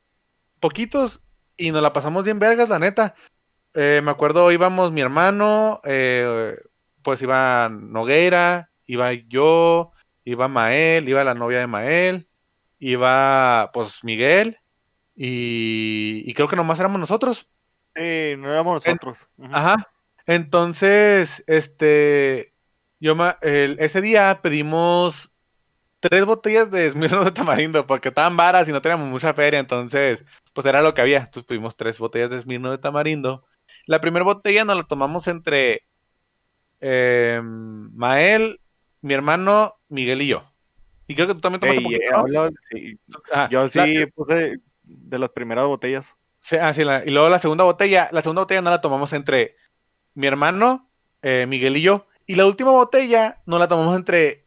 [0.59, 1.21] poquitos
[1.57, 3.15] y nos la pasamos bien vergas, la neta.
[3.73, 5.81] Eh, me acuerdo, íbamos mi hermano,
[7.03, 9.91] pues iba Nogueira, iba yo,
[10.23, 12.27] iba Mael, iba la novia de Mael,
[12.79, 14.59] iba pues Miguel
[15.15, 17.47] y, y creo que nomás éramos nosotros.
[17.95, 19.27] Sí, no éramos En- nosotros.
[19.51, 19.87] Ajá.
[20.27, 22.53] Entonces, este,
[22.99, 25.31] yo ma- el- ese día pedimos
[25.99, 30.23] tres botellas de Smirnoff de tamarindo porque estaban varas y no teníamos mucha feria, entonces,
[30.53, 31.19] pues era lo que había.
[31.19, 33.45] Entonces pedimos tres botellas de Smirnoff de tamarindo.
[33.85, 35.83] La primera botella nos la tomamos entre
[36.81, 38.59] eh, Mael,
[39.01, 40.43] mi hermano, Miguel y yo.
[41.07, 42.17] Y creo que tú también tomaste Ey, poquito, eh, ¿no?
[42.19, 42.99] habla- sí,
[43.31, 43.49] Ajá.
[43.49, 46.15] Yo La- sí puse de las primeras botellas.
[46.39, 49.13] Sí, ah, sí, la- y luego la segunda botella, la segunda botella no la tomamos
[49.13, 49.55] entre
[50.13, 50.89] mi hermano,
[51.21, 52.07] eh, Miguel y yo.
[52.27, 54.45] Y la última botella no la tomamos entre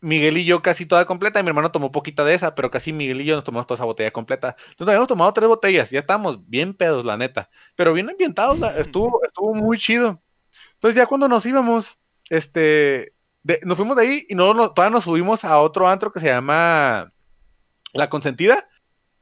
[0.00, 1.40] Miguel y yo casi toda completa.
[1.40, 3.76] Y mi hermano tomó poquita de esa, pero casi Miguel y yo nos tomamos toda
[3.76, 4.56] esa botella completa.
[4.70, 7.50] Entonces habíamos tomado tres botellas, ya estábamos bien pedos, la neta.
[7.74, 10.20] Pero bien ambientados, la- estuvo, estuvo muy chido.
[10.74, 11.98] Entonces ya cuando nos íbamos,
[12.30, 16.12] este, de- nos fuimos de ahí y no, no- todavía nos subimos a otro antro
[16.12, 17.12] que se llama
[17.92, 18.68] La Consentida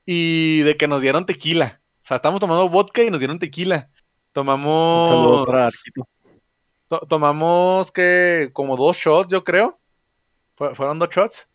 [0.06, 1.80] y de que nos dieron tequila.
[2.02, 3.88] O sea, estábamos tomando vodka y nos dieron tequila.
[3.88, 6.08] Un saludo Tomamos, para Arquito.
[6.88, 9.78] to- tomamos que como dos shots, yo creo.
[10.54, 11.46] Fue- fueron dos shots.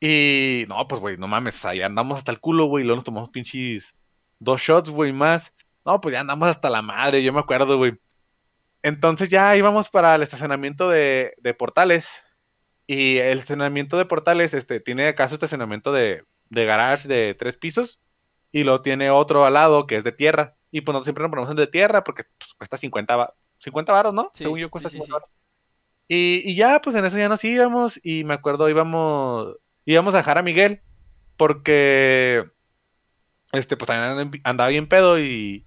[0.00, 3.04] Y no, pues, güey, no mames, ahí andamos hasta el culo, güey, y luego nos
[3.04, 3.94] tomamos pinches
[4.38, 5.52] dos shots, güey, más.
[5.84, 7.98] No, pues ya andamos hasta la madre, yo me acuerdo, güey.
[8.82, 12.08] Entonces ya íbamos para el estacionamiento de, de Portales.
[12.86, 18.00] Y el estacionamiento de Portales este, tiene acaso estacionamiento de, de garage de tres pisos.
[18.52, 20.56] Y lo tiene otro al lado que es de tierra.
[20.72, 23.92] Y pues nosotros siempre nos ponemos en de tierra porque pues, cuesta 50, va- 50
[23.92, 24.32] varos, ¿no?
[24.32, 25.16] Sí, Según yo cuesta sí, sí, 50 sí.
[25.16, 25.30] varos.
[26.08, 28.00] Y, y ya, pues en eso ya nos íbamos.
[28.04, 29.56] Y me acuerdo, íbamos,
[29.86, 30.82] íbamos a dejar a Miguel.
[31.36, 32.44] Porque,
[33.52, 35.66] este, pues también andaba bien pedo y,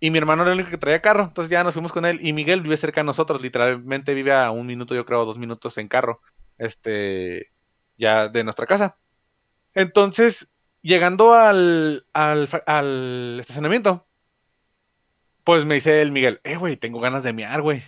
[0.00, 2.20] y mi hermano era el único que traía carro, entonces ya nos fuimos con él.
[2.26, 5.78] Y Miguel vive cerca de nosotros, literalmente vive a un minuto, yo creo, dos minutos
[5.78, 6.20] en carro,
[6.58, 7.52] este,
[7.98, 8.98] ya de nuestra casa.
[9.74, 10.48] Entonces,
[10.82, 14.06] llegando al, al, estacionamiento,
[15.44, 17.82] pues me dice el Miguel, eh, güey, tengo ganas de mear, güey.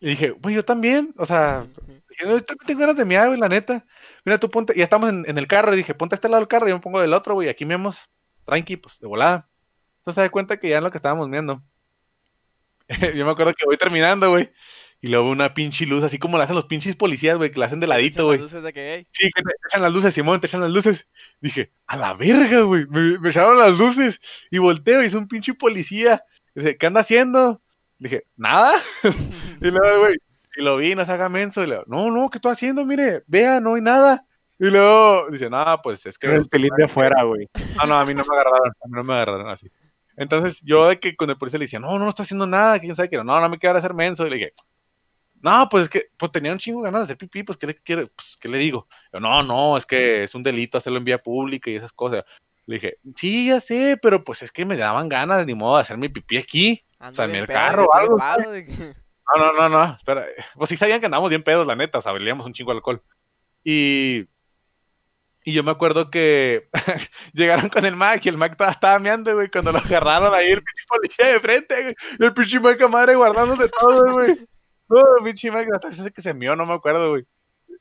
[0.00, 1.66] Y dije, güey, yo también, o sea,
[2.08, 3.84] dije, "No, yo también tengo ganas de mear, güey, la neta.
[4.24, 6.40] Mira, tú ponte, ya estamos en, en el carro, y dije, ponte a este lado
[6.40, 7.98] del carro, y yo me pongo del otro, güey, aquí meamos,
[8.44, 9.48] tranqui, pues, de volada.
[9.98, 11.60] Entonces se da cuenta que ya en lo que estábamos viendo.
[13.16, 14.52] Yo me acuerdo que voy terminando, güey.
[15.06, 17.66] Y luego una pinche luz, así como la hacen los pinches policías, güey, que la
[17.66, 18.38] hacen de ladito, las güey.
[18.40, 19.06] luces de que, "Ey".
[19.12, 21.06] Sí, que te echan las luces, Simón, te echan las luces.
[21.40, 22.86] Dije, a la verga, güey.
[22.88, 24.18] Me, me echaron las luces.
[24.50, 26.24] Y volteo y es un pinche policía.
[26.56, 27.62] Dice, ¿qué anda haciendo?
[28.00, 28.72] Dije, nada.
[29.62, 30.16] y luego, güey,
[30.52, 31.62] si lo vi, no se haga menso.
[31.62, 32.84] Y le digo, no, no, ¿qué estoy haciendo?
[32.84, 34.26] Mire, vea, no hay nada.
[34.58, 36.26] Y luego dice, no, pues es que.
[36.34, 37.48] el pelín de afuera, güey.
[37.76, 39.70] No, no, a mí no me agarraron, a mí no me agarraron así.
[40.16, 42.80] Entonces, yo de que con el policía le decía, no, no, no estoy haciendo nada,
[42.80, 44.26] quién sabe qué, no, no me quiero hacer menso.
[44.26, 44.52] Y le dije,
[45.46, 47.68] no, pues es que, pues tenía un chingo de ganas de hacer pipí, pues, ¿qué
[47.68, 48.88] le, quiere, pues, ¿qué le digo?
[49.12, 52.24] Yo, no, no, es que es un delito hacerlo en vía pública y esas cosas.
[52.66, 55.82] Le dije, sí, ya sé, pero pues es que me daban ganas, ni modo, de
[55.82, 56.84] hacer mi pipí aquí.
[56.98, 60.26] Ando sea, en el pedo, carro o algo, No, no, no, no, espera.
[60.56, 63.00] Pues sí sabían que andábamos bien pedos, la neta, o sea, un chingo de alcohol.
[63.62, 64.26] Y,
[65.44, 66.68] y yo me acuerdo que
[67.34, 70.50] llegaron con el Mac y el Mac todavía estaba meando, güey, cuando lo agarraron ahí
[70.50, 71.94] el pinche policía de frente, güey.
[72.18, 74.36] Y el pinche Mac a madre guardándose todo, güey.
[74.88, 77.26] No, el pinche Mac hasta ese que se mió, no me acuerdo, güey.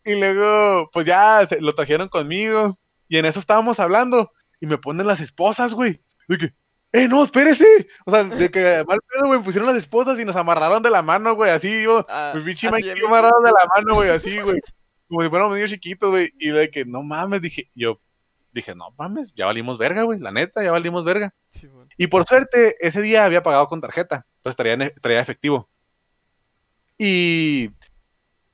[0.03, 2.77] Y luego, pues ya se, lo trajeron conmigo.
[3.07, 4.31] Y en eso estábamos hablando.
[4.59, 6.01] Y me ponen las esposas, güey.
[6.27, 6.53] De que,
[6.91, 7.87] ¡eh, no, espérese!
[8.05, 10.89] O sea, de que mal pedo, güey, me pusieron las esposas y nos amarraron de
[10.89, 12.05] la mano, güey, así, yo.
[12.09, 14.59] Ah, El pinche a Mike yo de la mano, güey, así, güey.
[15.07, 16.31] Como si fuéramos niños chiquitos, güey.
[16.39, 17.99] Y de que, no mames, dije, yo
[18.55, 21.33] dije, no mames, ya valimos verga, güey, la neta, ya valimos verga.
[21.51, 21.89] Sí, bueno.
[21.97, 25.69] Y por suerte, ese día había pagado con tarjeta, entonces traía, ne- traía efectivo.
[26.97, 27.71] Y,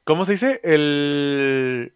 [0.04, 0.62] ¿cómo se dice?
[0.64, 1.94] El,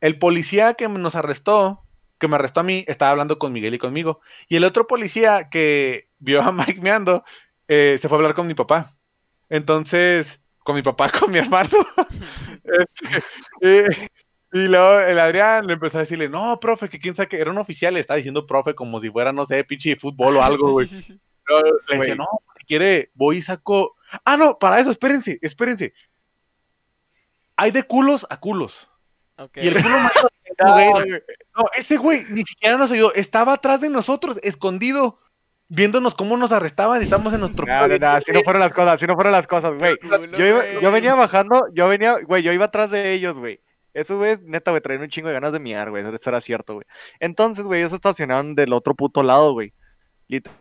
[0.00, 1.82] el policía que nos arrestó,
[2.18, 4.20] que me arrestó a mí, estaba hablando con Miguel y conmigo.
[4.48, 7.24] Y el otro policía que vio a Mike meando,
[7.68, 8.92] eh, se fue a hablar con mi papá.
[9.48, 11.70] Entonces, con mi papá, con mi hermano.
[13.60, 14.10] Este,
[14.52, 17.50] y luego el Adrián le empezó a decirle, no, profe, que quién sabe que era
[17.50, 20.42] un oficial, le estaba diciendo profe como si fuera, no sé, pinche de fútbol o
[20.42, 20.86] algo, güey.
[20.86, 21.20] sí, sí, sí.
[21.44, 22.26] Pero le decía, no,
[22.58, 23.96] si quiere, voy y saco.
[24.24, 25.92] Ah, no, para eso, espérense, espérense.
[27.56, 28.88] Hay de culos a culos.
[29.36, 29.56] Ok.
[29.58, 30.12] Y el culo más.
[31.56, 33.12] No, ese güey ni siquiera nos ayudó.
[33.14, 35.18] Estaba atrás de nosotros, escondido,
[35.68, 37.66] viéndonos cómo nos arrestaban y estamos en nuestro.
[37.66, 39.96] No, no, no, así no fueron las cosas, así no fueron las cosas, güey.
[40.38, 40.80] Yo, iba- güey.
[40.80, 43.60] yo venía bajando, yo venía, güey, yo iba atrás de ellos, güey.
[43.94, 46.04] Eso, güey, neta, güey, traían un chingo de ganas de miar, güey.
[46.04, 46.86] Eso era cierto, güey.
[47.18, 49.72] Entonces, güey, ellos se estacionaron del otro puto lado, güey.
[50.28, 50.56] Literal,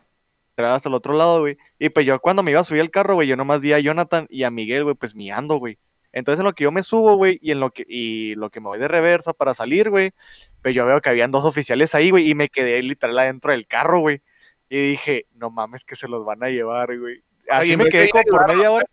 [0.57, 1.57] hasta el otro lado, güey.
[1.79, 3.79] Y pues yo cuando me iba a subir al carro, güey, yo nomás vi a
[3.79, 5.77] Jonathan y a Miguel, güey, pues miando, güey.
[6.11, 8.59] Entonces en lo que yo me subo, güey, y en lo que, y lo que
[8.59, 10.13] me voy de reversa para salir, güey,
[10.61, 13.67] pues yo veo que habían dos oficiales ahí, güey, y me quedé literal adentro del
[13.67, 14.21] carro, güey.
[14.69, 17.23] Y dije, no mames que se los van a llevar, güey.
[17.49, 18.85] Así me quedé como por media hora.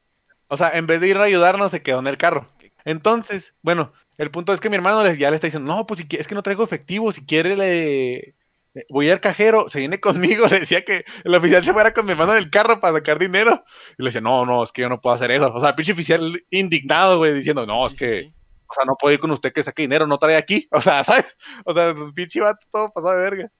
[0.49, 2.49] O sea, en vez de ir a ayudarnos, se quedó en el carro.
[2.85, 6.17] Entonces, bueno, el punto es que mi hermano ya le está diciendo, no, pues si
[6.17, 8.35] es que no traigo efectivo, si quiere le...
[8.75, 12.05] le- Voy al cajero, se viene conmigo, le decía que el oficial se fuera con
[12.07, 13.63] mi hermano del carro para sacar dinero.
[13.99, 15.53] Y le decía, no, no, es que yo no puedo hacer eso.
[15.55, 18.35] O sea, pinche oficial indignado, güey, diciendo, no, Sí, es sí, que, sí.
[18.69, 20.69] o sea, no puedo ir con usted que saque dinero, no trae aquí.
[20.73, 21.37] O sea, ¿sabes?
[21.65, 23.51] O sea, pues, pinche vato todo pasado de verga.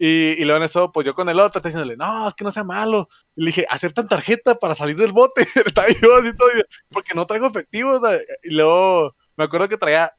[0.00, 2.44] Y, y luego en eso, pues yo con el otro, está diciéndole, no, es que
[2.44, 3.08] no sea malo.
[3.34, 5.42] Y le dije, aceptan tarjeta para salir del bote.
[5.66, 6.48] Estaba yo así todo,
[6.90, 7.92] porque no traigo efectivo.
[7.94, 10.12] o sea, y luego me acuerdo que traía,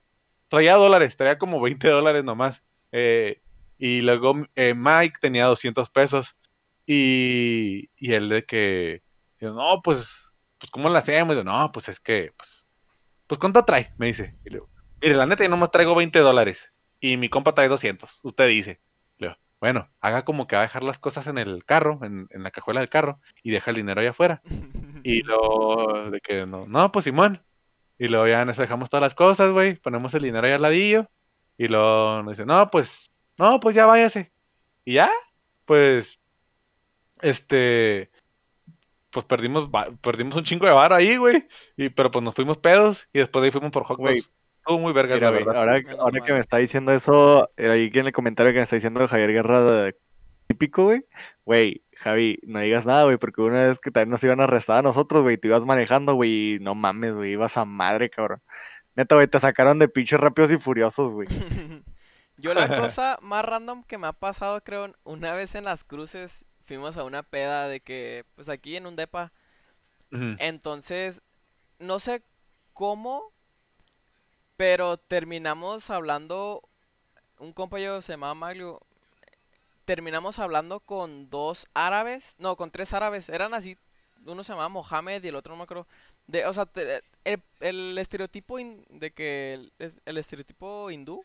[0.49, 2.61] traía dólares, traía como 20 dólares nomás.
[2.91, 3.41] Eh,
[3.79, 6.35] y luego eh, Mike tenía 200 pesos.
[6.85, 9.01] Y, y él de que,
[9.39, 10.27] no, pues,
[10.57, 11.33] pues, ¿cómo lo hacemos?
[11.33, 12.65] Y yo, no, pues es que, pues,
[13.25, 13.93] pues, ¿cuánto trae?
[13.97, 14.35] Me dice.
[14.43, 14.69] Y le digo,
[15.01, 16.71] mire, la neta, yo nomás traigo 20 dólares.
[16.99, 18.19] Y mi compa trae 200.
[18.23, 18.81] Usted dice.
[19.17, 22.27] Le digo, bueno, haga como que va a dejar las cosas en el carro, en,
[22.31, 24.41] en la cajuela del carro, y deja el dinero allá afuera.
[25.03, 27.41] Y luego, de que no, no, pues Simón.
[27.97, 31.09] Y luego ya nos dejamos todas las cosas, güey, ponemos el dinero ahí al ladillo.
[31.57, 33.08] Y luego nos dice, no, pues,
[33.39, 34.31] no, pues ya váyase.
[34.85, 35.09] Y ya,
[35.65, 36.19] pues,
[37.21, 38.09] este,
[39.09, 39.69] pues perdimos,
[40.01, 41.47] perdimos un chingo de bar ahí, güey.
[41.77, 44.29] Y, pero pues nos fuimos pedos y después de ahí fuimos por hot Güey, dogs.
[44.57, 45.55] Estuvo muy vergas, Mira, la verdad.
[45.57, 48.63] ahora, ahora que me está diciendo eso, eh, ahí que en el comentario que me
[48.63, 49.95] está diciendo Javier Guerra de-
[50.47, 51.05] típico, güey,
[51.45, 54.77] güey, Javi, no digas nada, güey, porque una vez que también nos iban a arrestar
[54.77, 58.41] a nosotros, güey, te ibas manejando, güey, y no mames, güey, ibas a madre, cabrón.
[58.95, 61.27] Neta, güey, te sacaron de pinches rápidos y furiosos, güey.
[62.41, 66.45] Yo la cosa más random que me ha pasado, creo, una vez en las cruces
[66.65, 69.31] fuimos a una peda de que, pues aquí en un depa,
[70.39, 71.21] entonces,
[71.79, 72.23] no sé
[72.73, 73.31] cómo,
[74.57, 76.61] pero terminamos hablando,
[77.39, 78.81] un compañero se llamaba Maglio,
[79.85, 83.77] terminamos hablando con dos árabes, no, con tres árabes, eran así,
[84.25, 85.87] uno se llamaba Mohamed y el otro no me acuerdo,
[86.27, 86.67] de, o sea,
[87.23, 89.71] el, el estereotipo in- de que,
[90.05, 91.23] el estereotipo hindú,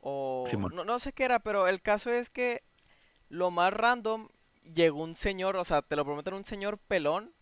[0.00, 2.62] o no, no sé qué era, pero el caso es que
[3.28, 4.28] lo más random,
[4.74, 7.32] llegó un señor, o sea, te lo prometo, era un señor pelón,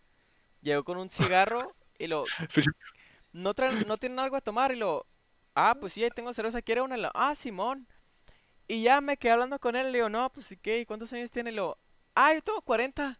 [0.61, 2.25] llegó con un cigarro y lo,
[3.33, 5.05] no traen, no tienen algo a tomar y lo,
[5.55, 6.97] ah, pues sí, ahí tengo cerveza, ¿quiere una?
[6.97, 7.87] Y lo, ah, Simón.
[8.67, 10.79] Y ya me quedé hablando con él, le digo, no, pues sí, ¿qué?
[10.79, 11.51] ¿Y cuántos años tiene?
[11.51, 11.77] Y lo,
[12.15, 13.19] ah, yo tengo 40.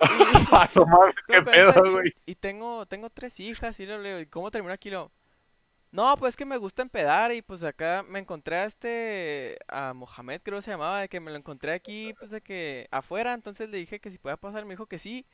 [0.08, 0.36] Y,
[1.26, 4.90] tengo 40 pedo, y- tengo, tengo tres hijas y le digo, ¿y cómo terminó aquí?
[4.90, 5.10] Lo,
[5.96, 10.40] no, pues que me gusta empedar y pues acá me encontré a este, a Mohamed
[10.42, 13.68] creo que se llamaba, de que me lo encontré aquí, pues de que afuera, entonces
[13.70, 15.26] le dije que si podía pasar, me dijo que sí.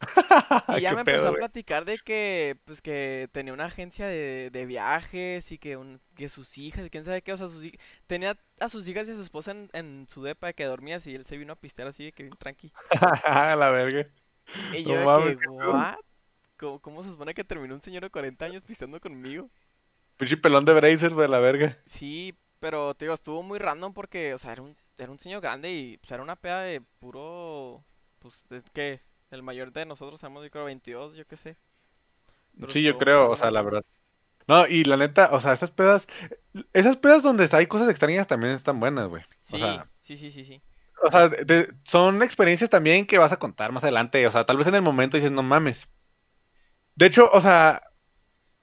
[0.68, 4.50] Y ya me pedo, empezó a platicar de que, pues que tenía una agencia de,
[4.52, 7.64] de viajes y que, un- que sus hijas y quién sabe qué, o sea, sus,
[8.06, 10.96] tenía a sus hijas y a su esposa en, en su depa de que dormía
[10.96, 12.72] así, y él se vino a pistear así de que bien tranqui.
[13.56, 14.06] la verga.
[14.70, 15.46] Y No yo de mames, que.
[15.46, 15.96] ¿what?
[16.58, 19.50] ¿Cómo, cómo se supone que terminó un señor de 40 años pisteando conmigo?
[20.18, 21.78] Pinche pelón de Bracer, güey, la verga.
[21.84, 25.40] Sí, pero te digo, estuvo muy random porque, o sea, era un, era un señor
[25.40, 27.84] grande y pues era una peda de puro,
[28.18, 29.00] pues, de, ¿qué?
[29.30, 31.56] El mayor de nosotros somos, yo creo, 22, yo qué sé.
[32.58, 33.84] Pero Sí, yo creo, o sea, la verdad.
[34.48, 36.06] No, y la neta, o sea, esas pedas,
[36.72, 39.24] esas pedas donde hay cosas extrañas también están buenas, güey.
[39.50, 40.62] O Sí, sea, sí, sí, sí, sí.
[41.02, 44.26] o sea, de- de- son experiencias también que vas a contar más adelante.
[44.26, 45.88] O sea, tal vez en el momento dices, no mames.
[46.94, 47.82] De hecho, o sea,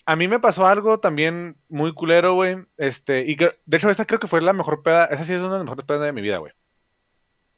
[0.06, 2.58] a mí me pasó algo también muy culero, güey.
[2.78, 5.06] Este, y que- de hecho, esta creo que fue la mejor peda.
[5.06, 6.54] Esa sí es una de las mejores pedas de mi vida, güey.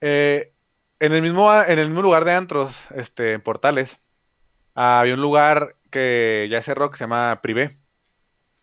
[0.02, 0.54] Eh,
[1.00, 3.98] en el mismo, en el mismo lugar de antros, este, en Portales,
[4.74, 7.72] había un lugar que ya cerró que se llama Privé.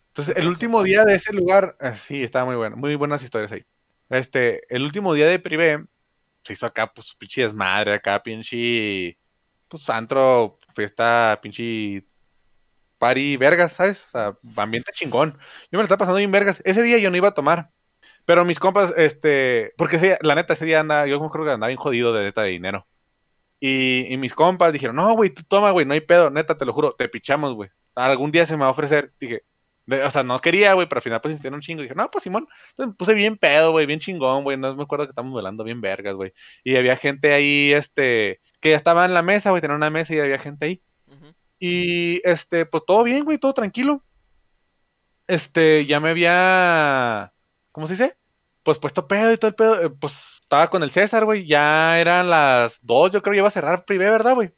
[0.09, 3.53] Entonces, el último día de ese lugar, eh, sí, estaba muy bueno, muy buenas historias
[3.53, 3.65] ahí.
[4.11, 5.85] Este, el último día de Privé,
[6.45, 9.19] se hizo acá, pues, pinche desmadre, acá, pinche,
[9.69, 12.05] pues, antro, fiesta, pinche
[13.03, 14.05] party, vergas, ¿sabes?
[14.07, 15.33] O sea, ambiente chingón.
[15.33, 15.39] Yo
[15.73, 16.63] me lo estaba pasando bien vergas.
[16.65, 17.71] Ese día yo no iba a tomar,
[18.25, 21.79] pero mis compas, este, porque la neta, ese día anda, yo creo que andaba bien
[21.79, 22.87] jodido de neta de dinero.
[23.59, 26.65] Y, y mis compas dijeron, no, güey, tú toma, güey, no hay pedo, neta, te
[26.65, 27.71] lo juro, te pichamos, güey.
[27.97, 29.13] Algún día se me va a ofrecer.
[29.21, 29.43] Dije,
[29.89, 31.83] o sea, no quería, güey, pero al final pues insistieron un chingo.
[31.83, 34.57] Dije, no, pues Simón, Entonces, me puse bien pedo, güey, bien chingón, güey.
[34.57, 36.33] No me acuerdo que estábamos volando bien vergas, güey.
[36.63, 40.15] Y había gente ahí, este, que ya estaba en la mesa, güey, tenía una mesa
[40.15, 40.83] y había gente ahí.
[41.07, 41.35] Ujú.
[41.65, 44.03] Y este, pues todo bien, güey, todo tranquilo.
[45.27, 47.33] Este, ya me había,
[47.71, 48.17] ¿cómo se dice?
[48.63, 49.83] Pues puesto pedo y todo el pedo.
[49.83, 50.13] eh, Pues
[50.43, 51.47] estaba con el César, güey.
[51.47, 54.53] Ya eran las dos, yo creo que iba a cerrar privé, ¿verdad, güey?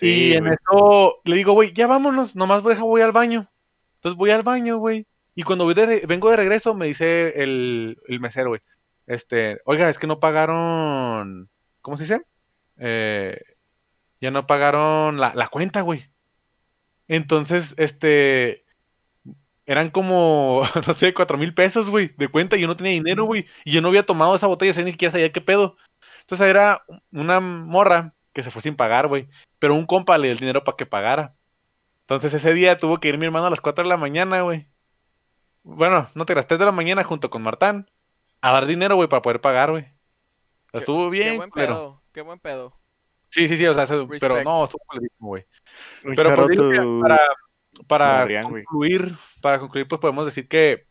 [0.00, 0.54] y en güey.
[0.54, 3.50] eso le digo, güey, ya vámonos, nomás voy, voy al baño.
[3.96, 5.06] Entonces voy al baño, güey.
[5.34, 8.60] Y cuando voy de vengo de regreso, me dice el, el mesero, güey.
[9.06, 11.50] Este, oiga, es que no pagaron.
[11.80, 12.22] ¿Cómo se dice?
[12.78, 13.40] Eh,
[14.22, 16.08] ya no pagaron la, la cuenta, güey.
[17.08, 18.64] Entonces, este.
[19.66, 22.56] Eran como, no sé, cuatro mil pesos, güey, de cuenta.
[22.56, 23.46] y Yo no tenía dinero, güey.
[23.64, 25.76] Y yo no había tomado esa botella, ni siquiera sabía qué pedo.
[26.20, 29.28] Entonces era una morra que se fue sin pagar, güey.
[29.58, 31.34] Pero un compa le dio el dinero para que pagara.
[32.02, 34.66] Entonces ese día tuvo que ir mi hermano a las 4 de la mañana, güey.
[35.64, 37.88] Bueno, no te las 3 de la mañana junto con Martán
[38.40, 39.84] a dar dinero, güey, para poder pagar, güey.
[40.72, 42.76] Qué- Estuvo Qué bien, buen pero pedo, qué buen pedo.
[43.32, 45.44] Sí, sí, sí, o sea, se- pero no, estuvo culerísimo, güey.
[46.04, 47.20] Un Pero pues, charoto digo que para,
[47.86, 50.86] para concluir, para concluir, pues podemos decir que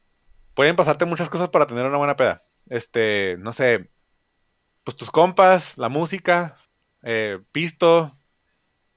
[0.56, 2.42] pueden pasarte muchas cosas para tener una buena peda.
[2.68, 3.90] Este, no sé,
[4.84, 6.58] pues tus compas, la música,
[7.04, 8.18] eh, pisto,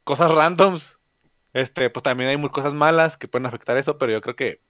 [0.04, 0.98] cosas randoms.
[1.52, 4.60] Este, pues también hay muy cosas malas que pueden afectar eso, pero yo creo que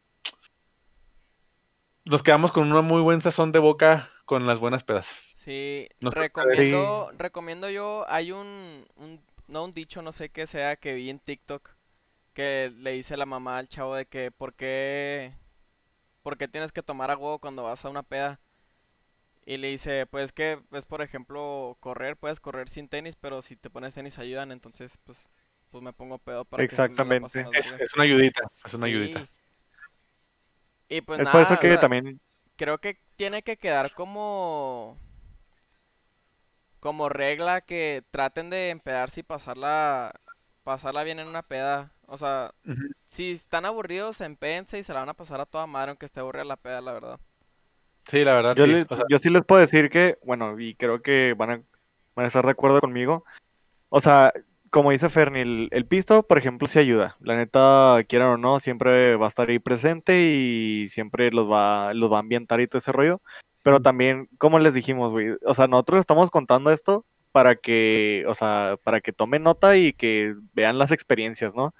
[2.05, 5.09] nos quedamos con una muy buen sazón de boca con las buenas pedas.
[5.44, 10.76] Sí, No recomiendo, recomiendo yo, hay un, un, no un dicho, no sé qué sea,
[10.76, 11.70] que vi en TikTok,
[12.34, 15.34] que le dice la mamá al chavo de que, ¿por qué,
[16.22, 18.40] ¿por qué tienes que tomar a huevo cuando vas a una peda?
[19.46, 23.56] Y le dice, pues que, pues por ejemplo, correr, puedes correr sin tenis, pero si
[23.56, 25.28] te pones tenis ayudan, entonces pues,
[25.70, 27.40] pues me pongo pedo para que Exactamente.
[27.40, 27.82] las Es, vergas".
[27.82, 28.86] es una ayudita, es una Sí.
[28.86, 29.26] ayudita.
[30.88, 32.20] Y pues es nada, por eso o que sea, también,
[32.56, 34.98] creo que tiene que quedar como
[36.85, 40.12] como regla que traten de empedarse y pasarla
[40.65, 41.93] pasarla bien en una peda.
[42.06, 42.52] O sea,
[43.06, 46.20] si están aburridos, empédense y se la van a pasar a toda madre aunque esté
[46.20, 47.20] aburrida la peda, la verdad.
[48.11, 48.73] Sí, la verdad, yo, sí.
[48.73, 51.62] les- O sea, yo sí les puedo decir que, bueno, y creo que van a,
[52.15, 53.24] van a estar de acuerdo conmigo.
[53.89, 54.35] O sea,
[54.69, 57.16] como dice Ferni, el, el pisto, por ejemplo, sí ayuda.
[57.20, 61.94] La neta, quieran o no, siempre va a estar ahí presente y siempre los va,
[61.94, 63.23] los va a ambientar y todo ese rollo.
[63.65, 68.35] Pero también, como les dijimos, güey, o sea, nosotros estamos contando esto para que, o
[68.35, 71.74] sea, para que tomen nota y que vean las experiencias, ¿no?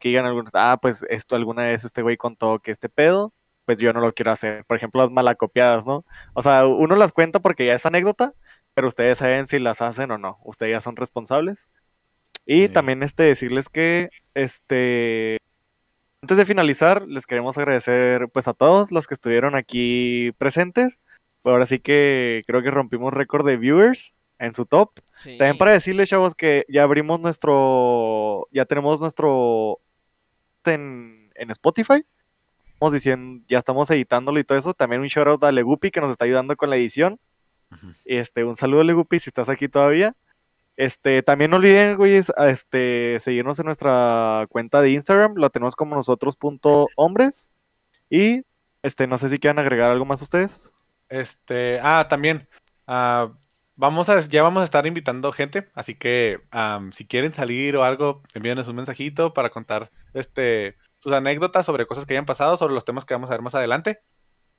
[0.00, 3.32] Que digan algunos, ah, pues esto alguna vez este güey contó que este pedo,
[3.66, 4.64] pues yo no lo quiero hacer.
[4.64, 6.04] Por ejemplo, las malacopiadas, ¿no?
[6.34, 8.32] O sea, uno las cuenta porque ya es anécdota,
[8.74, 10.38] pero ustedes saben si las hacen o no.
[10.44, 11.68] Ustedes ya son responsables.
[12.46, 12.68] Y Sí.
[12.70, 15.36] también este decirles que este
[16.22, 20.98] antes de finalizar, les queremos agradecer pues a todos los que estuvieron aquí presentes.
[21.44, 24.90] Ahora sí que creo que rompimos récord de viewers en su top.
[25.16, 25.38] Sí.
[25.38, 29.80] También para decirles, chavos, que ya abrimos nuestro, ya tenemos nuestro
[30.64, 32.04] en, en Spotify.
[32.74, 34.74] Estamos diciendo, ya estamos editándolo y todo eso.
[34.74, 37.18] También un shout out a Legupi que nos está ayudando con la edición.
[37.72, 37.92] Ujú.
[38.04, 40.14] Este, un saludo Legupi si estás aquí todavía.
[40.76, 45.34] Este, también no olviden, güeyes, a, este, seguirnos en nuestra cuenta de Instagram.
[45.34, 47.50] Lo tenemos como nosotros punto hombres.
[48.08, 48.42] Y
[48.82, 50.72] este, no sé si quieren agregar algo más ustedes.
[51.08, 52.48] Este, ah, también,
[52.86, 53.32] ah,
[53.76, 56.40] vamos a, ya vamos a estar invitando gente, así que
[56.92, 62.04] si quieren salir o algo, envíenos un mensajito para contar este, sus anécdotas sobre cosas
[62.04, 64.00] que hayan pasado, sobre los temas que vamos a ver más adelante.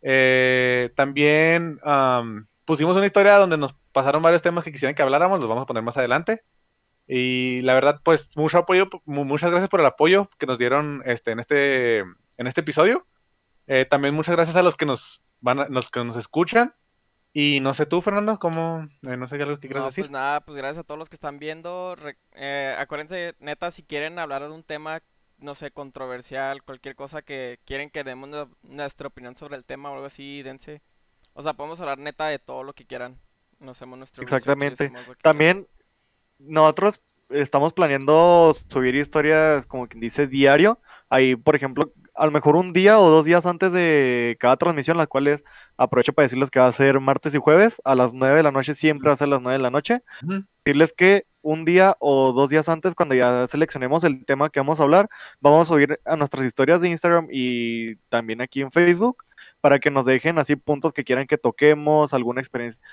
[0.01, 5.39] Eh, también am, pusimos una historia donde nos pasaron varios temas que quisieran que habláramos,
[5.39, 6.43] los vamos a poner más adelante.
[7.07, 11.01] Y la verdad, pues mucho apoyo, mu- muchas gracias por el apoyo que nos dieron
[11.05, 13.05] este, en este, en este episodio.
[13.67, 16.73] Eh, también muchas gracias a los que nos van a- los que nos escuchan.
[17.31, 20.03] Y no sé tú, Fernando, cómo, eh, no sé qué algo que quieras No, decir.
[20.05, 21.95] pues nada, pues gracias a todos los que están viendo.
[21.95, 25.01] Re- eh, acuérdense, neta, si quieren hablar de un tema,
[25.37, 29.89] no sé, controversial, cualquier cosa que quieren que demos nue- nuestra opinión sobre el tema
[29.91, 30.81] o algo así, dense.
[31.33, 33.19] O sea, podemos hablar neta de todo lo que quieran.
[33.59, 34.91] No hacemos nuestro Exactamente.
[35.21, 35.67] También
[36.39, 36.99] nosotros
[37.29, 40.79] estamos planeando subir historias, como quien dice, diario.
[41.09, 44.97] Ahí, por ejemplo, a lo mejor un día o dos días antes de cada transmisión,
[44.97, 45.43] las cuales
[45.77, 48.51] aprovecho para decirles que va a ser martes y jueves a las 9 de la
[48.51, 50.03] noche, siempre va a ser a las 9 de la noche.
[50.65, 54.79] Decirles que un día o dos días antes, cuando ya seleccionemos el tema que vamos
[54.79, 55.09] a hablar,
[55.39, 59.23] vamos a subir a nuestras historias de Instagram y también aquí en Facebook
[59.61, 62.83] para que nos dejen así puntos que quieran que toquemos, alguna experiencia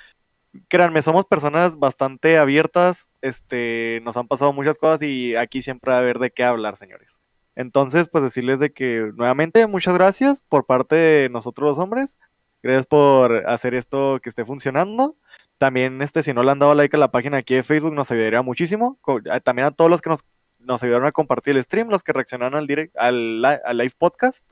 [0.68, 5.98] créanme, somos personas bastante abiertas, este, nos han pasado muchas cosas y aquí siempre va
[5.98, 7.20] a haber de qué hablar, señores.
[7.56, 12.18] Entonces, pues decirles de que nuevamente muchas gracias por parte de nosotros los hombres.
[12.62, 15.16] Gracias por hacer esto que esté funcionando.
[15.58, 18.10] También, este, si no le han dado like a la página aquí de Facebook, nos
[18.10, 18.98] ayudaría muchísimo.
[19.42, 20.24] También a todos los que nos,
[20.58, 24.46] nos ayudaron a compartir el stream, los que reaccionaron al, direct, al live podcast.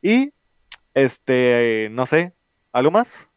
[0.00, 0.32] Y,
[0.94, 2.32] este, no sé,
[2.72, 3.29] ¿algo más?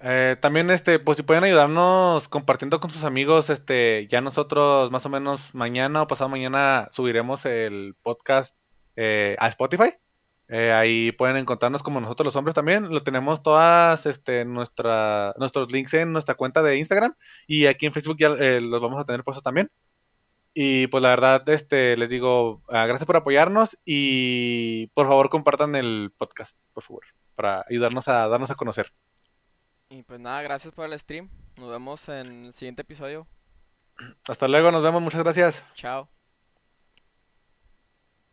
[0.00, 5.04] Eh, también, este, pues si pueden ayudarnos compartiendo con sus amigos, este, ya nosotros más
[5.06, 8.56] o menos mañana o pasado mañana subiremos el podcast
[8.96, 9.94] eh, a Spotify.
[10.50, 12.90] Eh, ahí pueden encontrarnos como nosotros los hombres también.
[12.90, 17.14] Lo tenemos todas, este, nuestra, nuestros links en nuestra cuenta de Instagram
[17.46, 19.70] y aquí en Facebook ya eh, los vamos a tener puestos también.
[20.54, 25.76] Y pues la verdad, este, les digo, ah, gracias por apoyarnos y por favor compartan
[25.76, 27.04] el podcast, por favor,
[27.36, 28.92] para ayudarnos a darnos a conocer.
[29.90, 31.30] Y pues nada, gracias por el stream.
[31.56, 33.26] Nos vemos en el siguiente episodio.
[34.28, 35.64] Hasta luego, nos vemos, muchas gracias.
[35.74, 36.08] Chao.